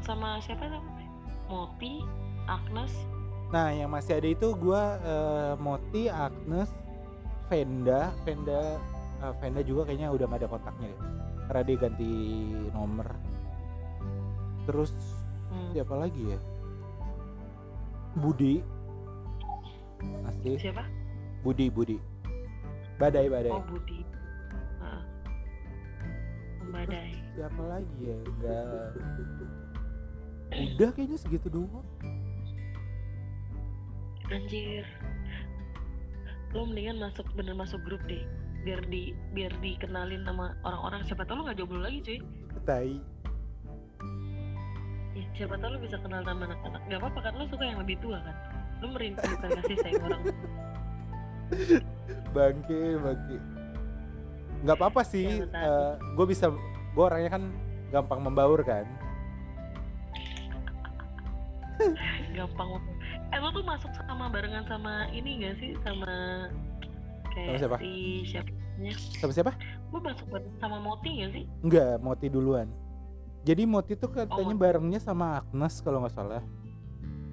sama. 0.03 0.29
siapa 0.39 0.67
namanya? 0.67 1.09
Moti, 1.47 2.03
Agnes, 2.45 2.91
nah 3.49 3.71
yang 3.71 3.87
masih 3.89 4.19
ada 4.19 4.29
itu 4.29 4.51
gua 4.53 4.99
eh, 4.99 5.55
Moti 5.57 6.07
Agnes 6.07 6.71
Venda. 7.47 8.11
Venda 8.23 8.79
eh, 9.17 9.33
Venda 9.39 9.61
juga 9.63 9.87
kayaknya 9.87 10.11
udah 10.11 10.27
gak 10.27 10.41
ada 10.43 10.49
kontaknya 10.49 10.87
deh. 10.91 11.01
Karena 11.47 11.63
dia 11.63 11.77
ganti 11.79 12.11
nomor. 12.71 13.09
Terus 14.67 14.91
Hmm. 15.47 15.71
siapa 15.71 15.95
lagi 15.97 16.23
ya? 16.27 16.39
Budi 18.15 18.61
masih 20.03 20.57
Siapa? 20.61 20.85
Budi 21.45 21.71
Budi 21.71 21.99
Badai 22.97 23.29
Badai 23.29 23.53
Oh 23.53 23.63
Budi. 23.65 24.01
Om 26.63 26.73
Badai. 26.75 27.13
siapa 27.37 27.63
lagi 27.69 28.01
ya 28.01 28.17
enggak 28.17 28.91
udah 30.57 30.91
kayaknya 30.95 31.19
segitu 31.21 31.49
doang 31.53 31.85
Anjir. 34.27 34.83
Lo 36.51 36.67
mendingan 36.67 36.99
masuk 36.99 37.27
bener 37.39 37.55
masuk 37.55 37.79
grup 37.87 38.03
deh. 38.11 38.27
Biar 38.67 38.83
di 38.91 39.15
biar 39.31 39.55
dikenalin 39.63 40.27
sama 40.27 40.51
orang-orang. 40.67 41.07
Siapa 41.07 41.23
tau 41.23 41.39
lo 41.39 41.47
gak 41.47 41.59
jomblo 41.63 41.79
lagi 41.79 42.03
cuy. 42.03 42.19
tai 42.67 42.99
Ya, 45.15 45.25
siapa 45.39 45.55
tau 45.63 45.71
lo 45.71 45.79
bisa 45.79 45.97
kenal 46.03 46.27
sama 46.27 46.51
anak-anak. 46.51 46.83
Gak 46.91 46.99
apa-apa 46.99 47.21
kan 47.23 47.33
lo 47.39 47.47
suka 47.47 47.65
yang 47.71 47.79
lebih 47.79 47.97
tua 48.03 48.19
kan. 48.19 48.37
Lo 48.79 48.87
merindukan 48.91 49.29
kasih 49.57 49.77
sayang 49.81 50.03
orang. 50.05 50.23
bangke 52.33 52.81
bangke 52.99 53.37
nggak 54.61 54.77
apa-apa 54.77 55.03
sih 55.03 55.31
Jangan 55.39 55.53
takut. 55.53 55.97
gue 56.17 56.27
bisa 56.27 56.47
gue 56.91 57.05
orangnya 57.05 57.31
kan 57.31 57.43
gampang 57.89 58.21
membaur 58.21 58.61
kan 58.61 58.83
Gampang. 62.33 62.81
Eh 63.31 63.39
lo 63.39 63.49
tuh 63.51 63.63
masuk 63.63 63.91
sama 63.95 64.27
barengan 64.27 64.65
sama 64.65 65.07
ini 65.11 65.45
gak 65.45 65.55
sih? 65.57 65.77
Sama 65.85 66.09
kayak 67.31 67.47
Sama 67.47 67.59
siapa? 67.61 67.77
si 67.79 67.93
siapanya. 68.25 68.93
sama 69.17 69.33
siapa 69.33 69.53
Lo 69.89 69.99
masuk 70.01 70.27
bareng 70.27 70.57
sama 70.57 70.77
Moti 70.81 71.11
gak 71.21 71.31
sih? 71.33 71.45
Enggak, 71.61 72.01
Moti 72.01 72.27
duluan. 72.27 72.69
Jadi 73.45 73.63
Moti 73.65 73.93
tuh 73.95 74.09
katanya 74.09 74.51
Moti. 74.51 74.63
barengnya 74.63 74.99
sama 74.99 75.39
Agnes 75.39 75.79
kalau 75.79 76.01
nggak 76.03 76.17
salah. 76.17 76.43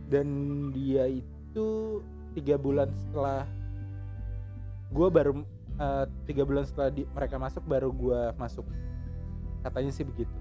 Dan 0.08 0.28
dia 0.72 1.08
itu 1.08 2.00
tiga 2.34 2.58
bulan 2.58 2.90
setelah 2.92 3.46
gue 4.90 5.08
baru 5.10 5.32
eh, 5.74 6.06
tiga 6.26 6.46
bulan 6.46 6.66
setelah 6.66 6.90
di- 6.90 7.10
mereka 7.12 7.38
masuk 7.38 7.64
baru 7.66 7.90
gua 7.90 8.34
masuk. 8.38 8.66
Katanya 9.62 9.90
sih 9.90 10.04
begitu. 10.04 10.34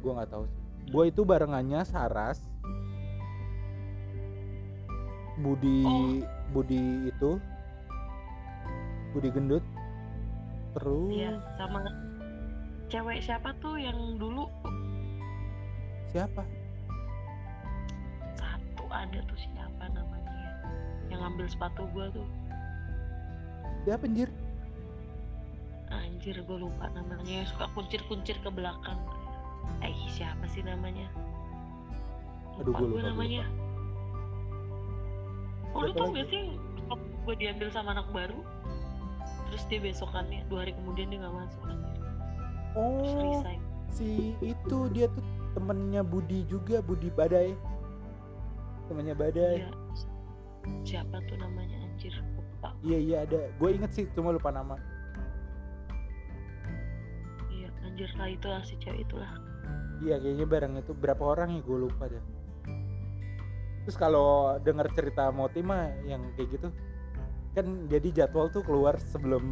Gue 0.00 0.10
nggak 0.10 0.30
tahu. 0.32 0.44
Gue 0.90 1.12
itu 1.12 1.22
barengannya 1.22 1.84
Saras, 1.84 2.40
Budi, 5.38 6.20
Budi 6.50 7.08
itu, 7.08 7.38
Budi 9.12 9.28
gendut, 9.30 9.64
terus 10.74 11.10
Iya, 11.14 11.32
sama 11.56 11.80
cewek 12.90 13.22
siapa 13.22 13.54
tuh 13.62 13.78
yang 13.78 14.18
dulu 14.18 14.50
siapa? 16.10 16.42
Ada 18.94 19.18
tuh 19.26 19.38
siapa 19.38 19.84
namanya 19.90 20.34
ya 20.34 20.52
yang 21.10 21.20
ngambil 21.26 21.46
sepatu 21.50 21.86
gua 21.90 22.06
tuh. 22.10 22.26
Siapa 23.86 24.04
anjir? 24.06 24.28
anjir 25.90 26.38
gue 26.38 26.58
lupa 26.60 26.86
namanya. 26.94 27.42
Suka 27.50 27.66
kuncir-kuncir 27.74 28.38
ke 28.38 28.50
belakang. 28.52 29.00
Eh 29.82 29.90
siapa 30.06 30.46
sih 30.46 30.62
namanya? 30.62 31.10
Aduh, 32.62 32.70
gua 32.70 32.86
gue 32.86 33.02
lupa, 33.02 33.10
namanya. 33.10 33.42
oh, 35.74 35.86
lu 35.86 35.92
tau 35.94 36.10
gak 36.10 36.26
sih 36.30 36.54
gue 37.20 37.34
diambil 37.38 37.70
sama 37.70 37.94
anak 37.94 38.08
baru 38.10 38.42
terus 39.46 39.62
dia 39.70 39.78
besokannya 39.78 40.42
dua 40.50 40.66
hari 40.66 40.72
kemudian 40.74 41.14
dia 41.14 41.18
nggak 41.22 41.36
masuk 41.36 41.62
anjir 41.68 41.94
terus 42.98 43.12
Oh, 43.14 43.22
resign. 43.22 43.60
si 43.90 44.34
itu 44.42 44.78
dia 44.94 45.06
tuh 45.10 45.22
temennya 45.54 46.06
Budi 46.06 46.46
juga, 46.46 46.78
Budi 46.78 47.10
Badai. 47.10 47.54
Temennya 48.90 49.14
Badai. 49.14 49.62
Iya. 49.62 49.70
siapa 50.82 51.22
tuh 51.30 51.38
namanya 51.38 51.78
anjir 51.86 52.10
lupa 52.34 52.74
Iya 52.82 52.98
iya 52.98 53.16
ada. 53.22 53.46
Gue 53.54 53.78
inget 53.78 53.94
sih, 53.94 54.04
cuma 54.18 54.34
lupa 54.34 54.50
nama. 54.50 54.74
iya 57.54 57.70
anjir 57.86 58.10
lah 58.18 58.26
itulah 58.26 58.60
si 58.66 58.74
cewek 58.82 59.06
itulah 59.06 59.30
Iya 60.02 60.16
kayaknya 60.18 60.46
bareng 60.48 60.74
itu 60.80 60.92
berapa 60.96 61.22
orang 61.22 61.54
ya 61.54 61.62
gue 61.62 61.78
lupa 61.86 62.10
deh. 62.10 62.24
Terus 63.86 63.96
kalau 63.96 64.58
denger 64.58 64.90
cerita 64.92 65.30
Moti 65.30 65.62
mah 65.62 65.86
yang 66.02 66.26
kayak 66.34 66.58
gitu 66.58 66.68
kan 67.54 67.66
jadi 67.90 68.24
jadwal 68.24 68.46
tuh 68.50 68.62
keluar 68.62 68.98
sebelum 68.98 69.42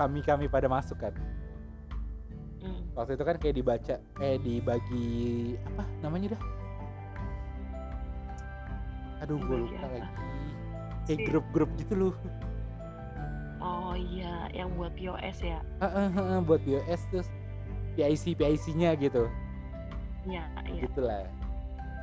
kami 0.00 0.24
kami 0.24 0.46
pada 0.50 0.66
masuk 0.66 0.98
kan. 0.98 1.14
hmm. 2.64 2.96
Waktu 2.96 3.14
itu 3.18 3.24
kan 3.24 3.36
kayak 3.38 3.54
dibaca, 3.60 3.94
eh 4.22 4.36
dibagi 4.40 5.10
apa 5.68 5.84
namanya 6.00 6.34
dah? 6.38 6.61
Aduh 9.22 9.38
gue 9.38 9.56
lupa 9.66 9.86
lagi. 9.86 10.10
Kayak 11.06 11.18
Si- 11.18 11.26
grup-grup 11.30 11.70
gitu 11.78 11.94
loh. 11.94 12.14
oh 13.62 13.94
iya. 13.94 14.50
Yang 14.50 14.68
buat 14.74 14.92
POS 14.98 15.38
ya? 15.40 15.58
Buat 16.42 16.60
BOS 16.66 17.00
terus 17.10 17.28
PIC 17.94 18.34
PIC-nya 18.34 18.90
gitu. 18.98 19.30
Iya 20.26 20.44
iya. 20.66 20.82
Gitu 20.86 21.00
lah 21.02 21.26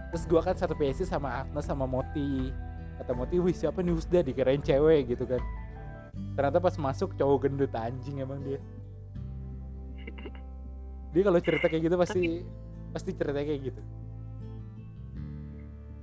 terus 0.09 0.25
gua 0.25 0.41
kan 0.41 0.57
satu 0.57 0.73
PIC 0.73 1.05
sama 1.05 1.45
Agnes 1.45 1.65
sama 1.65 1.85
Moti. 1.85 2.49
Kata 2.97 3.13
Moti 3.13 3.37
wih 3.37 3.53
siapa 3.53 3.79
nih? 3.85 3.93
Husda 3.93 4.25
dikirain 4.25 4.61
cewek 4.61 5.13
gitu 5.15 5.23
kan. 5.29 5.37
Ternyata 6.35 6.57
pas 6.59 6.75
masuk 6.75 7.13
cowok 7.15 7.45
gendut 7.47 7.71
anjing 7.77 8.19
emang 8.19 8.41
dia. 8.41 8.59
Dia 11.13 11.21
kalau 11.25 11.39
cerita 11.41 11.65
kayak 11.69 11.83
gitu 11.89 11.95
pasti 11.97 12.21
pasti 12.89 13.09
cerita 13.13 13.37
kayak 13.37 13.61
gitu 13.69 13.81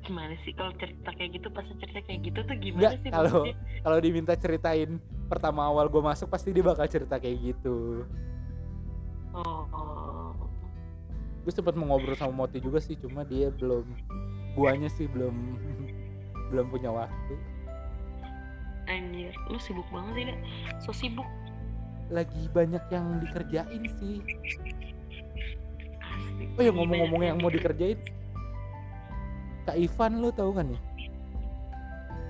gimana 0.07 0.39
sih 0.47 0.55
kalau 0.55 0.71
cerita 0.79 1.11
kayak 1.11 1.31
gitu 1.35 1.49
pas 1.51 1.67
cerita 1.67 2.01
kayak 2.07 2.21
gitu 2.23 2.39
tuh 2.47 2.57
gimana 2.57 2.81
Enggak, 2.81 2.95
sih 3.03 3.11
kalau 3.11 3.27
maksudnya? 3.43 3.57
kalau 3.83 3.99
diminta 3.99 4.33
ceritain 4.39 4.91
pertama 5.27 5.61
awal 5.67 5.91
gua 5.91 6.15
masuk 6.15 6.31
pasti 6.31 6.55
dia 6.55 6.63
bakal 6.63 6.87
cerita 6.87 7.19
kayak 7.19 7.39
gitu. 7.43 8.07
Oh, 9.37 10.33
gue 11.45 11.53
sempat 11.53 11.77
mau 11.77 11.93
ngobrol 11.93 12.17
sama 12.17 12.33
Moti 12.33 12.57
juga 12.57 12.81
sih 12.81 12.97
cuma 12.97 13.21
dia 13.21 13.53
belum 13.53 13.85
guanya 14.57 14.89
sih 14.89 15.05
belum 15.11 15.35
belum 16.55 16.67
punya 16.73 16.89
waktu. 16.89 17.35
Anjir 18.87 19.35
lu 19.51 19.59
sibuk 19.59 19.85
banget 19.93 20.13
sih 20.15 20.25
Nek. 20.31 20.39
so 20.81 20.91
sibuk. 20.95 21.29
Lagi 22.09 22.47
banyak 22.55 22.81
yang 22.89 23.19
dikerjain 23.21 23.83
sih. 23.99 24.23
Oh 26.57 26.63
ya 26.63 26.71
ngomong-ngomong 26.73 27.23
yang 27.27 27.37
mau 27.43 27.51
dikerjain 27.51 27.99
Kak 29.67 29.75
Ivan 29.75 30.23
lu 30.23 30.31
tahu 30.31 30.55
kan 30.55 30.71
ya? 30.71 30.81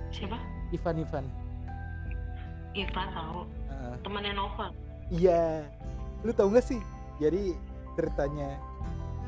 Siapa? 0.09 0.37
Ivan 0.73 0.95
Ivan. 1.05 1.25
Ivan 2.73 3.07
tahu. 3.13 3.39
Ah, 3.69 3.95
temannya 4.01 4.33
Nova. 4.33 4.73
Iya. 5.13 5.61
Lu 6.25 6.33
tahu 6.33 6.49
nggak 6.49 6.65
sih? 6.65 6.81
Jadi 7.21 7.53
ceritanya 7.93 8.57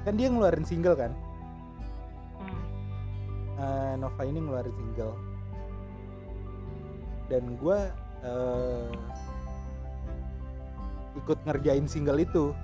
kan 0.02 0.18
dia 0.18 0.28
ngeluarin 0.34 0.66
single 0.66 0.98
kan? 0.98 1.14
Hmm. 2.42 2.62
Eh, 3.62 3.94
Nova 4.02 4.22
ini 4.26 4.40
ngeluarin 4.42 4.74
single. 4.74 5.14
Dan 7.30 7.44
gua 7.62 7.94
eh, 8.26 8.90
ikut 11.14 11.38
ngerjain 11.46 11.86
single 11.86 12.26
itu 12.26 12.58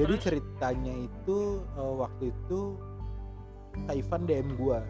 Jadi 0.00 0.16
Terus? 0.16 0.24
ceritanya 0.24 0.94
itu 0.96 1.60
eh, 1.76 1.94
waktu 2.00 2.32
itu 2.32 2.60
Kak 3.84 3.96
Ivan 4.00 4.22
DM 4.24 4.48
gua. 4.56 4.80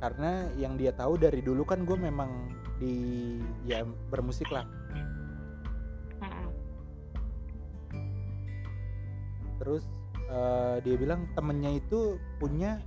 Karena 0.00 0.48
yang 0.56 0.80
dia 0.80 0.96
tahu 0.96 1.20
dari 1.20 1.44
dulu 1.44 1.68
kan 1.68 1.84
gue 1.84 1.96
memang 1.96 2.48
di 2.80 3.36
ya 3.68 3.84
bermusik 4.08 4.48
lah. 4.48 4.64
Hmm. 6.24 6.48
Terus 9.60 9.84
eh, 10.32 10.76
dia 10.88 10.96
bilang 10.96 11.28
temennya 11.36 11.76
itu 11.76 12.16
punya 12.40 12.80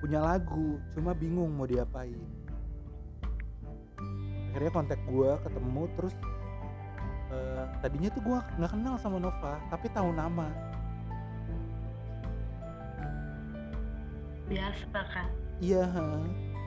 punya 0.00 0.24
lagu, 0.24 0.80
cuma 0.96 1.12
bingung 1.12 1.52
mau 1.52 1.68
diapain. 1.68 2.43
Akhirnya 4.54 4.70
kontak 4.70 5.02
gua 5.10 5.34
ketemu 5.42 5.82
terus 5.98 6.14
eh, 7.34 7.64
tadinya 7.82 8.08
tuh 8.14 8.22
gua 8.22 8.38
nggak 8.54 8.70
kenal 8.70 8.94
sama 9.02 9.18
Nova, 9.18 9.58
tapi 9.66 9.90
tahu 9.90 10.14
nama. 10.14 10.46
biasa 14.44 15.00
kan 15.08 15.26
Iya, 15.58 15.88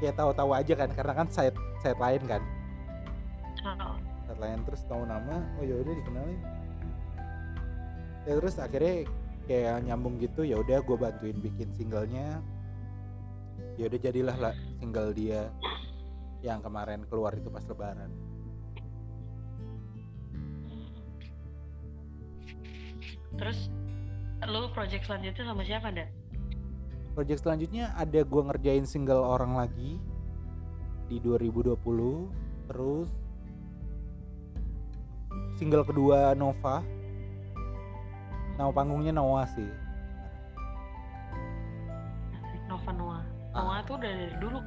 ya 0.03 0.11
tahu-tahu 0.11 0.51
aja 0.51 0.73
kan 0.75 0.89
karena 0.91 1.13
kan 1.15 1.27
site 1.31 1.55
site 1.79 1.95
lain 1.95 2.19
kan. 2.27 2.43
oh. 3.63 3.95
Site 4.27 4.41
lain 4.43 4.59
terus 4.67 4.83
tahu 4.91 5.07
nama, 5.07 5.39
oh 5.55 5.63
ya 5.63 5.79
udah 5.79 5.93
dikenalin. 5.95 6.41
Ya 8.27 8.33
terus 8.35 8.59
akhirnya 8.59 9.07
kayak 9.47 9.87
nyambung 9.87 10.19
gitu 10.19 10.43
ya 10.43 10.59
udah 10.59 10.83
gue 10.83 10.97
bantuin 10.99 11.39
bikin 11.39 11.71
singlenya 11.71 12.43
ya 13.79 13.87
udah 13.87 13.99
jadilah 14.03 14.35
lah 14.35 14.55
single 14.83 15.15
dia 15.15 15.47
yang 16.45 16.61
kemarin 16.61 17.05
keluar 17.09 17.33
itu 17.33 17.49
pas 17.49 17.65
lebaran. 17.65 18.09
Terus 23.37 23.69
lu 24.45 24.69
project 24.73 25.09
selanjutnya 25.09 25.43
sama 25.49 25.65
siapa 25.65 25.89
dah 25.93 26.07
project 27.17 27.41
selanjutnya 27.41 27.97
ada 27.97 28.21
gue 28.21 28.41
ngerjain 28.45 28.85
single 28.85 29.25
orang 29.25 29.57
lagi 29.57 29.97
di 31.09 31.17
2020 31.17 31.73
terus 32.69 33.09
single 35.57 35.81
kedua 35.81 36.37
Nova. 36.37 36.85
Nama 38.61 38.69
panggungnya 38.69 39.17
Noah 39.17 39.49
sih. 39.49 39.65
Nova 42.69 42.91
Noah. 42.93 43.23
Ah. 43.57 43.65
Noah 43.65 43.79
tuh 43.89 43.97
udah 43.97 44.11
dari 44.13 44.35
dulu. 44.37 44.59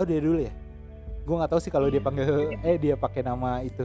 Oh 0.00 0.06
dia 0.08 0.20
dulu 0.24 0.40
ya 0.40 0.54
gue 1.28 1.36
nggak 1.36 1.52
tahu 1.52 1.60
sih 1.60 1.68
kalau 1.68 1.92
dia 1.92 2.00
Iya. 2.00 2.06
panggil 2.08 2.26
eh 2.64 2.76
dia 2.80 2.94
pakai 2.96 3.20
nama 3.20 3.60
itu. 3.60 3.84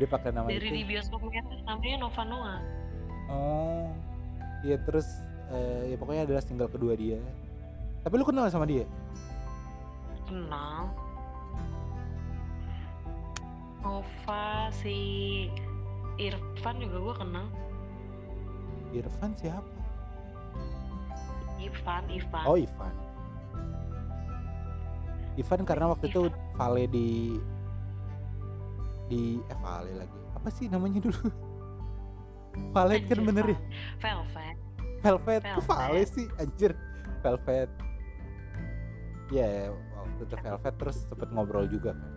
Dia 0.00 0.08
pakai 0.08 0.32
nama 0.32 0.48
dari 0.48 0.72
di 0.72 0.80
itu 0.80 0.96
bioskop 0.96 1.20
merah 1.28 1.44
namanya 1.68 1.96
Nova 2.00 2.22
Noah. 2.24 2.60
Oh. 3.28 3.88
Iya 4.64 4.80
terus 4.88 5.04
eh, 5.52 5.92
ya 5.92 5.96
pokoknya 6.00 6.24
adalah 6.24 6.40
single 6.40 6.72
kedua 6.72 6.96
dia. 6.96 7.20
Tapi 8.00 8.14
lu 8.16 8.24
kenal 8.24 8.48
sama 8.48 8.64
dia? 8.64 8.88
Kenal. 10.24 10.88
Nova 13.84 14.72
si 14.72 14.96
Irfan 16.16 16.80
juga 16.80 16.96
gue 16.96 17.14
kenal. 17.20 17.46
Irfan 18.96 19.36
siapa? 19.36 19.80
Ivan 21.60 22.04
Ivan 22.08 22.44
oh 22.48 22.56
Ivan 22.56 22.94
Ivan 25.40 25.64
karena 25.64 25.88
waktu 25.88 26.12
itu 26.12 26.28
Vale 26.60 26.84
di 26.92 27.40
di 29.08 29.40
eh 29.40 29.58
Vale 29.64 29.92
lagi. 30.04 30.18
Apa 30.36 30.48
sih 30.52 30.68
namanya 30.68 31.00
dulu? 31.00 31.24
Vale 32.76 33.00
kan 33.08 33.20
bener 33.24 33.56
ya? 33.56 33.58
Velvet. 34.04 34.56
Velvet. 35.00 35.42
Velvet. 35.42 35.64
Vale 35.64 36.02
sih? 36.04 36.28
Anjir. 36.36 36.76
Velvet. 37.24 37.70
Ya 39.32 39.72
waktu 39.96 40.22
itu 40.28 40.36
Velvet 40.36 40.74
terus 40.76 40.96
sempet 41.08 41.28
ngobrol 41.32 41.64
juga 41.64 41.96
kan 41.96 42.12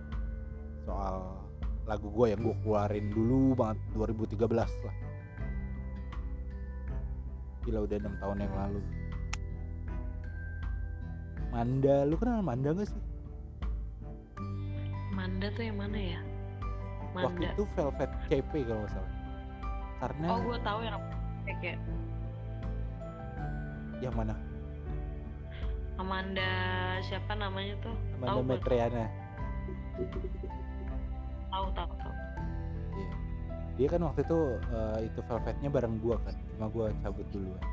soal 0.84 1.40
lagu 1.88 2.12
gue 2.12 2.28
yang 2.32 2.44
gue 2.44 2.56
keluarin 2.64 3.08
dulu 3.08 3.56
banget 3.56 3.80
2013 3.96 4.52
lah. 4.52 4.96
Gila 7.64 7.80
udah 7.88 7.98
enam 8.04 8.16
tahun 8.20 8.38
yang 8.44 8.54
lalu. 8.60 8.82
Manda. 11.56 12.04
Lu 12.04 12.20
kenal 12.20 12.44
Manda 12.44 12.76
gak 12.76 12.92
sih 12.92 13.13
Manda 15.44 15.60
tuh 15.60 15.68
yang 15.68 15.76
mana 15.76 16.00
ya? 16.00 16.20
Waktu 17.20 17.36
Manda. 17.36 17.52
itu 17.52 17.64
Velvet 17.76 18.12
CP 18.32 18.52
kalau 18.64 18.80
nggak 18.80 18.92
salah. 18.96 19.12
Karena 20.00 20.28
oh 20.32 20.40
gue 20.40 20.58
tahu 20.64 20.80
yang 20.88 20.96
kayak 21.60 21.80
yang 24.00 24.16
mana? 24.16 24.40
Amanda 26.00 26.52
siapa 27.04 27.36
namanya 27.36 27.76
tuh? 27.84 27.92
Amanda 27.92 28.32
Tahu. 28.32 28.40
Metriana. 28.56 29.06
Tahu 31.52 31.66
tahu 31.76 31.92
tahu 31.92 32.14
Iya. 32.96 33.16
Dia 33.76 33.88
kan 33.92 34.00
waktu 34.08 34.24
itu 34.24 34.40
eh, 34.64 34.98
itu 35.12 35.20
velvetnya 35.28 35.70
bareng 35.76 36.00
gua 36.00 36.16
kan, 36.24 36.40
cuma 36.56 36.72
gua 36.72 36.88
cabut 37.04 37.28
duluan. 37.36 37.64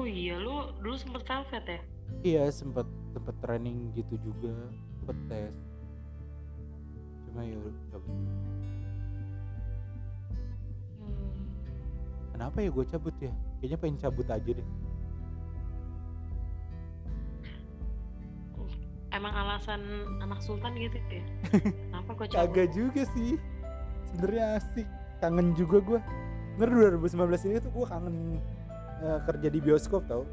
oh 0.00 0.08
iya 0.08 0.40
lu 0.40 0.72
dulu 0.80 0.96
sempet 0.96 1.28
Velvet 1.28 1.64
ya? 1.68 1.80
Iya 2.24 2.48
sempet 2.48 2.88
sempet 3.12 3.36
training 3.44 3.92
gitu 3.92 4.16
juga, 4.24 4.56
sempet 5.00 5.18
tes. 5.28 5.54
Cuma 7.28 7.44
ya 7.44 7.56
udah 7.60 7.74
cabut. 7.92 8.16
Hmm. 10.98 11.44
Kenapa 12.32 12.56
ya 12.64 12.68
gua 12.72 12.84
cabut 12.88 13.16
ya? 13.20 13.32
Kayaknya 13.60 13.78
pengen 13.78 13.98
cabut 14.00 14.26
aja 14.26 14.50
deh. 14.50 14.68
emang 19.12 19.38
alasan 19.38 19.80
anak 20.24 20.40
sultan 20.40 20.72
gitu 20.74 20.96
ya 21.12 21.22
kenapa 21.92 22.10
gue 22.16 22.26
cabut 22.32 22.40
Kagak 22.48 22.68
juga 22.74 23.02
sih. 23.14 23.36
Sebenarnya 24.10 24.60
asik, 24.60 24.88
kangen 25.24 25.54
juga 25.56 25.78
gua. 25.80 26.00
Bener 26.60 27.00
2019 27.00 27.48
ini 27.48 27.56
tuh 27.64 27.72
gua 27.72 27.86
kangen 27.88 28.42
eh, 29.00 29.18
kerja 29.24 29.48
di 29.48 29.60
bioskop 29.62 30.04
tau. 30.04 30.26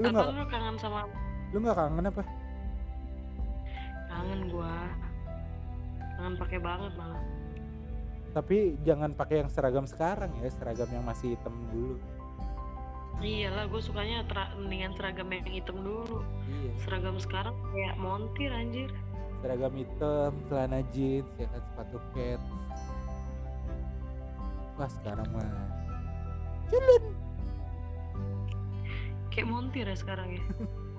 Lu 0.00 0.08
nggak 0.08 0.32
lu 0.32 0.44
kangen 0.48 0.76
sama 0.80 1.04
lu 1.50 1.56
nggak 1.60 1.76
kangen 1.76 2.04
apa? 2.08 2.22
kangen 4.08 4.40
gua 4.48 4.74
kangen 6.16 6.34
pakai 6.40 6.58
banget 6.58 6.92
malah 6.96 7.22
Tapi 8.30 8.78
jangan 8.86 9.10
pakai 9.10 9.42
yang 9.42 9.50
seragam 9.50 9.90
sekarang 9.90 10.30
ya, 10.38 10.46
seragam 10.54 10.86
yang 10.94 11.02
masih 11.02 11.34
hitam 11.34 11.50
dulu. 11.74 11.98
iyalah 13.20 13.66
gue 13.68 13.82
sukanya 13.82 14.22
mendingan 14.56 14.94
seragam 14.96 15.28
yang 15.28 15.44
hitam 15.44 15.76
dulu 15.82 16.22
Iya. 16.48 16.72
seragam 16.80 17.18
sekarang 17.20 17.52
kayak 17.74 17.98
montir 17.98 18.48
anjir 18.48 18.88
seragam 19.40 19.72
hitam, 19.74 20.32
celana 20.46 20.80
jeans, 20.92 21.24
ya 21.40 21.48
kan 21.48 21.62
sepatu 21.64 21.96
cat. 22.12 22.40
Wah 24.76 24.90
sekarang 25.00 25.28
mah 25.32 25.48
culun. 26.68 27.04
Kayak 29.30 29.48
montir 29.48 29.86
ya 29.86 29.96
sekarang 29.96 30.36
ya. 30.36 30.44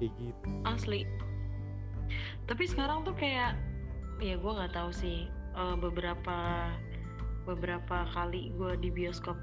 Kayak 0.00 0.16
gitu. 0.16 0.48
asli. 0.64 1.00
Tapi 2.48 2.64
sekarang 2.64 3.04
tuh 3.04 3.12
kayak 3.12 3.52
ya 4.24 4.40
gue 4.40 4.52
nggak 4.52 4.72
tahu 4.72 4.88
sih 4.96 5.28
eh, 5.28 5.76
beberapa 5.76 6.72
beberapa 7.44 8.08
kali 8.16 8.48
gue 8.56 8.80
di 8.80 8.88
bioskop 8.88 9.36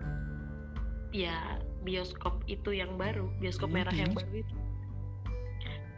ya 1.13 1.61
bioskop 1.85 2.41
itu 2.49 2.73
yang 2.73 2.97
baru 2.97 3.29
bioskop 3.37 3.69
merah 3.69 3.93
yang 3.93 4.17
baru 4.17 4.41
itu. 4.41 4.55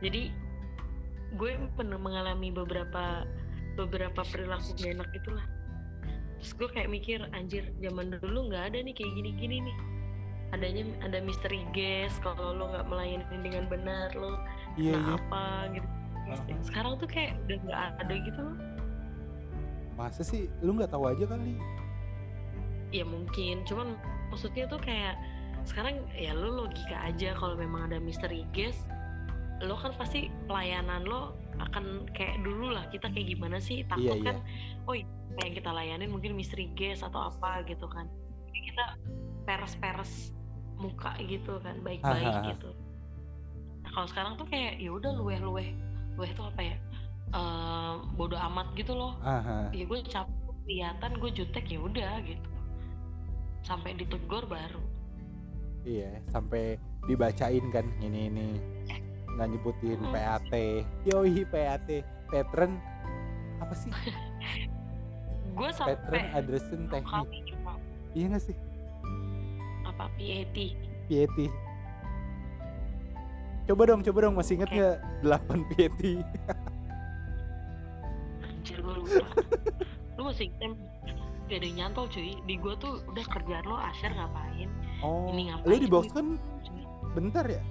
Jadi 0.04 0.32
gue 1.40 1.52
pernah 1.80 1.96
mengalami 1.96 2.52
beberapa 2.52 3.24
beberapa 3.80 4.28
perilaku 4.28 4.76
gak 4.76 4.92
enak 5.00 5.10
itulah. 5.16 5.48
Terus 6.40 6.52
gue 6.56 6.68
kayak 6.72 6.92
mikir 6.92 7.20
anjir 7.32 7.64
zaman 7.80 8.12
dulu 8.20 8.52
nggak 8.52 8.76
ada 8.76 8.78
nih 8.84 8.92
kayak 8.92 9.12
gini-gini 9.16 9.72
nih 9.72 9.78
adanya 10.50 10.84
ada 11.06 11.22
misteri 11.22 11.62
guest 11.76 12.18
kalau 12.26 12.58
lo 12.58 12.74
nggak 12.74 12.86
melayani 12.90 13.26
dengan 13.42 13.70
benar 13.70 14.10
lo 14.18 14.34
nah 14.34 14.42
iya. 14.78 14.98
apa 14.98 15.44
gitu 15.78 15.88
Aha. 16.30 16.62
sekarang 16.62 16.94
tuh 17.02 17.10
kayak 17.10 17.38
udah 17.46 17.58
nggak 17.66 17.82
ada 18.06 18.16
gitu 18.22 18.40
loh 18.42 18.58
Masa 20.00 20.24
sih 20.24 20.48
lu 20.64 20.80
nggak 20.80 20.96
tahu 20.96 21.12
aja 21.12 21.28
kali? 21.28 21.60
ya 22.90 23.06
mungkin 23.06 23.62
cuman 23.70 23.94
maksudnya 24.34 24.66
tuh 24.66 24.82
kayak 24.82 25.14
sekarang 25.68 26.02
ya 26.18 26.34
lo 26.34 26.66
logika 26.66 26.98
aja 27.06 27.38
kalau 27.38 27.54
memang 27.54 27.92
ada 27.92 28.02
misteri 28.02 28.48
guest 28.50 28.82
lo 29.62 29.76
kan 29.78 29.94
pasti 30.00 30.32
pelayanan 30.48 31.06
lo 31.06 31.36
akan 31.60 32.08
kayak 32.16 32.40
dulu 32.42 32.72
lah 32.72 32.88
kita 32.90 33.12
kayak 33.12 33.36
gimana 33.36 33.60
sih 33.60 33.84
takut 33.86 34.16
Iya, 34.16 34.24
iya. 34.24 34.26
kan 34.26 34.38
oh 34.88 34.96
iya, 34.96 35.06
yang 35.44 35.54
kita 35.54 35.70
layanin 35.70 36.10
mungkin 36.10 36.34
misteri 36.34 36.72
guest 36.74 37.04
atau 37.04 37.30
apa 37.30 37.68
gitu 37.68 37.86
kan 37.92 38.08
Jadi 38.50 38.60
kita 38.74 38.86
peres-peres 39.46 40.32
muka 40.80 41.12
gitu 41.28 41.60
kan 41.62 41.76
baik-baik 41.84 42.56
gitu 42.56 42.72
nah 43.84 43.90
kalau 43.94 44.08
sekarang 44.08 44.34
tuh 44.40 44.48
kayak 44.48 44.80
ya 44.80 44.90
udah 44.96 45.12
luweh-luweh 45.20 45.76
luweh 46.16 46.32
tuh 46.36 46.48
apa 46.48 46.62
ya 46.64 46.76
bodoh 48.16 48.40
amat 48.52 48.74
gitu 48.74 48.96
loh 48.96 49.16
Aha. 49.22 49.70
ya 49.76 49.84
gue 49.86 50.00
capek 50.08 50.36
kelihatan 50.66 51.12
gue 51.18 51.32
jutek 51.34 51.66
ya 51.70 51.80
udah 51.82 52.14
gitu 52.26 52.50
sampai 53.64 53.94
ditegur 53.98 54.48
baru 54.48 54.82
Iya, 55.88 56.20
sampai 56.28 56.76
dibacain 57.08 57.64
kan 57.72 57.88
ini 58.04 58.28
ini 58.28 58.48
nggak 59.32 59.48
nyebutin 59.48 59.96
Hmm. 59.96 60.12
PAT. 60.12 60.54
Yoi 61.08 61.48
PAT, 61.48 62.04
patron 62.28 62.76
apa 63.64 63.74
sih? 63.76 63.88
gue 65.56 65.70
Patron 65.72 65.96
sampai 65.96 66.20
addressing 66.36 66.84
dua 66.92 67.00
teknik. 67.00 67.28
Iya 68.12 68.26
nggak 68.36 68.44
sih? 68.44 68.56
Apa 70.00 70.08
PAT 70.16 70.56
PAT. 71.12 71.38
Coba 73.68 73.84
dong, 73.86 74.02
coba 74.02 74.18
dong 74.24 74.36
masih 74.40 74.56
inget 74.56 74.72
nggak 74.72 74.96
8 75.28 75.70
PAT? 75.76 76.02
anjir 78.40 78.78
gue 78.80 78.94
lupa 78.96 79.28
lu 80.16 80.22
masih 80.24 80.48
ingat 80.52 80.76
gak 81.50 81.58
ada 81.60 81.66
yang 81.66 81.76
nyantol 81.80 82.06
cuy 82.08 82.32
di 82.44 82.56
gue 82.56 82.74
tuh 82.78 83.04
udah 83.08 83.26
kerjaan 83.28 83.66
lo 83.66 83.76
asyar 83.76 84.12
ngapain 84.14 84.70
Oh, 85.00 85.32
Ini 85.32 85.52
ngapain 85.52 85.68
lu 85.68 85.76
di 85.76 85.88
box 85.88 86.12
kan 86.12 86.36
bentar 87.12 87.44
ya? 87.44 87.64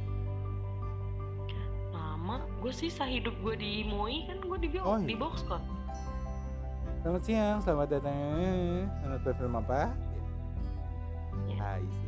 lama 1.92 2.40
gue 2.60 2.72
sisa 2.72 3.04
hidup 3.04 3.36
gue 3.40 3.54
di 3.54 3.84
MOI 3.84 4.28
kan 4.28 4.40
gue 4.40 4.56
di, 4.60 4.68
Oh, 4.80 4.96
di 4.98 5.12
iya. 5.12 5.20
Boxcon 5.20 5.62
Selamat 6.98 7.22
siang, 7.22 7.58
selamat 7.62 7.88
datang. 7.94 8.90
Selamat 8.98 9.20
berfilm 9.22 9.54
apa? 9.54 9.80
Ya. 11.46 11.56
Ah, 11.62 11.78
isi. 11.78 12.07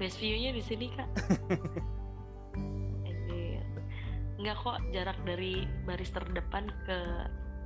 Best 0.00 0.16
view-nya 0.16 0.50
di 0.50 0.62
sini 0.64 0.88
kak. 0.88 1.08
Enggak 4.40 4.56
kok 4.56 4.80
jarak 4.88 5.20
dari 5.22 5.68
baris 5.84 6.08
terdepan 6.08 6.64
ke 6.88 6.98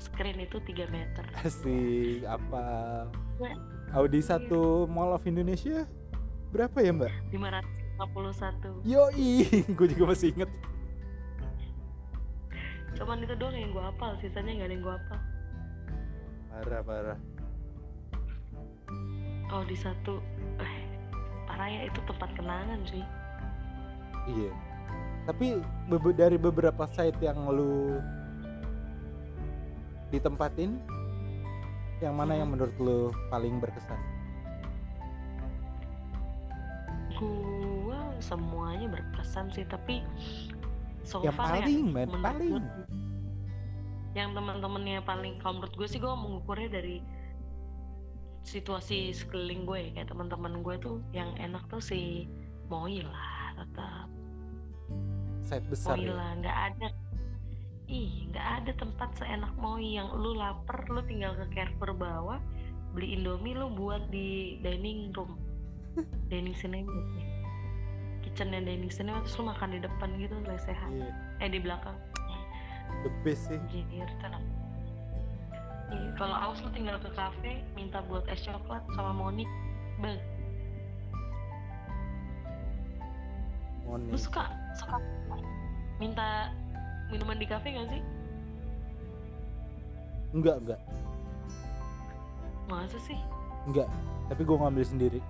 screen 0.03 0.43
itu 0.43 0.59
3 0.59 0.91
meter 0.91 1.23
Asik, 1.39 2.27
apa? 2.27 3.07
Audi 3.95 4.19
1 4.19 4.51
Mall 4.91 5.15
of 5.15 5.23
Indonesia 5.23 5.87
berapa 6.51 6.75
ya 6.83 6.91
mbak? 6.91 7.15
551 7.31 8.83
Yoi, 8.83 9.47
gue 9.79 9.87
juga 9.87 10.05
masih 10.11 10.35
inget. 10.35 10.51
cuman 12.95 13.23
itu 13.23 13.35
doang 13.35 13.55
yang 13.55 13.71
gue 13.71 13.83
hafal 13.83 14.15
sisanya 14.19 14.51
nggak 14.55 14.67
ada 14.67 14.75
yang 14.75 14.83
gue 14.83 14.95
hafal 14.95 15.21
Parah 16.47 16.83
parah. 16.83 17.19
oh 19.51 19.63
di 19.63 19.75
satu 19.75 20.19
eh 20.59 20.84
parah 21.55 21.71
ya 21.71 21.81
itu 21.87 22.01
tempat 22.11 22.31
kenangan 22.35 22.83
sih 22.91 23.07
Iya. 24.25 24.53
Tapi 25.29 25.61
dari 26.17 26.41
beberapa 26.41 26.89
site 26.89 27.21
yang 27.21 27.45
lu 27.53 28.01
ditempatin, 30.09 30.81
yang 32.01 32.17
mana 32.17 32.33
yang 32.41 32.49
menurut 32.49 32.73
lu 32.81 33.13
paling 33.29 33.61
berkesan? 33.61 34.01
gua 37.15 38.01
semuanya 38.19 38.91
berkesan 38.91 39.47
sih 39.55 39.63
tapi 39.71 40.03
so 41.07 41.23
yang 41.23 41.31
far 41.37 41.63
paling, 41.63 41.87
ya, 41.87 41.95
man, 41.95 42.07
menurut 42.11 42.27
paling. 42.27 42.55
yang 44.19 44.29
teman-temannya 44.35 44.99
paling 45.07 45.39
kalau 45.39 45.63
menurut 45.63 45.75
gue 45.79 45.89
sih 45.91 46.03
gue 46.03 46.11
mengukurnya 46.11 46.69
dari 46.75 46.99
situasi 48.45 49.11
sekeliling 49.17 49.65
gue 49.65 49.81
ya. 49.81 49.91
kayak 50.01 50.09
teman-teman 50.13 50.61
gue 50.61 50.77
tuh 50.79 51.01
yang 51.17 51.33
enak 51.41 51.65
tuh 51.73 51.81
si 51.81 52.29
Moi 52.69 53.01
lah 53.01 53.57
tetap 53.57 54.07
Site 55.45 55.67
besar 55.73 55.97
Moi 55.97 56.09
ya. 56.09 56.15
lah 56.15 56.31
nggak 56.39 56.59
ada 56.73 56.89
ih 57.89 58.29
nggak 58.33 58.49
ada 58.63 58.71
tempat 58.77 59.09
seenak 59.17 59.53
Moi 59.57 59.97
yang 59.97 60.13
lu 60.13 60.37
lapar 60.37 60.85
lu 60.93 61.01
tinggal 61.09 61.33
ke 61.41 61.57
Carrefour 61.57 61.97
bawah 61.97 62.39
beli 62.93 63.17
Indomie 63.17 63.57
lu 63.57 63.73
buat 63.73 64.13
di 64.13 64.61
dining 64.61 65.11
room 65.17 65.41
dining 66.31 66.55
cinema 66.55 66.93
nih 66.93 67.29
kitchen 68.29 68.53
dan 68.53 68.69
dining 68.69 68.93
cinema 68.93 69.25
terus 69.25 69.41
lu 69.41 69.49
makan 69.49 69.73
di 69.73 69.81
depan 69.81 70.09
gitu 70.21 70.37
lesehan 70.45 71.01
Iya, 71.01 71.11
eh 71.41 71.49
di 71.49 71.61
belakang 71.61 71.97
the 73.05 73.11
best 73.21 73.53
sih. 73.53 73.61
Tenang. 74.21 74.45
Iya, 75.95 76.11
kalau 76.19 76.35
aus 76.35 76.59
lu 76.59 76.71
tinggal 76.75 76.99
ke 76.99 77.07
kafe 77.15 77.63
minta 77.79 78.03
buat 78.11 78.27
es 78.27 78.43
coklat 78.43 78.83
sama 78.99 79.15
Monik 79.15 79.47
Bel, 80.03 80.19
Moni. 83.87 84.11
lu 84.11 84.19
suka 84.19 84.51
suka 84.75 84.99
minta 86.03 86.51
minuman 87.15 87.39
di 87.39 87.47
kafe 87.47 87.79
gak 87.79 87.87
sih? 87.95 88.03
Enggak, 90.35 90.59
enggak. 90.67 90.81
Masa 92.67 92.99
sih? 92.99 93.15
Enggak. 93.71 93.87
Tapi 94.27 94.43
gue 94.43 94.57
ngambil 94.59 94.83
sendiri. 94.83 95.21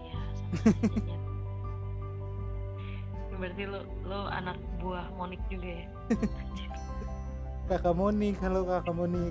Iya. 0.00 0.16
Berarti 3.40 3.62
lu 3.68 3.84
lu 4.08 4.20
anak 4.32 4.56
buah 4.80 5.12
Monik 5.12 5.44
juga 5.52 5.76
ya? 5.76 5.84
Kakak 7.70 7.94
Monik, 7.94 8.34
halo 8.42 8.66
kakak 8.66 8.98
Monik. 8.98 9.30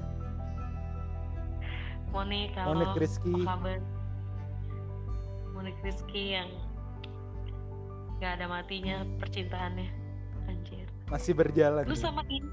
Monik 2.15 2.55
kalau 2.55 2.71
Monik 2.71 2.95
Rizky. 2.95 3.35
apa 3.35 3.51
kabar? 3.51 3.79
Monik 5.51 5.77
Rizky 5.83 6.39
yang 6.39 6.47
gak 8.23 8.39
ada 8.39 8.47
matinya 8.47 9.03
percintaannya 9.19 9.91
Anjir 10.47 10.87
Masih 11.11 11.35
berjalan. 11.35 11.83
Lu 11.83 11.99
sama 11.99 12.23
Ina 12.31 12.47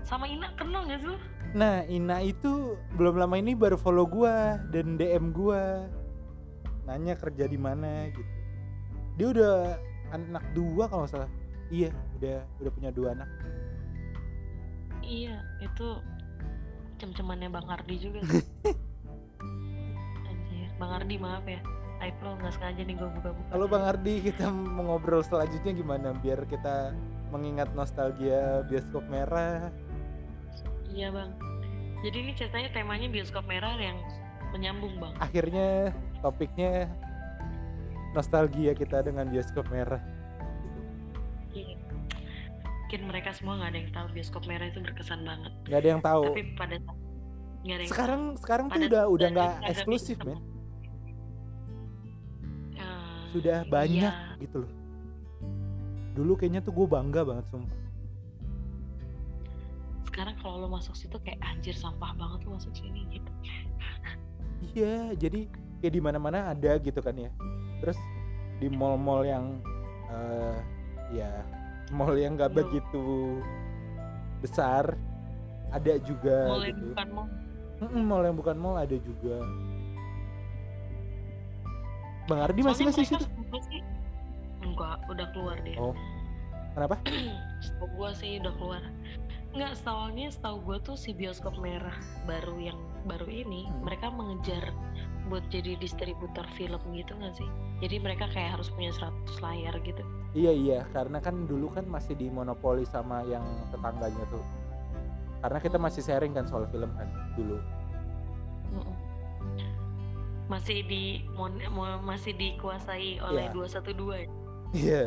Sama 0.00 0.24
Ina 0.32 0.48
kenal 0.56 0.88
gak 0.88 1.04
sih 1.04 1.12
lu? 1.12 1.20
Nah, 1.52 1.84
Ina 1.92 2.24
itu 2.24 2.80
belum 2.96 3.20
lama 3.20 3.36
ini 3.36 3.52
baru 3.52 3.76
follow 3.76 4.08
gua 4.08 4.64
dan 4.72 4.96
DM 4.96 5.28
gua. 5.36 5.92
Nanya 6.88 7.20
kerja 7.20 7.44
di 7.44 7.60
mana 7.60 8.08
gitu. 8.16 8.32
Dia 9.20 9.28
udah 9.28 9.56
anak 10.16 10.44
dua 10.56 10.88
kalau 10.88 11.04
nggak 11.04 11.12
salah. 11.12 11.30
Iya, 11.68 11.92
udah 12.16 12.48
udah 12.64 12.72
punya 12.72 12.90
dua 12.96 13.12
anak. 13.12 13.28
Iya 15.06 15.38
itu 15.62 15.88
Cem-cemannya 16.98 17.48
Bang 17.52 17.68
Ardi 17.70 17.94
juga 18.02 18.20
Anjir 20.26 20.70
Bang 20.82 20.92
Ardi 20.98 21.14
maaf 21.16 21.46
ya. 21.46 21.62
Aib 21.96 22.12
lo 22.20 22.36
gak 22.36 22.52
sengaja 22.52 22.84
nih 22.84 22.92
gue 22.92 23.08
buka-buka. 23.08 23.48
Halo 23.56 23.64
Bang 23.72 23.84
Ardi, 23.88 24.20
kita 24.20 24.52
mau 24.52 24.84
ngobrol 24.84 25.24
selanjutnya 25.24 25.72
gimana? 25.72 26.12
Biar 26.12 26.44
kita 26.44 26.92
mengingat 27.32 27.72
nostalgia 27.72 28.60
bioskop 28.68 29.00
merah. 29.08 29.72
Iya 30.92 31.12
bang. 31.12 31.30
Jadi 32.04 32.16
ini 32.20 32.32
ceritanya 32.36 32.68
temanya 32.72 33.08
bioskop 33.08 33.44
merah 33.48 33.76
yang 33.80 33.96
menyambung 34.52 35.00
bang. 35.00 35.12
Akhirnya 35.24 35.92
topiknya 36.20 36.88
nostalgia 38.12 38.76
kita 38.76 39.04
dengan 39.04 39.28
bioskop 39.28 39.68
merah. 39.72 40.00
Iya. 42.86 43.02
Mungkin 43.02 43.10
mereka 43.10 43.30
semua 43.34 43.58
gak 43.58 43.70
ada 43.74 43.78
yang 43.82 43.90
tahu 43.90 44.06
bioskop 44.14 44.42
merah 44.46 44.66
itu 44.70 44.78
berkesan 44.78 45.20
banget 45.26 45.52
Gak 45.66 45.78
ada 45.82 45.88
yang 45.90 46.02
tahu. 46.02 46.24
Tapi 46.30 46.42
pada 46.54 46.76
nggak 47.66 47.74
ada 47.74 47.82
yang 47.82 47.90
Sekarang 47.90 48.22
sekarang 48.38 48.66
tuh 48.70 48.78
Pada 48.78 48.86
udah 48.86 49.04
udah 49.10 49.26
saat 49.26 49.34
nggak 49.34 49.52
eksklusif, 49.74 50.16
men. 50.22 50.38
Eh, 52.78 53.22
Sudah 53.34 53.58
banyak 53.66 54.14
iya. 54.14 54.38
gitu 54.38 54.62
loh. 54.62 54.72
Dulu 56.14 56.32
kayaknya 56.38 56.62
tuh 56.62 56.72
gue 56.72 56.86
bangga 56.86 57.26
banget 57.26 57.44
sumpah. 57.50 57.80
Sekarang 60.06 60.38
kalau 60.38 60.62
lo 60.62 60.68
masuk 60.70 60.94
situ 60.94 61.18
kayak 61.26 61.42
anjir 61.42 61.74
sampah 61.74 62.14
banget 62.14 62.46
lo 62.46 62.56
masuk 62.56 62.72
sini 62.72 63.04
gitu 63.12 63.30
Iya, 64.72 65.12
jadi 65.18 65.50
kayak 65.82 65.92
di 65.92 66.00
mana-mana 66.00 66.54
ada 66.54 66.78
gitu 66.78 67.02
kan 67.02 67.18
ya. 67.18 67.34
Terus 67.82 67.98
di 68.62 68.70
mall-mall 68.70 69.26
yang 69.26 69.58
eh 70.06 70.56
ya 71.12 71.44
mall 71.88 72.14
yang 72.14 72.34
nggak 72.34 72.50
Mall. 72.50 72.58
begitu 72.60 73.04
besar 74.38 74.84
ada 75.68 75.92
juga 75.98 76.50
Mulai 76.50 76.70
gitu. 76.70 76.84
bukan 76.90 77.08
mau 77.12 77.26
Mm-mm, 77.76 78.02
mall 78.02 78.22
yang 78.22 78.32
bukan 78.34 78.56
mall 78.56 78.74
ada 78.74 78.96
juga. 78.96 79.36
Bang 82.26 82.40
Ardi 82.42 82.60
masih 82.60 82.82
Soalnya 82.82 82.88
masih 82.88 83.04
mereka 83.04 83.18
situ? 83.20 83.26
sih 83.62 83.80
enggak 84.58 84.96
udah 85.06 85.26
keluar 85.30 85.56
dia 85.62 85.76
Oh. 85.76 85.94
Kenapa? 86.72 86.96
setahu 87.64 87.86
gua 87.94 88.10
sih 88.12 88.40
udah 88.40 88.54
keluar 88.54 88.82
Enggak, 89.52 89.72
setawanya 89.74 90.26
setahu 90.28 90.56
gua 90.62 90.76
tuh 90.80 90.96
si 90.96 91.12
bioskop 91.12 91.56
merah 91.56 91.94
baru 92.24 92.56
yang 92.58 92.78
baru 93.04 93.24
ini 93.26 93.64
Hmm. 93.64 93.84
mereka 93.84 94.10
mengejar 94.10 94.64
buat 95.26 95.42
jadi 95.50 95.74
distributor 95.76 96.46
film 96.54 96.78
gitu 96.94 97.12
nggak 97.14 97.34
sih? 97.34 97.48
Jadi 97.82 97.98
mereka 97.98 98.30
kayak 98.30 98.56
harus 98.58 98.70
punya 98.70 98.94
100 98.94 99.10
layar 99.42 99.74
gitu. 99.82 100.02
Iya 100.32 100.52
iya, 100.52 100.78
karena 100.92 101.18
kan 101.18 101.44
dulu 101.44 101.66
kan 101.68 101.84
masih 101.84 102.14
di 102.14 102.28
monopoli 102.28 102.84
sama 102.84 103.26
yang 103.26 103.42
tetangganya 103.70 104.24
tuh. 104.30 104.44
Karena 105.42 105.58
kita 105.58 105.76
masih 105.76 106.02
sharing 106.02 106.32
kan 106.32 106.46
soal 106.46 106.64
film 106.70 106.88
kan 106.94 107.08
dulu. 107.34 107.58
Masih 110.46 110.86
di 110.86 111.26
mon- 111.34 111.58
mo- 111.74 112.02
masih 112.06 112.30
dikuasai 112.32 113.18
oleh 113.18 113.50
Iya. 113.50 113.54
212 113.82 114.14
ya. 114.14 114.26
Iya. 114.72 115.04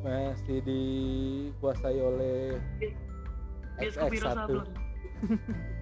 Masih 0.00 0.58
dikuasai 0.64 1.98
oleh 2.00 2.56
Bioskop 3.76 4.08
Biro 4.08 4.28
XX1. 4.32 4.64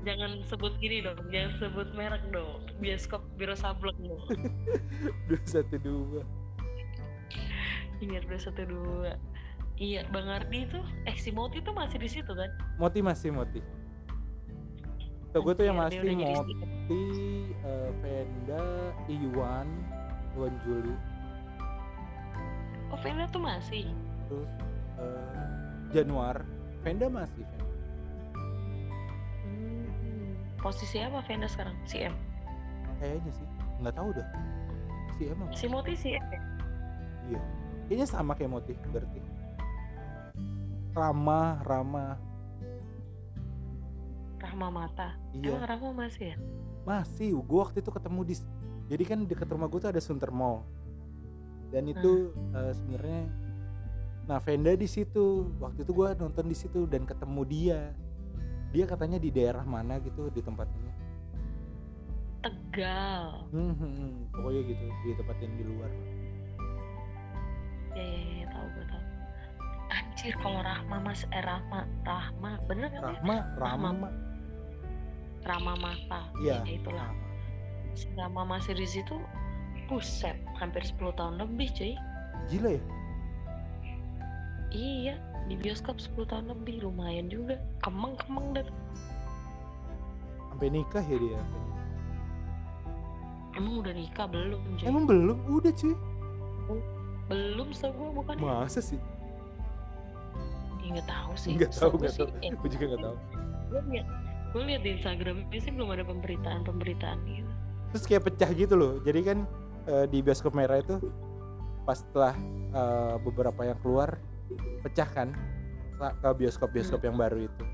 Jangan 0.00 0.40
sebut 0.48 0.72
gini 0.80 1.04
dong, 1.04 1.20
jangan 1.28 1.52
sebut 1.60 1.88
merek 1.92 2.24
dong. 2.32 2.64
Bioskop 2.80 3.20
Biro 3.36 3.52
Sablon 3.52 3.92
dong. 4.00 4.24
212. 5.28 6.24
Ingat 8.00 8.24
212. 8.24 9.12
Iya, 9.76 10.04
Bang 10.12 10.28
Ardi 10.28 10.68
tuh, 10.68 10.84
eh 11.04 11.16
si 11.16 11.32
Moti 11.32 11.60
tuh 11.60 11.72
masih 11.72 11.96
di 11.96 12.08
situ 12.08 12.32
kan? 12.32 12.48
Moti 12.76 13.00
masih 13.00 13.32
Moti. 13.32 13.60
Tuh 15.32 15.40
gue 15.40 15.54
tuh 15.56 15.64
yang 15.64 15.80
Anjir, 15.80 16.04
masih 16.04 16.16
Moti, 16.16 17.04
eh, 17.60 17.88
Venda, 18.04 18.64
Iwan, 19.06 19.68
Iwan 20.36 20.52
Juli, 20.64 20.92
Oh, 22.90 22.98
Vena 22.98 23.22
tuh 23.30 23.38
masih. 23.38 23.86
terus 24.26 24.50
eh, 24.98 25.56
Januar. 25.94 26.42
Venda 26.82 27.06
masih. 27.06 27.44
Venda. 27.46 27.59
Posisi 30.60 31.00
apa 31.00 31.24
Venda 31.24 31.48
sekarang? 31.48 31.76
Si 31.88 32.04
M. 32.04 32.14
Kayaknya 33.00 33.32
sih, 33.32 33.46
nggak 33.80 33.94
tahu 33.96 34.08
dah. 34.12 34.28
Si 35.16 35.22
emang. 35.28 35.48
Si 35.56 35.66
Moti 35.68 35.92
si 35.96 36.08
M. 36.16 36.24
ya? 36.28 36.40
Iya. 37.32 37.42
Kayaknya 37.88 38.06
sama 38.06 38.32
kayak 38.36 38.52
motif 38.52 38.76
berarti. 38.92 39.20
Ramah, 40.92 41.64
ramah. 41.64 42.18
Rahma 44.40 44.72
Mata 44.72 45.14
Iya. 45.36 45.52
emang 45.52 45.68
Rahma 45.68 45.90
masih 46.08 46.32
ya 46.32 46.36
Masih, 46.88 47.36
gue 47.36 47.60
waktu 47.60 47.84
itu 47.84 47.92
ketemu 47.92 48.20
di 48.24 48.34
jadi 48.90 49.04
kan 49.06 49.22
dekat 49.22 49.46
rumah 49.54 49.70
gue 49.70 49.78
tuh 49.78 49.92
ada 49.94 50.02
Sunter 50.02 50.34
Mall. 50.34 50.66
Dan 51.70 51.86
itu 51.86 52.34
eh, 52.50 52.72
sebenarnya 52.74 53.22
nah 54.26 54.42
Venda 54.42 54.74
di 54.74 54.90
situ. 54.90 55.46
Waktu 55.62 55.86
itu 55.86 55.92
gue 55.94 56.08
nonton 56.18 56.50
di 56.50 56.56
situ 56.58 56.90
dan 56.90 57.06
ketemu 57.06 57.40
dia. 57.46 57.80
Dia 58.70 58.84
katanya 58.86 59.18
di 59.18 59.30
daerah 59.30 59.66
mana 59.66 59.98
gitu 59.98 60.30
di 60.30 60.40
tempatnya. 60.40 60.92
Tegal 62.40 63.44
Hmm, 63.52 63.74
hmm, 63.74 63.92
hmm. 63.92 64.12
pokoknya 64.32 64.62
gitu 64.64 64.84
di 65.04 65.10
tempatin 65.12 65.50
di 65.58 65.64
luar. 65.66 65.90
ya 67.90 68.06
ya 68.06 68.30
ya 68.40 68.46
tahu 68.48 68.66
gue 68.70 68.84
tahu 68.86 69.02
anjir 69.90 70.32
kalau 70.38 70.60
Rahma 70.62 70.96
mas 71.02 71.26
eh 71.34 71.42
Rahma 71.42 71.82
Rahma 72.06 72.50
bener 72.70 72.86
kan 72.88 73.02
ya 73.02 73.18
Rahma, 73.18 73.36
Rama, 73.58 73.90
Rahma 75.42 75.74
Mata 75.74 76.22
Iya. 76.38 76.62
ya 76.62 76.78
itulah 76.78 77.10
Rahma 78.14 78.46
Mas 78.46 78.70
series 78.70 78.94
itu 78.94 79.18
buset 79.90 80.38
hampir 80.56 80.86
10 80.86 81.10
tahun 81.18 81.42
lebih 81.42 81.66
cuy 81.74 81.92
Gila 82.46 82.78
ya? 82.78 82.82
Iya 84.70 85.14
di 85.44 85.54
bioskop 85.54 85.98
10 85.98 86.14
tahun 86.24 86.46
lebih 86.48 86.80
lumayan 86.80 87.26
juga 87.26 87.58
kemeng 87.80 88.14
kemeng 88.16 88.54
dan 88.54 88.66
Sampai 90.48 90.68
nikah 90.68 91.00
ya 91.00 91.16
dia. 91.16 91.40
emang 93.52 93.80
udah 93.80 93.92
nikah 93.92 94.26
belum 94.26 94.60
cuy 94.76 94.84
Emang 94.84 95.04
belum? 95.04 95.36
Udah 95.48 95.72
cuy. 95.72 95.94
belum 97.26 97.68
setahu 97.70 97.94
gue 97.94 98.10
bukan 98.16 98.34
Masa 98.36 98.78
sih? 98.78 98.98
ya 100.80 100.86
nggak 100.92 101.06
tahu 101.06 101.32
sih 101.34 101.50
Nggak 101.54 101.70
tahu, 101.70 101.78
Setahu 101.78 101.90
gue 101.92 102.00
nggak 102.00 102.16
tahu. 102.16 102.28
eh, 102.40 102.50
Gue 102.52 102.68
juga 102.68 102.84
nggak 102.86 103.02
tahu. 103.02 103.16
gue 103.70 103.80
liat 103.88 104.06
gue 104.50 104.62
liat 104.64 104.82
di 104.82 104.90
Instagram 104.92 105.36
sih 105.52 105.70
belum 105.70 105.88
ada 105.88 106.02
pemberitaan 106.02 106.60
pemberitaan 106.62 107.18
gitu 107.24 107.50
Terus 107.90 108.04
kayak 108.04 108.22
pecah 108.24 108.50
gitu 108.52 108.74
loh. 108.74 108.92
Jadi 109.00 109.20
kan 109.20 109.38
eh, 109.84 110.06
di 110.06 110.18
bioskop 110.20 110.52
merah 110.52 110.78
itu 110.78 110.98
pas 111.82 111.96
setelah 111.96 112.34
eh, 112.70 113.14
beberapa 113.20 113.64
yang 113.64 113.78
keluar 113.78 114.14
pecah 114.82 115.08
kan 115.10 115.28
ke 116.00 116.28
bioskop-bioskop 116.32 117.04
yang 117.04 117.20
baru 117.20 117.44
itu. 117.44 117.64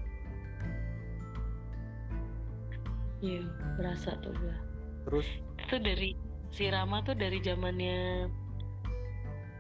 iya 3.22 3.40
berasa 3.80 4.12
tuh 4.20 4.34
gue 4.36 4.56
Terus 5.06 5.26
itu 5.62 5.76
dari 5.80 6.10
si 6.50 6.66
Rama 6.68 7.00
tuh 7.00 7.14
dari 7.16 7.38
zamannya 7.40 8.28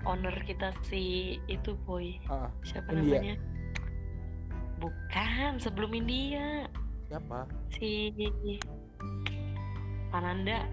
owner 0.04 0.34
kita 0.44 0.74
si 0.84 1.34
itu 1.48 1.72
boy 1.86 2.18
ah, 2.28 2.50
siapa 2.62 2.92
India. 2.92 3.16
namanya 3.22 3.36
bukan 4.78 5.52
sebelum 5.56 5.94
India 5.96 6.68
siapa? 7.08 7.48
si 7.72 8.12
Pananda 10.10 10.66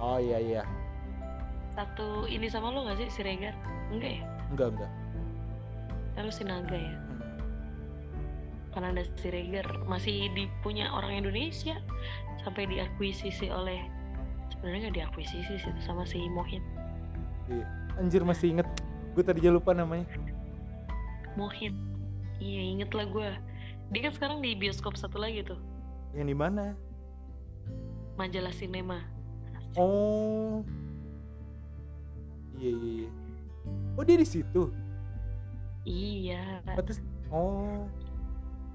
Oh 0.00 0.16
iya 0.16 0.40
iya. 0.40 0.62
satu 1.76 2.24
ini 2.26 2.48
sama 2.48 2.72
lo 2.72 2.88
gak 2.88 2.98
sih 3.00 3.08
si 3.08 3.20
Regar 3.22 3.52
enggak 3.92 4.18
ya 4.18 4.24
Enggak 4.50 4.68
enggak. 4.74 4.90
Lalu 6.14 6.30
si 6.30 6.42
Naga 6.42 6.74
ya 6.74 6.94
Hmm. 8.10 8.70
Pananda 8.70 9.02
Siregar 9.18 9.66
masih 9.84 10.30
dipunya 10.30 10.86
orang 10.90 11.26
Indonesia 11.26 11.74
sampai 12.40 12.70
diakuisisi 12.70 13.50
oleh 13.50 13.82
sebenarnya 14.48 14.86
nggak 14.86 14.96
diakuisisi 15.02 15.58
sih 15.58 15.72
sama 15.82 16.06
si 16.06 16.22
Mohin 16.30 16.62
Anjir 17.98 18.22
masih 18.22 18.54
inget. 18.54 18.68
Gue 19.12 19.26
tadi 19.26 19.42
lupa 19.44 19.74
namanya. 19.74 20.06
Mohin 21.34 21.74
iya 22.38 22.62
inget 22.62 22.94
lah 22.94 23.04
gue 23.04 23.30
dia 23.90 24.00
kan 24.06 24.12
sekarang 24.14 24.38
di 24.38 24.54
bioskop 24.54 24.94
satu 24.94 25.18
lagi 25.18 25.42
tuh 25.42 25.58
Yang 26.14 26.26
di 26.30 26.36
mana? 26.38 26.64
majalah 28.14 28.54
sinema 28.54 29.02
Oh. 29.74 30.62
Iya 32.54 32.70
iya 32.70 32.90
iya. 33.06 33.08
Oh 33.94 34.02
dia 34.02 34.18
di 34.18 34.26
situ. 34.26 34.70
Iya 35.82 36.60
Oh, 36.76 36.82
terus- 36.82 37.04
oh. 37.30 37.84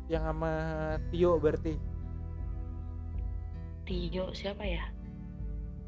Yang 0.05 0.23
sama 0.29 0.51
Tio 1.09 1.31
berarti. 1.37 1.73
Tio 3.85 4.29
siapa 4.31 4.61
ya 4.61 4.85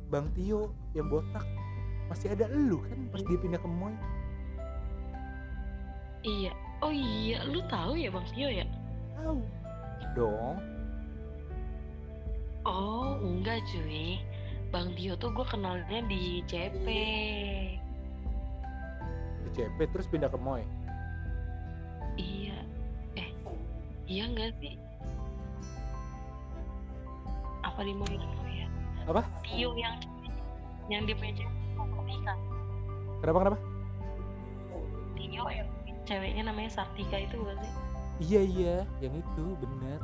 Bang 0.07 0.29
Tio 0.33 0.73
yang 0.93 1.05
botak. 1.07 1.45
Masih 2.07 2.31
ada 2.31 2.47
elu 2.47 2.79
kan 2.81 2.99
pas 3.11 3.21
dia 3.21 3.37
pindah 3.37 3.57
ke 3.57 3.67
Moy. 3.67 3.93
iya 6.23 6.51
oh 6.81 6.91
iya 6.91 7.45
lu 7.45 7.61
tahu 7.67 7.93
ya 7.95 8.09
bang 8.09 8.25
Tio 8.31 8.49
ya 8.49 8.65
Tahu. 9.15 9.37
Dong. 10.11 10.57
oh 12.63 13.15
enggak 13.21 13.61
cuy 13.65 14.17
Bang 14.67 14.91
Tio 14.97 15.15
tuh 15.15 15.31
gue 15.31 15.45
kenalnya 15.45 16.03
di 16.03 16.43
CP 16.43 16.85
Di 19.45 19.49
CP 19.53 19.77
terus 19.87 20.07
pindah 20.07 20.27
ke 20.27 20.35
Moy. 20.35 20.63
Iya. 22.17 22.57
Eh, 23.15 23.29
iya 24.09 24.23
nggak 24.27 24.51
sih? 24.59 24.75
Apa 27.63 27.79
di 27.85 27.93
itu 28.17 28.45
ya? 28.49 28.67
Apa? 29.05 29.21
Tio 29.45 29.71
yang 29.77 29.95
yang 30.89 31.03
di 31.05 31.13
meja 31.15 31.45
Sartika. 31.77 32.33
Kenapa 33.21 33.37
kenapa? 33.43 33.57
Tio 35.17 35.43
yang 35.51 35.69
ceweknya 36.07 36.43
namanya 36.47 36.71
Sartika 36.71 37.17
itu 37.19 37.35
gak 37.43 37.57
sih? 37.59 37.73
Iya 38.17 38.41
iya, 38.41 38.75
yang 39.03 39.13
itu 39.19 39.43
bener. 39.59 39.99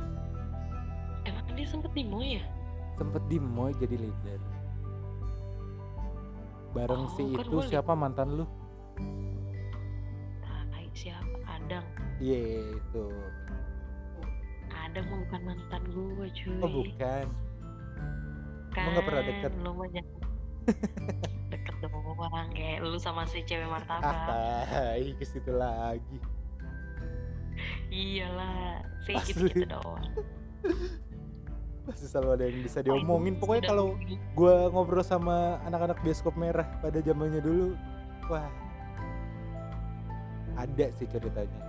Emang 1.24 1.47
dia 1.55 1.66
sempet 1.66 1.91
di 1.95 2.03
Moy 2.03 2.38
ya? 2.38 2.43
Sempet 2.99 3.24
di 3.32 3.39
Moy 3.39 3.72
jadi 3.80 3.95
leader. 3.97 4.41
Bareng 6.74 7.05
Oh, 7.07 7.14
si 7.16 7.24
kan 7.34 7.45
itu 7.47 7.57
siapa 7.70 7.93
mantan 7.95 8.38
lu? 8.38 8.45
Tai 10.43 10.86
siapa? 10.93 11.33
Adang. 11.74 11.88
Iya 12.22 12.40
itu. 12.78 13.06
Adang 14.70 15.06
mah 15.10 15.18
bukan 15.26 15.42
mantan 15.42 15.82
gue 15.90 16.28
cuy. 16.30 16.62
Oh 16.62 16.70
bukan. 16.70 17.26
emang 18.74 18.92
nggak 18.94 19.06
pernah 19.06 19.24
deket? 19.26 19.52
Lu 19.62 19.72
mah 19.74 19.88
jangan 19.90 20.18
deket 21.54 21.76
doang 21.82 22.50
kayak 22.54 22.78
lu 22.86 22.98
sama 23.02 23.26
si 23.26 23.42
cewek 23.42 23.66
martabak. 23.66 24.06
Ah, 24.06 24.94
ke 25.02 25.26
situ 25.26 25.50
lagi. 25.50 26.18
Iyalah, 27.90 28.82
sih 29.06 29.18
Asli. 29.18 29.50
gitu-gitu 29.50 29.66
doang. 29.74 30.06
Pasti 31.90 32.06
selalu 32.06 32.30
ada 32.38 32.44
yang 32.50 32.62
bisa 32.62 32.80
diomongin. 32.86 33.34
Pokoknya 33.42 33.74
kalau 33.74 33.98
gue 34.10 34.56
ngobrol 34.70 35.02
sama 35.02 35.58
anak-anak 35.66 36.02
bioskop 36.06 36.38
merah 36.38 36.66
pada 36.86 37.02
zamannya 37.02 37.42
dulu, 37.42 37.78
wah 38.30 38.46
ada 40.58 40.86
sih 40.97 41.08
ceritanya. 41.10 41.62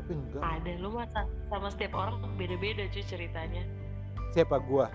Tapi 0.00 0.12
enggak. 0.14 0.42
Ada 0.42 0.72
lu 0.80 0.88
masa 0.92 1.24
sama 1.48 1.68
setiap 1.72 1.92
orang 1.96 2.20
beda-beda 2.36 2.84
cuy 2.92 3.04
ceritanya. 3.04 3.64
Siapa 4.36 4.60
gua? 4.60 4.88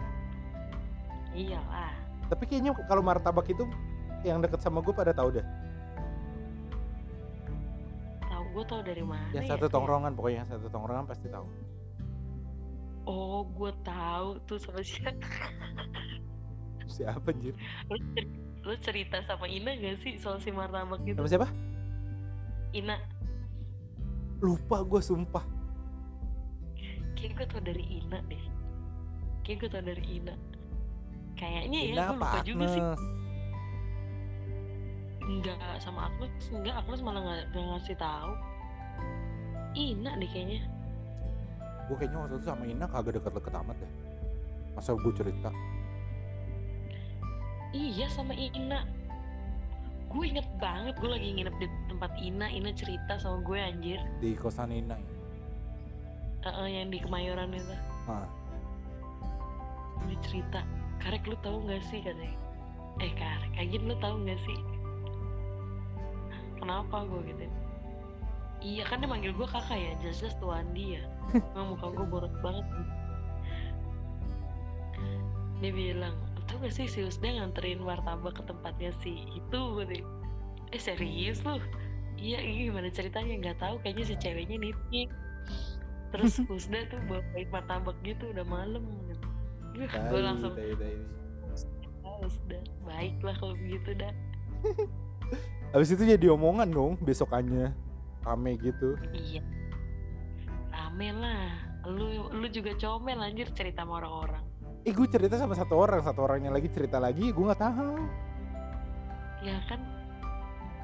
Iyalah. 1.34 1.94
Tapi 2.30 2.44
kayaknya 2.46 2.72
kalau 2.86 3.02
martabak 3.02 3.50
itu 3.50 3.66
yang 4.24 4.40
deket 4.40 4.62
sama 4.64 4.80
gue 4.80 4.94
pada 4.96 5.12
tahu 5.12 5.36
deh. 5.36 5.46
Tahu 8.24 8.44
gue 8.56 8.64
tau 8.64 8.82
dari 8.82 9.04
mana 9.04 9.28
Yang 9.36 9.46
ya? 9.46 9.52
satu 9.58 9.66
tongkrongan 9.68 10.16
pokoknya 10.16 10.38
yang 10.46 10.50
satu 10.50 10.68
tongkrongan 10.72 11.06
pasti 11.10 11.28
tahu. 11.28 11.46
Oh, 13.04 13.44
gue 13.52 13.72
tahu 13.84 14.40
tuh 14.48 14.58
sama 14.64 14.80
siapa. 14.80 15.28
Siapa 16.88 17.34
anjir? 17.34 17.52
lu 18.64 18.80
cerita 18.80 19.20
sama 19.28 19.44
Ina 19.44 19.76
gak 19.76 20.00
sih 20.08 20.16
soal 20.16 20.40
si 20.40 20.48
martabak 20.56 21.04
itu? 21.04 21.20
Sama 21.20 21.28
siapa? 21.28 21.48
Ina, 22.74 22.98
Lupa 24.42 24.82
gue 24.82 24.98
sumpah. 24.98 25.46
kayak 27.14 27.32
gue 27.40 27.46
tau 27.48 27.62
dari 27.64 27.86
Ina 28.02 28.20
deh. 28.28 28.44
Kayak 29.46 29.58
gue 29.62 29.70
tau 29.72 29.84
dari 29.86 30.04
Ina. 30.20 30.36
Kayaknya 31.38 31.80
ya, 31.80 31.90
Ina 31.94 32.02
gue 32.02 32.10
apa 32.10 32.18
lupa 32.18 32.40
juga 32.42 32.66
sih. 32.68 32.82
Agnes? 32.82 33.04
Enggak 35.24 35.58
sama 35.80 36.12
Agnes, 36.12 36.44
enggak 36.52 36.76
Agnes 36.82 37.02
malah 37.06 37.22
nggak 37.24 37.42
nggak 37.54 37.66
ngasih 37.78 37.96
tahu. 38.02 38.32
Ina 39.78 40.12
deh 40.18 40.30
kayaknya. 40.34 40.60
Gue 41.88 41.96
kayaknya 41.96 42.18
waktu 42.26 42.36
itu 42.42 42.46
sama 42.50 42.64
Ina 42.66 42.86
kagak 42.90 43.14
deket-deket 43.22 43.54
amat 43.54 43.78
deh. 43.80 43.92
Masa 44.74 44.98
gue 44.98 45.14
cerita? 45.14 45.50
Iya 47.72 48.10
sama 48.10 48.34
Ina. 48.34 48.84
Gue 50.14 50.30
inget 50.30 50.46
banget 50.58 50.94
gue 50.96 51.10
lagi 51.10 51.28
nginep 51.34 51.56
di 51.58 51.68
tempat 51.90 52.12
Ina. 52.16 52.48
Ina 52.48 52.70
cerita 52.72 53.18
sama 53.18 53.42
gue 53.42 53.58
anjir. 53.58 54.00
di 54.22 54.38
kosan 54.38 54.70
Ina 54.70 54.94
ya. 54.94 55.12
Eh, 56.44 56.54
eh, 56.54 56.68
yang 56.78 56.88
di 56.88 57.00
Kemayoran 57.00 57.50
itu. 57.50 57.76
Nah, 58.06 58.28
Dia 60.06 60.18
cerita. 60.22 60.60
Karek 61.00 61.26
lu 61.26 61.36
tahu 61.40 61.66
gak 61.66 61.82
sih 61.88 62.00
katanya? 62.00 62.36
Eh 63.00 63.12
Karek, 63.16 63.52
Agin 63.58 63.90
lu 63.90 63.96
tahu 63.98 64.22
gak 64.24 64.40
sih? 64.40 64.60
kenapa 66.54 67.04
gue 67.04 67.28
gitu 67.28 67.44
iya 68.64 68.88
kan 68.88 69.04
dia 69.04 69.10
manggil 69.12 69.36
gue 69.36 69.44
kakak 69.44 69.76
ya 69.76 69.92
jelas-jelas 70.00 70.32
tuh 70.40 70.48
Andi 70.48 70.96
ya 70.96 71.04
Emang 71.52 71.76
muka 71.76 71.92
gue 71.92 72.06
boros 72.08 72.32
banget 72.40 72.64
dia 75.60 75.72
bilang 75.76 76.16
tau 76.16 76.33
gak 76.64 76.74
sih? 76.74 76.88
Si 76.88 77.00
Usda 77.04 77.28
nganterin 77.28 77.84
martabak 77.84 78.40
ke 78.40 78.44
tempatnya 78.48 78.96
si 79.04 79.28
itu 79.36 79.62
gitu. 79.84 80.08
eh 80.74 80.82
serius 80.82 81.44
lu? 81.44 81.60
Iya 82.18 82.40
ini 82.40 82.72
gimana 82.72 82.88
ceritanya? 82.90 83.36
Nggak 83.38 83.58
tahu 83.60 83.76
kayaknya 83.84 84.04
si 84.08 84.16
ceweknya 84.18 84.58
nitpik 84.64 85.12
terus 86.16 86.40
Usda 86.56 86.88
tuh 86.88 87.02
bawain 87.10 87.50
martabak 87.52 87.98
gitu 88.08 88.32
udah 88.32 88.46
malam. 88.48 88.84
Gitu. 89.12 89.28
gue 89.90 90.22
langsung 90.22 90.54
tai, 90.54 90.72
tai. 90.78 90.96
"Ah, 92.06 92.22
Usda 92.22 92.62
baik 92.86 93.18
lah 93.26 93.34
kalau 93.42 93.58
begitu 93.58 93.98
dah 93.98 94.14
Habis 95.74 95.98
itu 95.98 96.06
jadi 96.06 96.30
omongan 96.30 96.70
dong 96.70 96.94
besokannya. 97.02 97.74
Rame 98.22 98.56
gitu. 98.62 98.94
iya. 99.12 99.42
Rame 100.70 101.10
lah. 101.18 101.50
Lu 101.90 102.30
lu 102.30 102.48
juga 102.54 102.78
comel 102.78 103.18
anjir 103.20 103.50
cerita 103.58 103.82
sama 103.82 104.00
orang-orang 104.00 104.53
Eh 104.84 104.92
gue 104.92 105.08
cerita 105.08 105.36
sama 105.36 105.56
satu 105.56 105.80
orang, 105.80 106.04
satu 106.04 106.20
orangnya 106.22 106.52
lagi 106.52 106.68
cerita 106.68 107.00
lagi, 107.00 107.32
gue 107.32 107.44
nggak 107.44 107.62
tahu. 107.62 107.96
ya 109.44 109.60
kan 109.68 109.76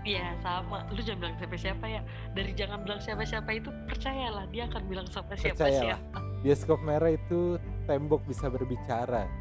ya 0.04 0.36
sama 0.40 0.84
lu 0.92 1.00
jangan 1.00 1.32
bilang 1.32 1.36
siapa 1.40 1.56
siapa 1.56 1.86
ya 1.88 2.02
dari 2.32 2.52
jangan 2.52 2.84
bilang 2.84 3.00
siapa 3.00 3.24
siapa 3.24 3.56
itu 3.56 3.72
percayalah 3.88 4.44
dia 4.48 4.68
akan 4.68 4.84
bilang 4.84 5.08
sama 5.08 5.32
siapa 5.34 5.56
Percayalah. 5.64 5.96
siapa 5.96 6.18
Bioskop 6.40 6.80
merah 6.80 7.08
itu 7.08 7.56
tembok 7.84 8.20
bisa 8.24 8.48
berbicara. 8.48 9.32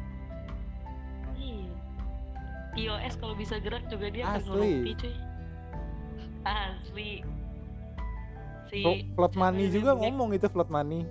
iya 1.35 1.67
POS 2.71 3.19
kalau 3.19 3.35
bisa 3.35 3.59
gerak 3.59 3.83
juga 3.87 4.07
dia 4.07 4.23
akan 4.25 4.39
Asli. 4.39 4.47
ngelopi 4.47 4.91
cuy 4.95 5.13
asli 6.41 7.11
si 8.65 8.79
Flo- 8.79 9.03
Float 9.15 9.33
money 9.35 9.67
juga 9.67 9.91
ngomong 9.95 10.31
itu 10.31 10.47
float 10.47 10.71
money. 10.71 11.03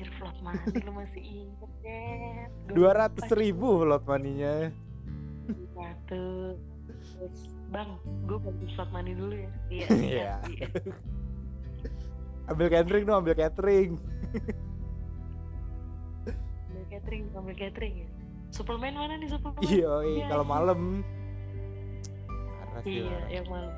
Anjir 0.00 0.16
float 0.16 0.38
money 0.40 0.80
lu 0.80 0.92
masih 0.96 1.20
inget 1.20 1.70
deh 1.84 2.72
Dua 2.72 2.96
ratus 2.96 3.28
ribu 3.36 3.84
float 3.84 4.00
money-nya. 4.08 4.72
satu 5.76 6.56
terus 6.88 7.38
bang 7.68 7.90
gue 8.24 8.38
bantu 8.40 8.64
float 8.72 8.90
money 8.90 9.12
dulu 9.12 9.36
ya 9.36 9.50
iya 9.68 9.86
Iya. 10.08 10.32
iya. 10.48 10.66
Ambil 12.48 12.66
catering 12.66 13.04
dong, 13.04 13.18
ambil 13.20 13.36
catering. 13.36 13.90
ambil 16.64 16.84
catering 16.88 17.22
ambil 17.30 17.54
catering 17.54 17.94
ya 17.98 18.08
suplemen 18.50 18.96
mana 18.96 19.14
nih 19.14 19.28
suplemen 19.28 19.60
Iya, 19.62 19.92
Iya, 20.02 20.24
kalau 20.26 20.42
iya. 20.42 20.50
malam. 20.50 20.80
Iya, 22.80 23.12
yang 23.28 23.46
malam. 23.46 23.72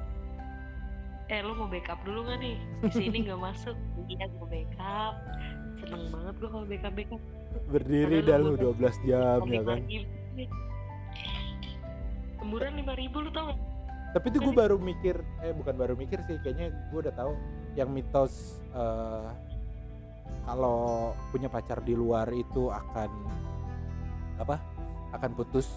Eh, 1.27 1.41
lu 1.43 1.53
mau 1.53 1.67
backup 1.67 1.99
dulu 2.03 2.23
gak 2.23 2.39
nih? 2.39 2.55
Di 2.81 2.91
sini 2.93 3.27
gak 3.27 3.37
masuk. 3.37 3.75
Iya, 4.07 4.31
gue 4.31 4.47
backup. 4.47 5.15
Seneng 5.83 6.03
banget 6.15 6.35
gue 6.39 6.49
kalau 6.49 6.65
backup. 6.67 7.21
Berdiri 7.69 8.17
dah 8.23 8.37
lu 8.39 8.55
lu 8.55 8.55
udah- 8.55 8.75
12 8.79 8.97
jam 9.03 9.41
ya 9.51 9.63
kan. 9.67 9.79
Lemburan 12.43 12.73
lima 12.79 12.93
ribu 12.95 13.17
lu 13.23 13.31
tau 13.31 13.51
gak? 13.51 13.59
Tapi 14.13 14.27
itu 14.29 14.39
gue 14.45 14.53
baru 14.53 14.77
mikir, 14.77 15.17
eh 15.41 15.57
bukan 15.57 15.73
baru 15.73 15.97
mikir 15.97 16.21
sih, 16.29 16.37
kayaknya 16.45 16.69
gue 16.93 17.01
udah 17.01 17.15
tahu 17.17 17.33
yang 17.81 17.89
mitos 17.89 18.61
eh, 18.77 19.29
kalau 20.45 21.13
punya 21.33 21.49
pacar 21.49 21.81
di 21.81 21.97
luar 21.97 22.29
itu 22.29 22.69
akan 22.69 23.09
apa? 24.37 24.61
Akan 25.17 25.33
putus. 25.33 25.69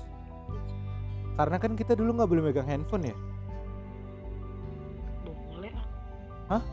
Karena 1.36 1.60
kan 1.60 1.76
kita 1.76 1.96
dulu 1.96 2.16
nggak 2.16 2.30
boleh 2.32 2.44
megang 2.44 2.68
handphone 2.68 3.12
ya. 3.12 3.16
Boleh. 5.52 5.72
Hah? 6.52 6.64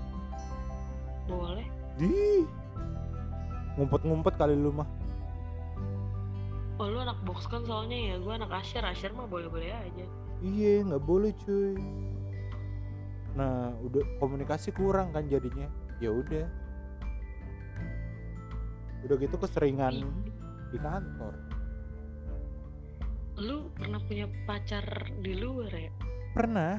Boleh. 1.31 1.67
Di 1.99 2.43
ngumpet-ngumpet 3.77 4.35
kali 4.37 4.55
lu 4.57 4.75
mah. 4.75 4.89
Oh 6.81 6.89
lu 6.89 6.99
anak 6.99 7.21
box 7.23 7.47
kan 7.47 7.63
soalnya 7.63 8.13
ya, 8.13 8.15
gue 8.19 8.33
anak 8.33 8.51
Asyar. 8.51 8.85
Asyar 8.89 9.13
mah 9.15 9.29
boleh-boleh 9.29 9.71
aja. 9.71 10.07
Iya, 10.43 10.83
nggak 10.83 11.05
boleh 11.07 11.31
cuy. 11.47 11.79
Nah, 13.39 13.73
udah 13.81 14.03
komunikasi 14.19 14.75
kurang 14.75 15.15
kan 15.15 15.25
jadinya. 15.31 15.71
Ya 16.03 16.11
udah. 16.11 16.47
Udah 19.07 19.17
gitu 19.19 19.37
keseringan 19.39 20.03
Ih, 20.03 20.11
di 20.75 20.79
kantor. 20.83 21.35
Lu 23.41 23.71
pernah 23.73 24.03
punya 24.05 24.27
pacar 24.45 24.85
di 25.23 25.33
luar 25.39 25.73
ya? 25.73 25.91
Pernah. 26.37 26.75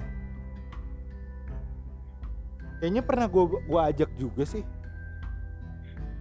Kayaknya 2.80 3.04
pernah 3.08 3.28
gua 3.32 3.46
gua 3.64 3.82
ajak 3.90 4.12
juga 4.20 4.44
sih. 4.44 4.64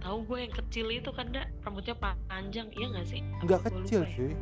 Tahu 0.03 0.17
gue 0.27 0.37
yang 0.43 0.53
kecil 0.53 0.87
itu 0.91 1.09
kan, 1.09 1.31
dak 1.31 1.47
rambutnya 1.63 1.95
panjang, 2.27 2.67
iya 2.75 2.87
gak 2.91 3.07
sih? 3.07 3.21
Nggak 3.41 3.61
kecil 3.65 4.03
lupa 4.03 4.11
ya? 4.11 4.15
sih. 4.19 4.33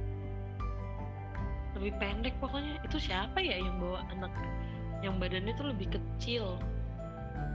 lebih 1.72 1.98
pendek 1.98 2.36
pokoknya 2.38 2.78
itu 2.86 2.98
siapa 3.02 3.42
ya 3.42 3.58
yang 3.58 3.82
bawa 3.82 4.06
anak 4.14 4.30
yang 5.02 5.18
badannya 5.18 5.50
tuh 5.58 5.74
lebih 5.74 5.90
kecil 5.90 6.62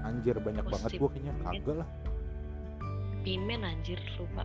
Anjir 0.02 0.34
banyak 0.42 0.66
banget 0.66 0.90
Gosip. 0.90 0.98
gua 0.98 1.08
kayaknya 1.14 1.32
kagak 1.46 1.76
lah. 1.78 1.88
pimen 3.22 3.62
anjir 3.62 4.02
lupa 4.18 4.42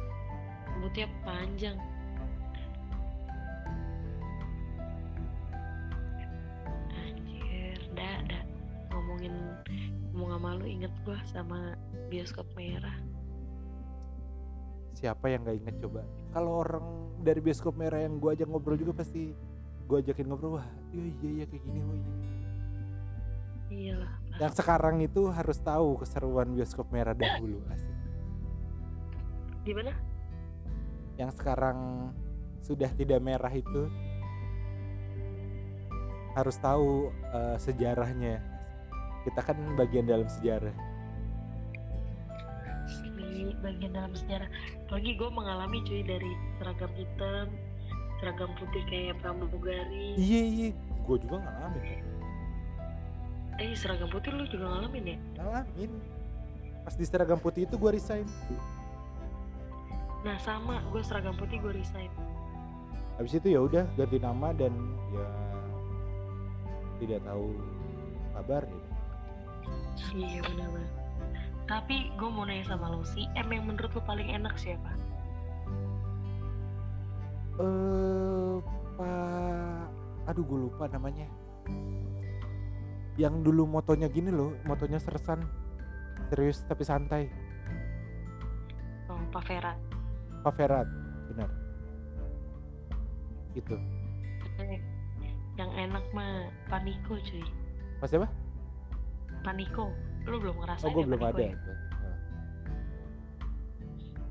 rambutnya 0.64 1.06
panjang 1.28 1.76
anjir 6.96 7.76
dah 7.92 8.16
dah 8.28 8.42
ngomongin 8.88 9.34
ngomong 10.12 10.30
sama 10.36 10.48
lu 10.60 10.64
inget 10.68 10.92
gua 11.08 11.18
sama 11.28 11.58
bioskop 12.12 12.44
merah 12.52 12.94
Siapa 14.92 15.26
yang 15.26 15.42
nggak 15.42 15.56
inget 15.66 15.76
coba? 15.82 16.06
Kalau 16.30 16.62
orang 16.62 16.86
dari 17.26 17.42
bioskop 17.42 17.74
merah 17.74 17.98
yang 18.04 18.22
gua 18.22 18.36
ajak 18.36 18.46
ngobrol 18.46 18.78
juga 18.78 18.92
pasti 19.02 19.34
gua 19.88 19.98
ajakin 19.98 20.26
ngobrol 20.30 20.60
wah 20.60 20.68
iya 20.94 21.10
iya 21.10 21.30
iya 21.42 21.44
kayak 21.48 21.62
gini 21.64 21.80
wah 21.82 21.96
iya. 21.96 22.12
iyalah 23.72 24.12
Yang 24.38 24.52
sekarang 24.62 24.96
itu 25.02 25.22
harus 25.28 25.58
tahu 25.60 25.88
keseruan 26.00 26.54
bioskop 26.54 26.86
merah 26.92 27.16
dahulu 27.16 27.60
asik. 27.72 27.96
gimana 29.64 29.92
Yang 31.20 31.30
sekarang 31.40 31.78
sudah 32.62 32.90
tidak 32.94 33.20
merah 33.20 33.52
itu 33.52 33.90
harus 36.32 36.56
tahu 36.56 37.12
eh, 37.12 37.56
sejarahnya. 37.60 38.40
Kita 39.22 39.40
kan 39.40 39.56
bagian 39.74 40.04
dalam 40.04 40.26
sejarah. 40.28 40.74
di 43.32 43.50
bagian 43.58 43.96
dalam 43.96 44.12
sejarah 44.12 44.46
lagi 44.86 45.16
gue 45.16 45.30
mengalami 45.32 45.80
cuy 45.82 46.04
dari 46.04 46.30
seragam 46.58 46.92
hitam 46.94 47.46
seragam 48.20 48.50
putih 48.54 48.82
kayak 48.86 49.16
pramugari 49.18 50.14
Iya 50.14 50.42
iya, 50.44 50.68
gue 50.76 51.16
juga 51.18 51.40
ngalamin. 51.40 52.02
eh 53.58 53.72
seragam 53.74 54.08
putih 54.08 54.30
lu 54.30 54.44
juga 54.46 54.66
ngalamin 54.68 55.16
ya 55.16 55.18
Ngalamin. 55.40 55.90
Pas 56.84 56.94
di 56.94 57.04
seragam 57.04 57.38
putih 57.38 57.64
itu 57.64 57.74
gue 57.74 57.90
resign. 57.90 58.26
nah 60.22 60.36
sama 60.38 60.78
gue 60.92 61.02
seragam 61.02 61.34
putih 61.34 61.58
gue 61.58 61.72
resign 61.74 62.10
Habis 63.16 63.38
itu 63.38 63.48
ya 63.50 63.60
udah 63.60 63.84
ganti 63.94 64.18
nama 64.18 64.54
dan 64.54 64.70
ya 65.10 65.26
tidak 66.98 67.20
tahu 67.26 67.46
kabar 68.32 68.62
gitu. 68.64 68.91
Iya 70.14 70.40
benar-benar 70.44 70.90
tapi 71.70 72.10
gue 72.18 72.28
mau 72.28 72.44
nanya 72.44 72.66
sama 72.66 72.90
lu 72.90 73.04
si 73.06 73.24
M 73.38 73.48
yang 73.48 73.64
menurut 73.70 73.92
lu 73.94 74.02
paling 74.04 74.28
enak 74.28 74.54
siapa 74.58 74.92
Eh, 77.60 78.56
Pak, 78.96 79.84
aduh 80.24 80.40
gue 80.40 80.58
lupa 80.66 80.88
namanya. 80.88 81.28
Yang 83.20 83.44
dulu 83.44 83.68
motonya 83.68 84.08
gini 84.08 84.32
loh, 84.32 84.56
motonya 84.64 84.96
sersan, 84.96 85.44
serius 86.32 86.64
tapi 86.64 86.80
santai. 86.80 87.28
oh 89.12 89.20
Pak 89.28 89.44
Vera 89.44 89.76
Pak 90.40 90.52
Ferat, 90.56 90.88
benar. 91.28 91.50
Itu. 93.52 93.76
Yang 95.60 95.70
enak 95.76 96.04
mah 96.16 96.48
Paniko 96.72 97.20
cuy 97.20 97.44
Mas 98.00 98.08
siapa? 98.08 98.24
Paniko. 99.42 99.90
Lu 100.24 100.38
belum 100.38 100.54
Oh, 100.54 100.60
ngerasain 100.62 100.90
gue 100.90 101.02
ya 101.02 101.06
belum 101.06 101.20
Paniko 101.20 101.38
ada. 101.38 101.44
ya? 101.44 101.54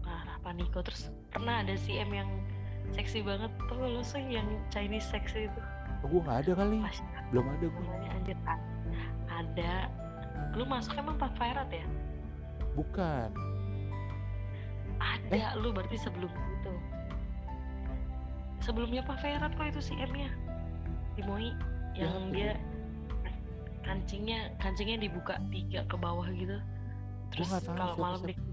parah 0.02 0.38
Paniko. 0.42 0.80
Terus 0.82 1.02
pernah 1.30 1.62
ada 1.62 1.76
si 1.76 2.00
M 2.00 2.12
yang 2.12 2.30
seksi 2.92 3.22
banget. 3.22 3.52
Tuh 3.68 3.78
lu 3.78 4.02
sih 4.02 4.24
yang 4.24 4.48
Chinese 4.70 5.08
seksi 5.08 5.48
itu. 5.48 5.62
Oh, 6.02 6.08
gue 6.10 6.22
nggak 6.24 6.38
ada 6.48 6.52
kali. 6.58 6.78
pas 6.82 6.98
Belum 7.30 7.46
ada 7.48 7.66
gue. 7.68 7.86
anjir 8.10 8.38
ada. 9.30 9.74
Lu 10.56 10.64
masuk 10.66 10.98
emang 10.98 11.16
Pak 11.16 11.32
Ferat 11.38 11.70
ya? 11.70 11.86
Bukan. 12.74 13.30
ada. 14.98 15.56
Lu 15.58 15.72
berarti 15.72 15.98
sebelum 15.98 16.30
itu. 16.30 16.74
Sebelumnya 18.62 19.02
Pak 19.02 19.18
Ferat 19.20 19.52
kok 19.58 19.66
itu 19.66 19.82
si 19.82 19.94
M 19.98 20.12
nya 20.14 20.30
di 21.12 21.22
Moi 21.26 21.52
yang 21.92 22.32
apa 22.32 22.32
dia 22.32 22.52
kancingnya 23.82 24.53
kancingnya 24.62 24.98
dibuka 25.02 25.38
tiga 25.49 25.86
ke 25.90 25.95
bawah 25.98 26.28
gitu. 26.34 26.58
Terus 27.32 27.49
kalau 27.66 27.95
malam 27.98 28.22
dikit 28.28 28.44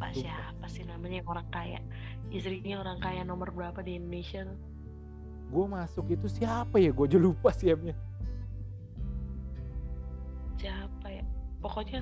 Pak 0.00 0.18
siapa 0.18 0.66
sih 0.66 0.82
namanya 0.82 1.22
orang 1.28 1.46
kaya? 1.54 1.78
Istrinya 2.34 2.82
orang 2.82 2.98
kaya 2.98 3.22
nomor 3.22 3.54
berapa 3.54 3.78
di 3.86 4.00
Indonesia 4.00 4.42
gue 5.52 5.66
masuk 5.68 6.08
itu 6.08 6.26
siapa 6.32 6.80
ya? 6.80 6.90
Gue 6.96 7.04
aja 7.04 7.20
lupa 7.20 7.52
siapnya. 7.52 7.92
Siapa 10.56 11.06
ya? 11.12 11.24
Pokoknya 11.60 12.00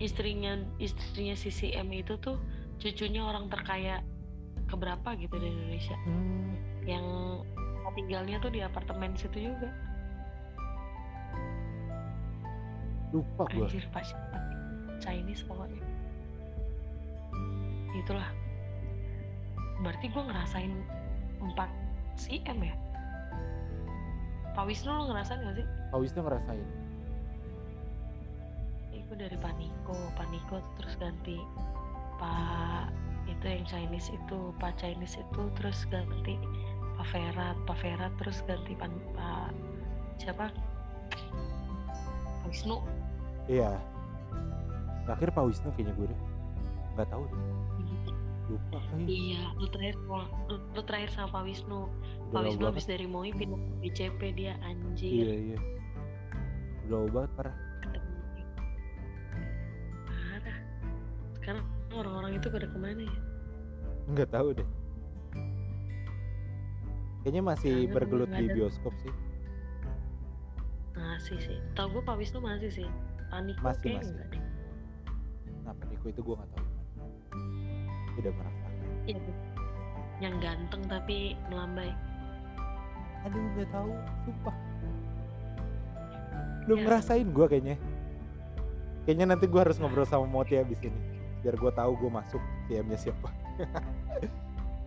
istrinya 0.00 0.56
istrinya 0.80 1.36
si 1.36 1.52
CM 1.52 1.92
itu 1.92 2.16
tuh 2.16 2.40
cucunya 2.80 3.20
orang 3.20 3.52
terkaya 3.52 4.00
keberapa 4.72 5.12
gitu 5.20 5.36
di 5.36 5.52
Indonesia? 5.52 5.96
Hmm, 6.08 6.56
yang 6.88 7.06
tinggalnya 7.98 8.38
tuh 8.38 8.54
di 8.54 8.62
apartemen 8.62 9.10
situ 9.18 9.50
juga. 9.50 9.66
Lupa 13.10 13.50
gue 13.50 13.66
anjir 13.66 13.82
pas 13.90 14.06
Chinese 15.02 15.42
pokoknya. 15.42 15.82
Itulah. 17.98 18.30
Berarti 19.82 20.06
gue 20.14 20.22
ngerasain 20.22 20.72
4 21.42 21.58
cm 22.22 22.58
ya? 22.62 22.74
Pak 24.54 24.66
Wisnu 24.66 24.90
lo 24.94 25.10
ngerasain 25.10 25.42
gak 25.42 25.56
sih? 25.58 25.66
Pak 25.90 25.98
Wisnu 25.98 26.20
ngerasain. 26.22 26.66
Itu 28.94 29.12
dari 29.18 29.38
Paniko, 29.42 29.98
Paniko 30.14 30.62
terus 30.78 30.94
ganti 31.02 31.38
Pak 32.22 32.94
itu 33.26 33.44
yang 33.46 33.64
Chinese 33.66 34.10
itu, 34.14 34.54
Pak 34.58 34.78
Chinese 34.78 35.18
itu 35.18 35.42
terus 35.58 35.86
ganti 35.90 36.34
Pak 36.98 37.06
Ferat, 37.08 37.56
Pak 37.62 37.76
Ferat 37.78 38.12
terus 38.18 38.42
ganti 38.42 38.74
Pan, 38.74 38.90
Pak 39.14 39.54
siapa? 40.18 40.50
Pak 42.40 42.48
Wisnu. 42.48 42.82
iya 43.46 43.78
terakhir 45.04 45.30
Pak 45.30 45.44
Wisnu 45.46 45.68
kayaknya 45.72 45.94
gue 45.94 46.06
deh 46.06 46.20
nggak 46.92 47.08
tahu 47.08 47.22
deh 47.24 47.40
lupa 48.48 48.80
Iya, 49.04 49.44
lu 49.56 49.66
terakhir 49.68 49.96
sama- 50.00 50.30
lu, 50.48 50.56
lu 50.72 50.80
terakhir 50.82 51.10
sama 51.12 51.28
Pak 51.30 51.42
Wisnu. 51.44 51.80
udah 51.84 52.32
Pak 52.32 52.42
Wisnu 52.46 52.64
habis 52.66 52.84
dari 52.84 53.04
MOI 53.04 53.30
pindah 53.30 53.56
ke 53.56 53.72
BCP 53.78 54.20
dia 54.34 54.52
anjir. 54.60 55.12
iya 55.12 55.34
iya 55.52 55.58
udah 56.84 56.96
lama 56.98 57.08
banget 57.14 57.30
parah. 57.36 57.56
Parah. 60.04 60.58
Sekarang 61.36 61.64
orang-orang 61.90 62.32
itu 62.34 62.46
pada 62.48 62.66
ke 62.66 62.78
mana 62.78 63.02
ya? 63.02 63.16
nggak 64.08 64.28
tahu 64.32 64.48
deh 64.56 64.68
kayaknya 67.28 67.44
masih 67.44 67.74
Kangen 67.76 67.92
bergelut 67.92 68.30
di 68.32 68.44
ada. 68.48 68.54
bioskop 68.56 68.94
sih 68.98 69.12
Masih 70.96 71.36
sih. 71.38 71.58
Tahu 71.76 71.92
gue 71.92 72.02
Pak 72.02 72.16
Wisnu 72.16 72.40
masih 72.40 72.72
sih. 72.72 72.88
Panik 73.28 73.60
Masih, 73.60 73.92
masih. 73.94 74.08
enggak 74.08 74.28
deh. 74.32 74.42
nah 75.60 75.74
itu 75.84 76.20
gue 76.24 76.34
nggak 76.34 76.50
tahu 76.50 76.66
tidak 78.16 78.32
merasakan 78.34 78.72
Iya. 79.04 79.18
Bu. 79.20 79.32
Yang 80.18 80.34
ganteng 80.40 80.82
tapi 80.88 81.16
melambai. 81.46 81.92
aduh 83.20 83.44
nggak 83.52 83.68
tahu 83.68 83.90
sumpah 84.24 84.56
belum 86.64 86.78
Ya. 86.78 86.84
ngerasain 86.86 87.28
gue 87.28 87.46
kayaknya 87.46 87.76
kayaknya 89.04 89.26
nanti 89.28 89.44
gue 89.44 89.60
harus 89.60 89.76
ngobrol 89.76 90.04
sama 90.04 90.24
Moti 90.24 90.56
abis 90.56 90.80
ini 90.80 90.96
biar 91.38 91.54
gue 91.54 91.70
tahu 91.70 91.92
gue 91.94 92.10
masuk 92.10 92.40
CM-nya 92.64 92.96
siapa 92.96 93.28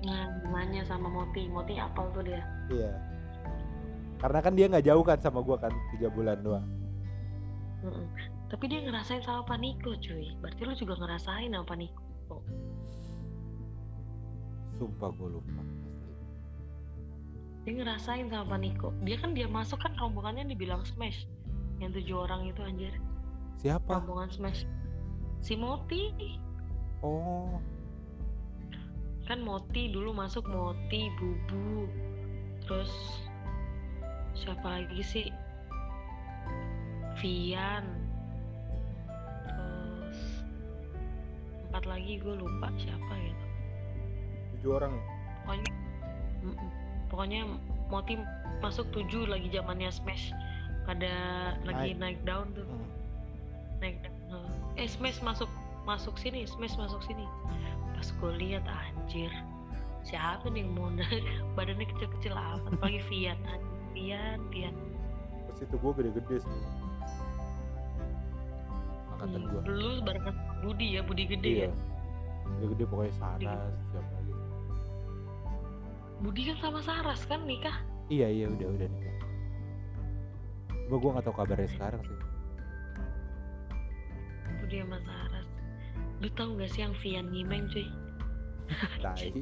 Nah, 0.01 0.27
nanya 0.49 0.81
sama 0.85 1.07
Moti. 1.09 1.45
Moti 1.49 1.77
apal 1.77 2.09
tuh 2.13 2.25
dia. 2.25 2.41
iya 2.73 2.93
karena 4.21 4.39
kan 4.39 4.53
dia 4.53 4.69
nggak 4.69 4.85
jauh 4.85 5.01
kan 5.01 5.17
sama 5.17 5.41
gue 5.41 5.57
kan 5.57 5.73
tiga 5.97 6.07
bulan 6.13 6.37
doang 6.45 6.65
Mm-mm. 7.81 8.05
Tapi 8.53 8.67
dia 8.69 8.83
ngerasain 8.83 9.23
sama 9.25 9.47
Paniko 9.47 9.95
cuy. 9.97 10.37
Berarti 10.37 10.61
lu 10.67 10.75
juga 10.77 10.93
ngerasain 11.01 11.49
sama 11.49 11.65
Paniko. 11.65 12.05
sumpah 14.77 15.09
gue 15.17 15.29
lupa 15.33 15.63
Dia 17.65 17.73
ngerasain 17.73 18.29
sama 18.29 18.45
Paniko. 18.53 18.93
Dia 19.01 19.17
kan 19.17 19.33
dia 19.33 19.49
masuk 19.49 19.81
kan 19.81 19.97
rombongannya 19.97 20.45
dibilang 20.45 20.85
smash. 20.85 21.25
Yang 21.81 22.05
tujuh 22.05 22.17
orang 22.21 22.53
itu 22.53 22.61
anjir. 22.61 22.93
siapa 23.57 23.97
Rombongan 23.97 24.29
smash. 24.29 24.61
Si 25.41 25.57
Moti. 25.57 26.37
oh 27.01 27.57
Kan 29.31 29.47
Moti 29.47 29.87
dulu 29.87 30.11
masuk 30.11 30.43
Moti, 30.51 31.07
Bubu. 31.15 31.87
Terus 32.67 32.91
siapa 34.35 34.83
lagi 34.83 34.99
sih? 34.99 35.27
Vian. 37.15 37.87
Terus 39.47 40.19
empat 41.63 41.87
lagi 41.87 42.19
gue 42.19 42.35
lupa 42.35 42.75
siapa 42.75 43.13
gitu. 43.23 43.45
tujuh 44.51 44.71
orang 44.83 44.99
ya 44.99 45.03
Pokoknya 45.47 45.71
pokoknya 47.07 47.41
Moti 47.87 48.19
masuk 48.59 48.91
tujuh 48.91 49.31
lagi 49.31 49.47
zamannya 49.47 49.95
Smash 49.95 50.35
pada 50.83 51.07
lagi 51.63 51.95
naik 51.95 52.19
daun 52.27 52.51
tuh 52.51 52.67
Hmm. 52.67 52.83
naik 53.79 54.03
daun 54.27 54.51
eh 54.75 54.91
Smash 54.91 55.23
masuk 55.23 55.47
masuk 55.87 56.19
sini 56.19 56.43
Smash 56.43 56.75
masuk 56.75 56.99
sini 57.07 57.23
pas 58.01 58.09
gue 58.17 58.33
lihat 58.41 58.65
anjir. 58.65 59.29
Siapa 60.01 60.49
nih 60.49 60.65
yang 60.65 60.73
mau 60.73 60.89
naik? 60.89 61.21
Badannya 61.55 61.85
kecil-kecil 61.85 62.33
amat 62.33 62.73
apalagi 62.73 62.97
Vian 63.13 63.37
Vian 63.93 64.41
Vian. 64.49 64.73
Pas 65.45 65.61
itu 65.61 65.75
gue 65.77 65.91
gede-gede 66.01 66.41
sih. 66.41 66.61
Angkatan 69.13 69.41
gue 69.53 69.61
lu 69.69 70.01
barengan 70.01 70.33
Budi 70.65 70.97
ya 70.97 71.05
Budi 71.05 71.29
gede 71.29 71.45
iya. 71.45 71.69
ya? 71.69 71.71
Gede-gede 72.57 72.89
pokoknya 72.89 73.13
Saras 73.21 73.77
siapa 73.93 74.09
lagi? 74.17 74.33
Budi 76.25 76.41
kan 76.49 76.57
sama 76.57 76.79
Saras 76.81 77.21
kan 77.29 77.45
nikah? 77.45 77.77
Iya 78.09 78.33
iya 78.33 78.45
udah 78.49 78.65
udah 78.81 78.87
nikah. 78.89 79.17
Gue 80.89 80.97
gue 80.97 81.09
nggak 81.13 81.25
tahu 81.29 81.37
kabarnya 81.37 81.69
sekarang 81.69 82.01
sih. 82.01 82.17
Budi 84.57 84.81
sama 84.81 84.97
Saras 85.05 85.40
lu 86.21 86.29
tau 86.37 86.53
gak 86.53 86.69
sih 86.69 86.85
yang 86.85 86.93
Vian 87.01 87.33
Nyimeng 87.33 87.65
cuy? 87.73 87.89
Tai. 89.01 89.29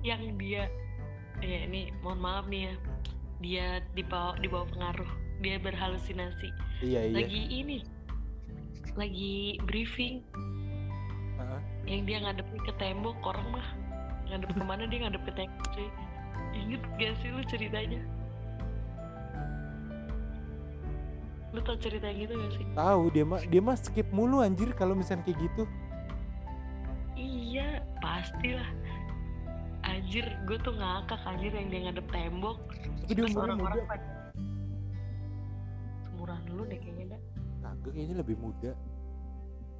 Yang 0.00 0.22
dia 0.40 0.64
ya 1.40 1.58
ini 1.64 1.92
mohon 2.02 2.18
maaf 2.20 2.44
nih 2.50 2.68
ya. 2.68 2.74
Dia 3.40 3.66
di 3.94 4.02
bawah 4.04 4.36
di 4.40 4.48
bawah 4.50 4.68
pengaruh. 4.72 5.10
Dia 5.40 5.56
berhalusinasi. 5.60 6.48
Iya 6.84 7.00
iya. 7.08 7.14
Lagi 7.22 7.42
ini. 7.48 7.78
Lagi 8.98 9.60
briefing. 9.64 10.24
Heeh. 11.40 11.62
yang 11.88 12.04
dia 12.04 12.18
ngadepin 12.20 12.60
ke 12.64 12.72
tembok 12.76 13.16
orang 13.24 13.46
mah. 13.60 13.68
Ngadep 14.28 14.50
ke 14.52 14.64
mana 14.64 14.84
dia 14.88 15.08
ngadep 15.08 15.22
ke 15.24 15.32
tembok 15.36 15.68
cuy. 15.72 15.88
Inget 16.56 16.82
gak 16.98 17.14
sih 17.22 17.30
lu 17.30 17.44
ceritanya 17.46 18.00
lu 21.50 21.58
tau 21.66 21.74
cerita 21.74 22.06
yang 22.06 22.18
gitu 22.26 22.32
gak 22.38 22.52
sih? 22.54 22.64
Tahu 22.78 23.02
dia 23.10 23.24
mah 23.26 23.42
dia 23.42 23.60
mah 23.62 23.74
skip 23.74 24.06
mulu 24.14 24.38
anjir 24.38 24.70
kalau 24.78 24.94
misalnya 24.94 25.26
kayak 25.26 25.38
gitu. 25.50 25.62
Iya 27.18 27.82
pastilah. 27.98 28.70
Anjir 29.82 30.24
gue 30.46 30.58
tuh 30.62 30.74
ngakak 30.78 31.18
anjir 31.26 31.50
yang 31.50 31.68
dia 31.68 31.80
ngadep 31.90 32.06
tembok. 32.14 32.58
Tapi 33.02 33.12
dia 33.18 33.24
orang-orang 33.34 33.82
muda. 33.82 33.98
semuran 36.06 36.42
lu 36.52 36.62
deh 36.68 36.78
kayaknya 36.78 37.16
dah 37.16 37.20
kagak 37.64 37.92
kayaknya 37.96 38.16
lebih 38.22 38.36
muda. 38.38 38.70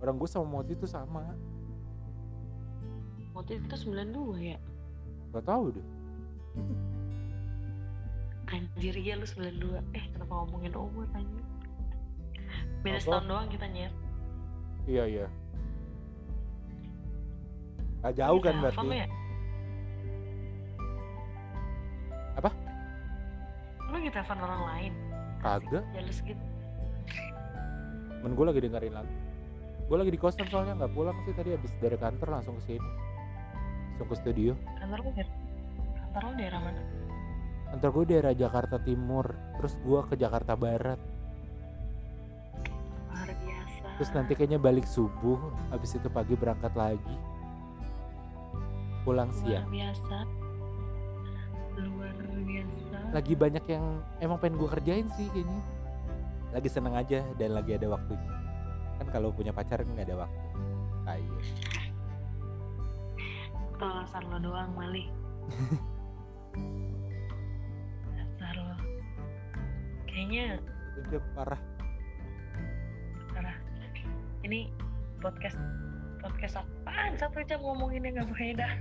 Orang 0.02 0.16
gue 0.16 0.28
sama 0.28 0.46
Moti 0.48 0.72
itu 0.74 0.88
sama. 0.88 1.22
Waktu 3.36 3.62
itu 3.62 3.92
92 3.92 4.56
ya? 4.56 4.58
Gak 5.30 5.44
tahu 5.46 5.70
deh. 5.70 5.86
Anjir 8.50 8.94
iya 8.98 9.14
lu 9.14 9.22
92 9.22 9.78
eh 9.94 10.04
kenapa 10.10 10.32
ngomongin 10.42 10.74
umur 10.74 11.06
anjir 11.14 11.44
beda 12.80 12.96
Apa? 12.96 13.04
setahun 13.04 13.24
doang 13.28 13.48
kita 13.52 13.66
nyet 13.68 13.92
iya 14.88 15.04
iya. 15.06 15.26
Gak 18.00 18.16
jauh 18.16 18.40
kan 18.40 18.54
berarti? 18.64 18.86
ya? 18.96 19.06
Apa? 22.40 22.50
lu 23.92 23.96
gitu 24.00 24.14
telepon 24.16 24.38
orang 24.40 24.62
lain? 24.72 24.92
Kagak. 25.44 25.84
Jealous 25.92 26.18
gitu. 26.24 26.44
Men 28.24 28.32
gue 28.32 28.44
lagi 28.48 28.60
dengerin 28.64 28.94
lagu. 28.96 29.12
Gue 29.84 29.96
lagi 30.00 30.12
di 30.14 30.20
kosan 30.20 30.46
soalnya 30.48 30.80
nggak 30.80 30.92
pulang 30.96 31.16
sih 31.26 31.34
tadi 31.36 31.52
habis 31.52 31.72
dari 31.76 31.98
kantor 32.00 32.40
langsung 32.40 32.56
ke 32.56 32.72
sini. 32.72 32.88
Langsung 33.92 34.08
ke 34.08 34.16
studio. 34.16 34.52
Kantor 34.80 34.98
daerah 35.12 35.28
kantor 36.00 36.22
lu 36.24 36.32
daerah 36.38 36.60
mana? 36.62 36.82
Kantor 37.74 37.88
gue 37.92 38.04
daerah 38.16 38.32
Jakarta 38.32 38.76
Timur. 38.80 39.26
Terus 39.60 39.74
gue 39.82 40.00
ke 40.08 40.14
Jakarta 40.16 40.56
Barat 40.56 41.00
terus 44.00 44.16
nanti 44.16 44.32
kayaknya 44.32 44.56
balik 44.56 44.88
subuh 44.88 45.36
habis 45.68 45.92
itu 45.92 46.08
pagi 46.08 46.32
berangkat 46.32 46.72
lagi. 46.72 47.16
Pulang 49.04 49.28
luar 49.28 49.40
siang. 49.44 49.68
biasa. 49.68 50.24
Luar 51.84 52.16
biasa. 52.48 52.96
Lagi 53.12 53.36
banyak 53.36 53.60
yang 53.68 54.00
emang 54.24 54.40
pengen 54.40 54.56
gue 54.56 54.72
kerjain 54.72 55.04
sih 55.20 55.28
kayaknya. 55.36 55.60
Lagi 56.56 56.68
seneng 56.72 56.96
aja 56.96 57.20
dan 57.36 57.52
lagi 57.52 57.76
ada 57.76 57.92
waktunya. 57.92 58.32
Kan 58.96 59.12
kalau 59.12 59.36
punya 59.36 59.52
pacar 59.52 59.84
nggak 59.84 60.08
ada 60.08 60.24
waktu. 60.24 60.48
Kayak 61.04 61.44
Itu 63.68 63.84
alasan 63.84 64.24
lo 64.32 64.40
doang 64.40 64.72
Mali. 64.80 65.12
Dasar 68.16 68.56
lo. 68.56 68.80
Kayaknya 70.08 70.56
parah 71.36 71.36
parah 71.36 71.69
Ini 74.40 74.72
podcast 75.20 75.56
Podcast 76.20 76.64
apaan? 76.64 77.16
Satu 77.20 77.44
jam 77.44 77.60
ngomonginnya 77.60 78.20
gak 78.20 78.28
faedah 78.36 78.72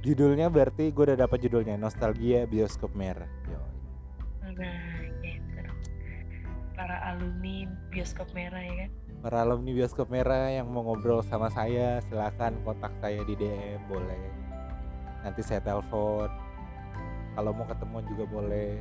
judulnya 0.00 0.48
berarti 0.48 0.88
gue 0.88 1.12
udah 1.12 1.18
dapat 1.28 1.44
judulnya 1.44 1.76
nostalgia 1.76 2.48
bioskop 2.48 2.88
merah. 2.96 3.28
Yo. 3.44 3.60
Nah 4.56 5.04
gitu. 5.20 5.60
Para 6.72 6.96
alumni 7.12 7.68
bioskop 7.92 8.32
merah 8.32 8.64
ya 8.64 8.74
kan? 8.86 8.90
Para 9.20 9.44
alumni 9.44 9.76
bioskop 9.76 10.08
merah 10.08 10.48
yang 10.48 10.72
mau 10.72 10.88
ngobrol 10.88 11.20
sama 11.20 11.52
saya 11.52 12.00
silakan 12.08 12.56
kontak 12.64 12.96
saya 13.04 13.20
di 13.28 13.36
DM 13.36 13.80
boleh. 13.92 14.24
Nanti 15.20 15.44
saya 15.44 15.60
telepon. 15.60 16.32
Kalau 17.36 17.52
mau 17.52 17.68
ketemuan 17.68 18.04
juga 18.08 18.24
boleh. 18.24 18.80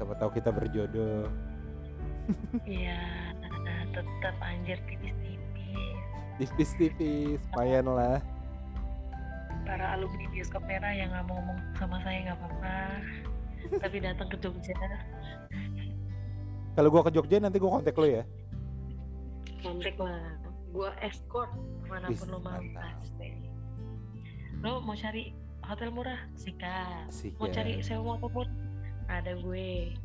Siapa 0.00 0.16
tahu 0.16 0.30
kita 0.40 0.48
berjodoh. 0.56 1.28
Iya 2.64 3.26
tetap 3.96 4.36
anjir 4.44 4.76
tipis-tipis 4.84 5.25
tipis-tipis 6.36 7.40
lumayan 7.52 7.88
lah. 7.88 8.20
Para 9.66 9.98
alumni 9.98 10.30
bioskop 10.30 10.62
merah 10.68 10.94
yang 10.94 11.10
gak 11.10 11.26
mau 11.26 11.40
ngomong 11.40 11.58
sama 11.74 11.98
saya 12.04 12.32
gak 12.32 12.38
apa-apa. 12.38 12.76
Tapi 13.82 13.96
datang 13.98 14.28
ke 14.30 14.36
Jogja. 14.38 14.76
Kalau 16.76 16.88
gua 16.92 17.02
ke 17.02 17.10
Jogja 17.10 17.42
nanti 17.42 17.58
gua 17.58 17.80
kontak 17.80 17.96
lo 17.98 18.06
ya. 18.06 18.22
Kontak 19.64 19.96
lah. 19.98 20.38
Gue 20.70 20.92
escort 21.00 21.50
ke 21.56 21.88
mana 21.88 22.12
pun 22.12 22.14
Wis, 22.14 22.28
lo 22.28 22.38
mau 22.38 22.60
pasti. 22.76 23.30
Lo 24.60 24.72
mau 24.84 24.94
cari 24.94 25.32
hotel 25.64 25.88
murah? 25.88 26.20
Sikat. 26.36 27.08
Mau 27.40 27.48
cari 27.48 27.80
sewa 27.80 28.14
motor 28.14 28.30
pun 28.30 28.48
ada 29.08 29.34
gue. 29.34 29.96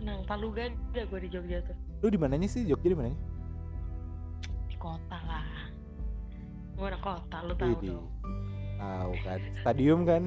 Tenang 0.00 0.24
palu 0.24 0.54
gak 0.54 0.72
ada 0.94 1.02
gue 1.04 1.18
di 1.26 1.28
Jogja 1.28 1.58
tuh. 1.66 1.76
Lu 2.00 2.08
di 2.08 2.16
mananya 2.16 2.48
sih? 2.48 2.64
Jogja 2.64 2.88
di 2.88 2.96
mananya? 2.96 3.18
di 3.18 3.29
kota 4.80 5.18
lah. 5.28 5.46
Gue 6.74 6.86
anak 6.88 7.02
kota? 7.04 7.36
Lo 7.44 7.52
tahu 7.52 7.76
dong. 7.84 8.08
Tahu 8.80 9.12
kan? 9.20 9.40
Stadium 9.60 10.00
kan? 10.08 10.22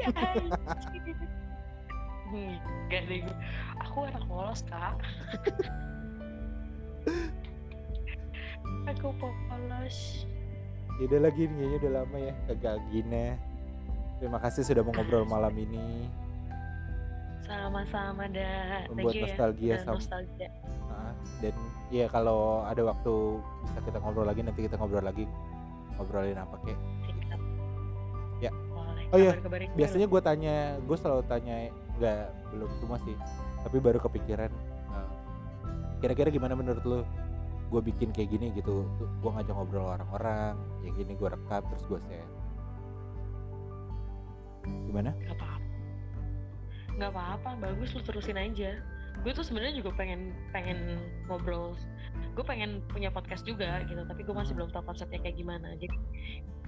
Ya, 0.00 0.08
anjing. 0.16 1.20
Hmm, 2.30 2.62
Gak 2.86 3.10
deh. 3.10 3.26
Gue 3.26 3.34
Aku 3.82 4.06
anak 4.06 4.22
polos 4.30 4.62
kak. 4.70 5.02
Aku 8.86 9.10
polos. 9.18 10.24
Ya 11.02 11.10
udah 11.10 11.20
lagi 11.26 11.50
kayaknya 11.50 11.76
udah 11.82 11.92
lama 11.98 12.16
ya. 12.22 12.32
Kagak 12.46 12.78
gini 12.94 13.34
terima 14.20 14.36
kasih 14.36 14.62
sudah 14.68 14.84
mau 14.84 14.92
ngobrol 14.92 15.24
malam 15.24 15.56
ini 15.56 16.04
Sama-sama 17.50 18.30
dah 18.30 18.86
Thank 18.86 18.94
Membuat 18.94 19.10
you 19.10 19.18
ya, 19.18 19.24
nostalgia 19.26 19.72
udah 19.74 19.82
sama- 19.82 19.98
nostalgia. 19.98 20.48
Nah, 20.86 21.12
dan 21.42 21.54
ya 21.90 22.06
kalau 22.06 22.62
ada 22.62 22.82
waktu 22.86 23.12
bisa 23.66 23.78
kita 23.82 23.98
ngobrol 23.98 24.26
lagi 24.30 24.40
nanti 24.46 24.60
kita 24.62 24.78
ngobrol 24.78 25.02
lagi. 25.02 25.26
Ngobrolin 25.98 26.38
apa 26.38 26.56
kek. 26.62 26.78
Ya. 28.38 28.54
Boleh. 28.54 29.04
Oh 29.10 29.18
iya, 29.18 29.34
biasanya 29.74 30.06
gue 30.06 30.20
tanya 30.22 30.54
gue 30.78 30.96
selalu 30.96 31.22
tanya 31.26 31.54
nggak 31.98 32.22
belum 32.54 32.70
semua 32.78 32.96
sih. 33.02 33.18
Tapi 33.66 33.76
baru 33.82 33.98
kepikiran 33.98 34.48
eh, 34.94 35.08
kira-kira 35.98 36.30
gimana 36.30 36.54
menurut 36.54 36.84
lo 36.86 37.02
gue 37.70 37.82
bikin 37.82 38.10
kayak 38.10 38.30
gini 38.30 38.50
gitu 38.54 38.82
gue 38.96 39.30
ngajak 39.30 39.54
ngobrol 39.54 39.90
orang-orang 39.90 40.54
ya 40.82 40.90
gini 40.90 41.18
gue 41.18 41.28
rekam 41.28 41.66
terus 41.66 41.82
gue 41.90 41.98
share. 42.06 42.30
Gimana? 44.86 45.10
Gak 45.18 45.34
apa-apa 45.34 45.69
Gak 46.96 47.10
apa-apa 47.10 47.50
Bagus 47.58 47.92
lu 47.92 48.00
terusin 48.00 48.34
aja 48.34 48.80
Gue 49.20 49.30
tuh 49.30 49.44
sebenarnya 49.44 49.76
juga 49.76 49.92
pengen 49.94 50.32
Pengen 50.50 50.96
ngobrol 51.26 51.76
Gue 52.32 52.42
pengen 52.42 52.80
punya 52.86 53.08
podcast 53.08 53.44
juga 53.44 53.84
gitu 53.84 54.00
Tapi 54.00 54.20
gue 54.20 54.32
masih 54.32 54.52
Hmm. 54.52 54.64
belum 54.64 54.70
tahu 54.72 54.84
konsepnya 54.86 55.20
kayak 55.20 55.36
gimana 55.36 55.76
Jadi 55.76 55.96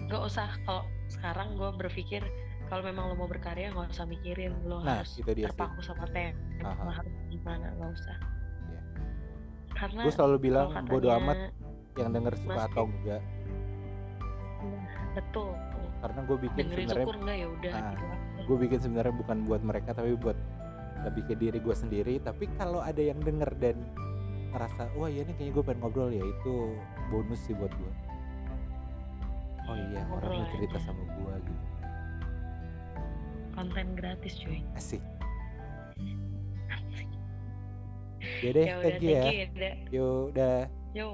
Gak 0.06 0.22
usah 0.22 0.48
Kalau 0.62 0.84
sekarang 1.08 1.56
gue 1.56 1.70
berpikir 1.76 2.22
Kalau 2.66 2.82
memang 2.82 3.08
lo 3.08 3.14
mau 3.16 3.26
berkarya 3.26 3.70
Gak 3.70 3.90
usah 3.90 4.04
mikirin 4.04 4.52
Lo 4.62 4.80
nah 4.80 5.00
harus 5.00 5.16
itu 5.16 5.26
dia 5.28 5.44
sih 5.44 5.50
terpaku 5.50 5.80
sama 5.80 6.04
tema 6.08 6.36
Aha. 6.62 7.00
Harus 7.00 7.14
gimana 7.28 7.66
Gak 7.74 7.90
usah 7.92 8.16
Iya. 8.64 8.82
Karena 9.72 10.00
gue 10.04 10.12
selalu 10.12 10.36
bilang 10.38 10.68
bodo 10.84 11.08
amat 11.14 11.38
yang 11.92 12.08
denger 12.10 12.34
suka 12.38 12.60
atau 12.68 12.84
enggak 12.86 13.22
Betul 15.12 15.52
karena 16.02 16.20
gue 16.24 16.38
bikin 16.40 16.64
Dengerin 16.66 16.88
syukur 16.88 17.14
enggak 17.14 17.36
ya 17.36 17.46
udah 17.46 17.72
Ah. 17.72 17.90
gitu. 17.92 18.04
Gue 18.44 18.56
bikin 18.58 18.80
sebenarnya 18.80 19.14
bukan 19.14 19.46
buat 19.46 19.62
mereka 19.62 19.94
tapi 19.94 20.14
buat 20.14 20.36
lebih 21.02 21.22
ke 21.30 21.34
diri 21.34 21.58
gue 21.58 21.74
sendiri. 21.74 22.18
Tapi 22.18 22.46
kalau 22.54 22.78
ada 22.78 23.00
yang 23.02 23.18
denger 23.18 23.50
dan 23.58 23.76
ngerasa 24.52 24.92
wah 24.94 25.08
ya 25.08 25.24
ini 25.24 25.32
kayaknya 25.32 25.52
gue 25.56 25.64
pengen 25.64 25.80
ngobrol 25.80 26.10
ya 26.12 26.20
itu 26.20 26.76
bonus 27.08 27.40
sih 27.48 27.56
buat 27.56 27.72
gue 27.72 27.92
oh 29.64 29.76
iya 29.88 30.04
orang 30.12 30.28
Ngobrol 30.28 30.44
mau 30.44 30.52
cerita 30.52 30.76
aja. 30.76 30.84
sama 30.84 31.02
gue 31.08 31.34
gitu. 31.48 31.64
Konten 33.52 33.86
gratis 33.96 34.32
cuy. 34.36 34.60
Asik. 34.76 35.00
Ya 38.42 38.50
deh 38.52 38.66
Ya 38.68 38.74
udah 38.76 38.84
thank 38.84 39.00
you 39.02 39.08
ya. 39.08 39.22
thank 39.24 39.40
you 39.40 39.56
ya 39.56 39.72
yuk 39.88 40.20
udah 40.36 40.58
Yo. 40.92 41.08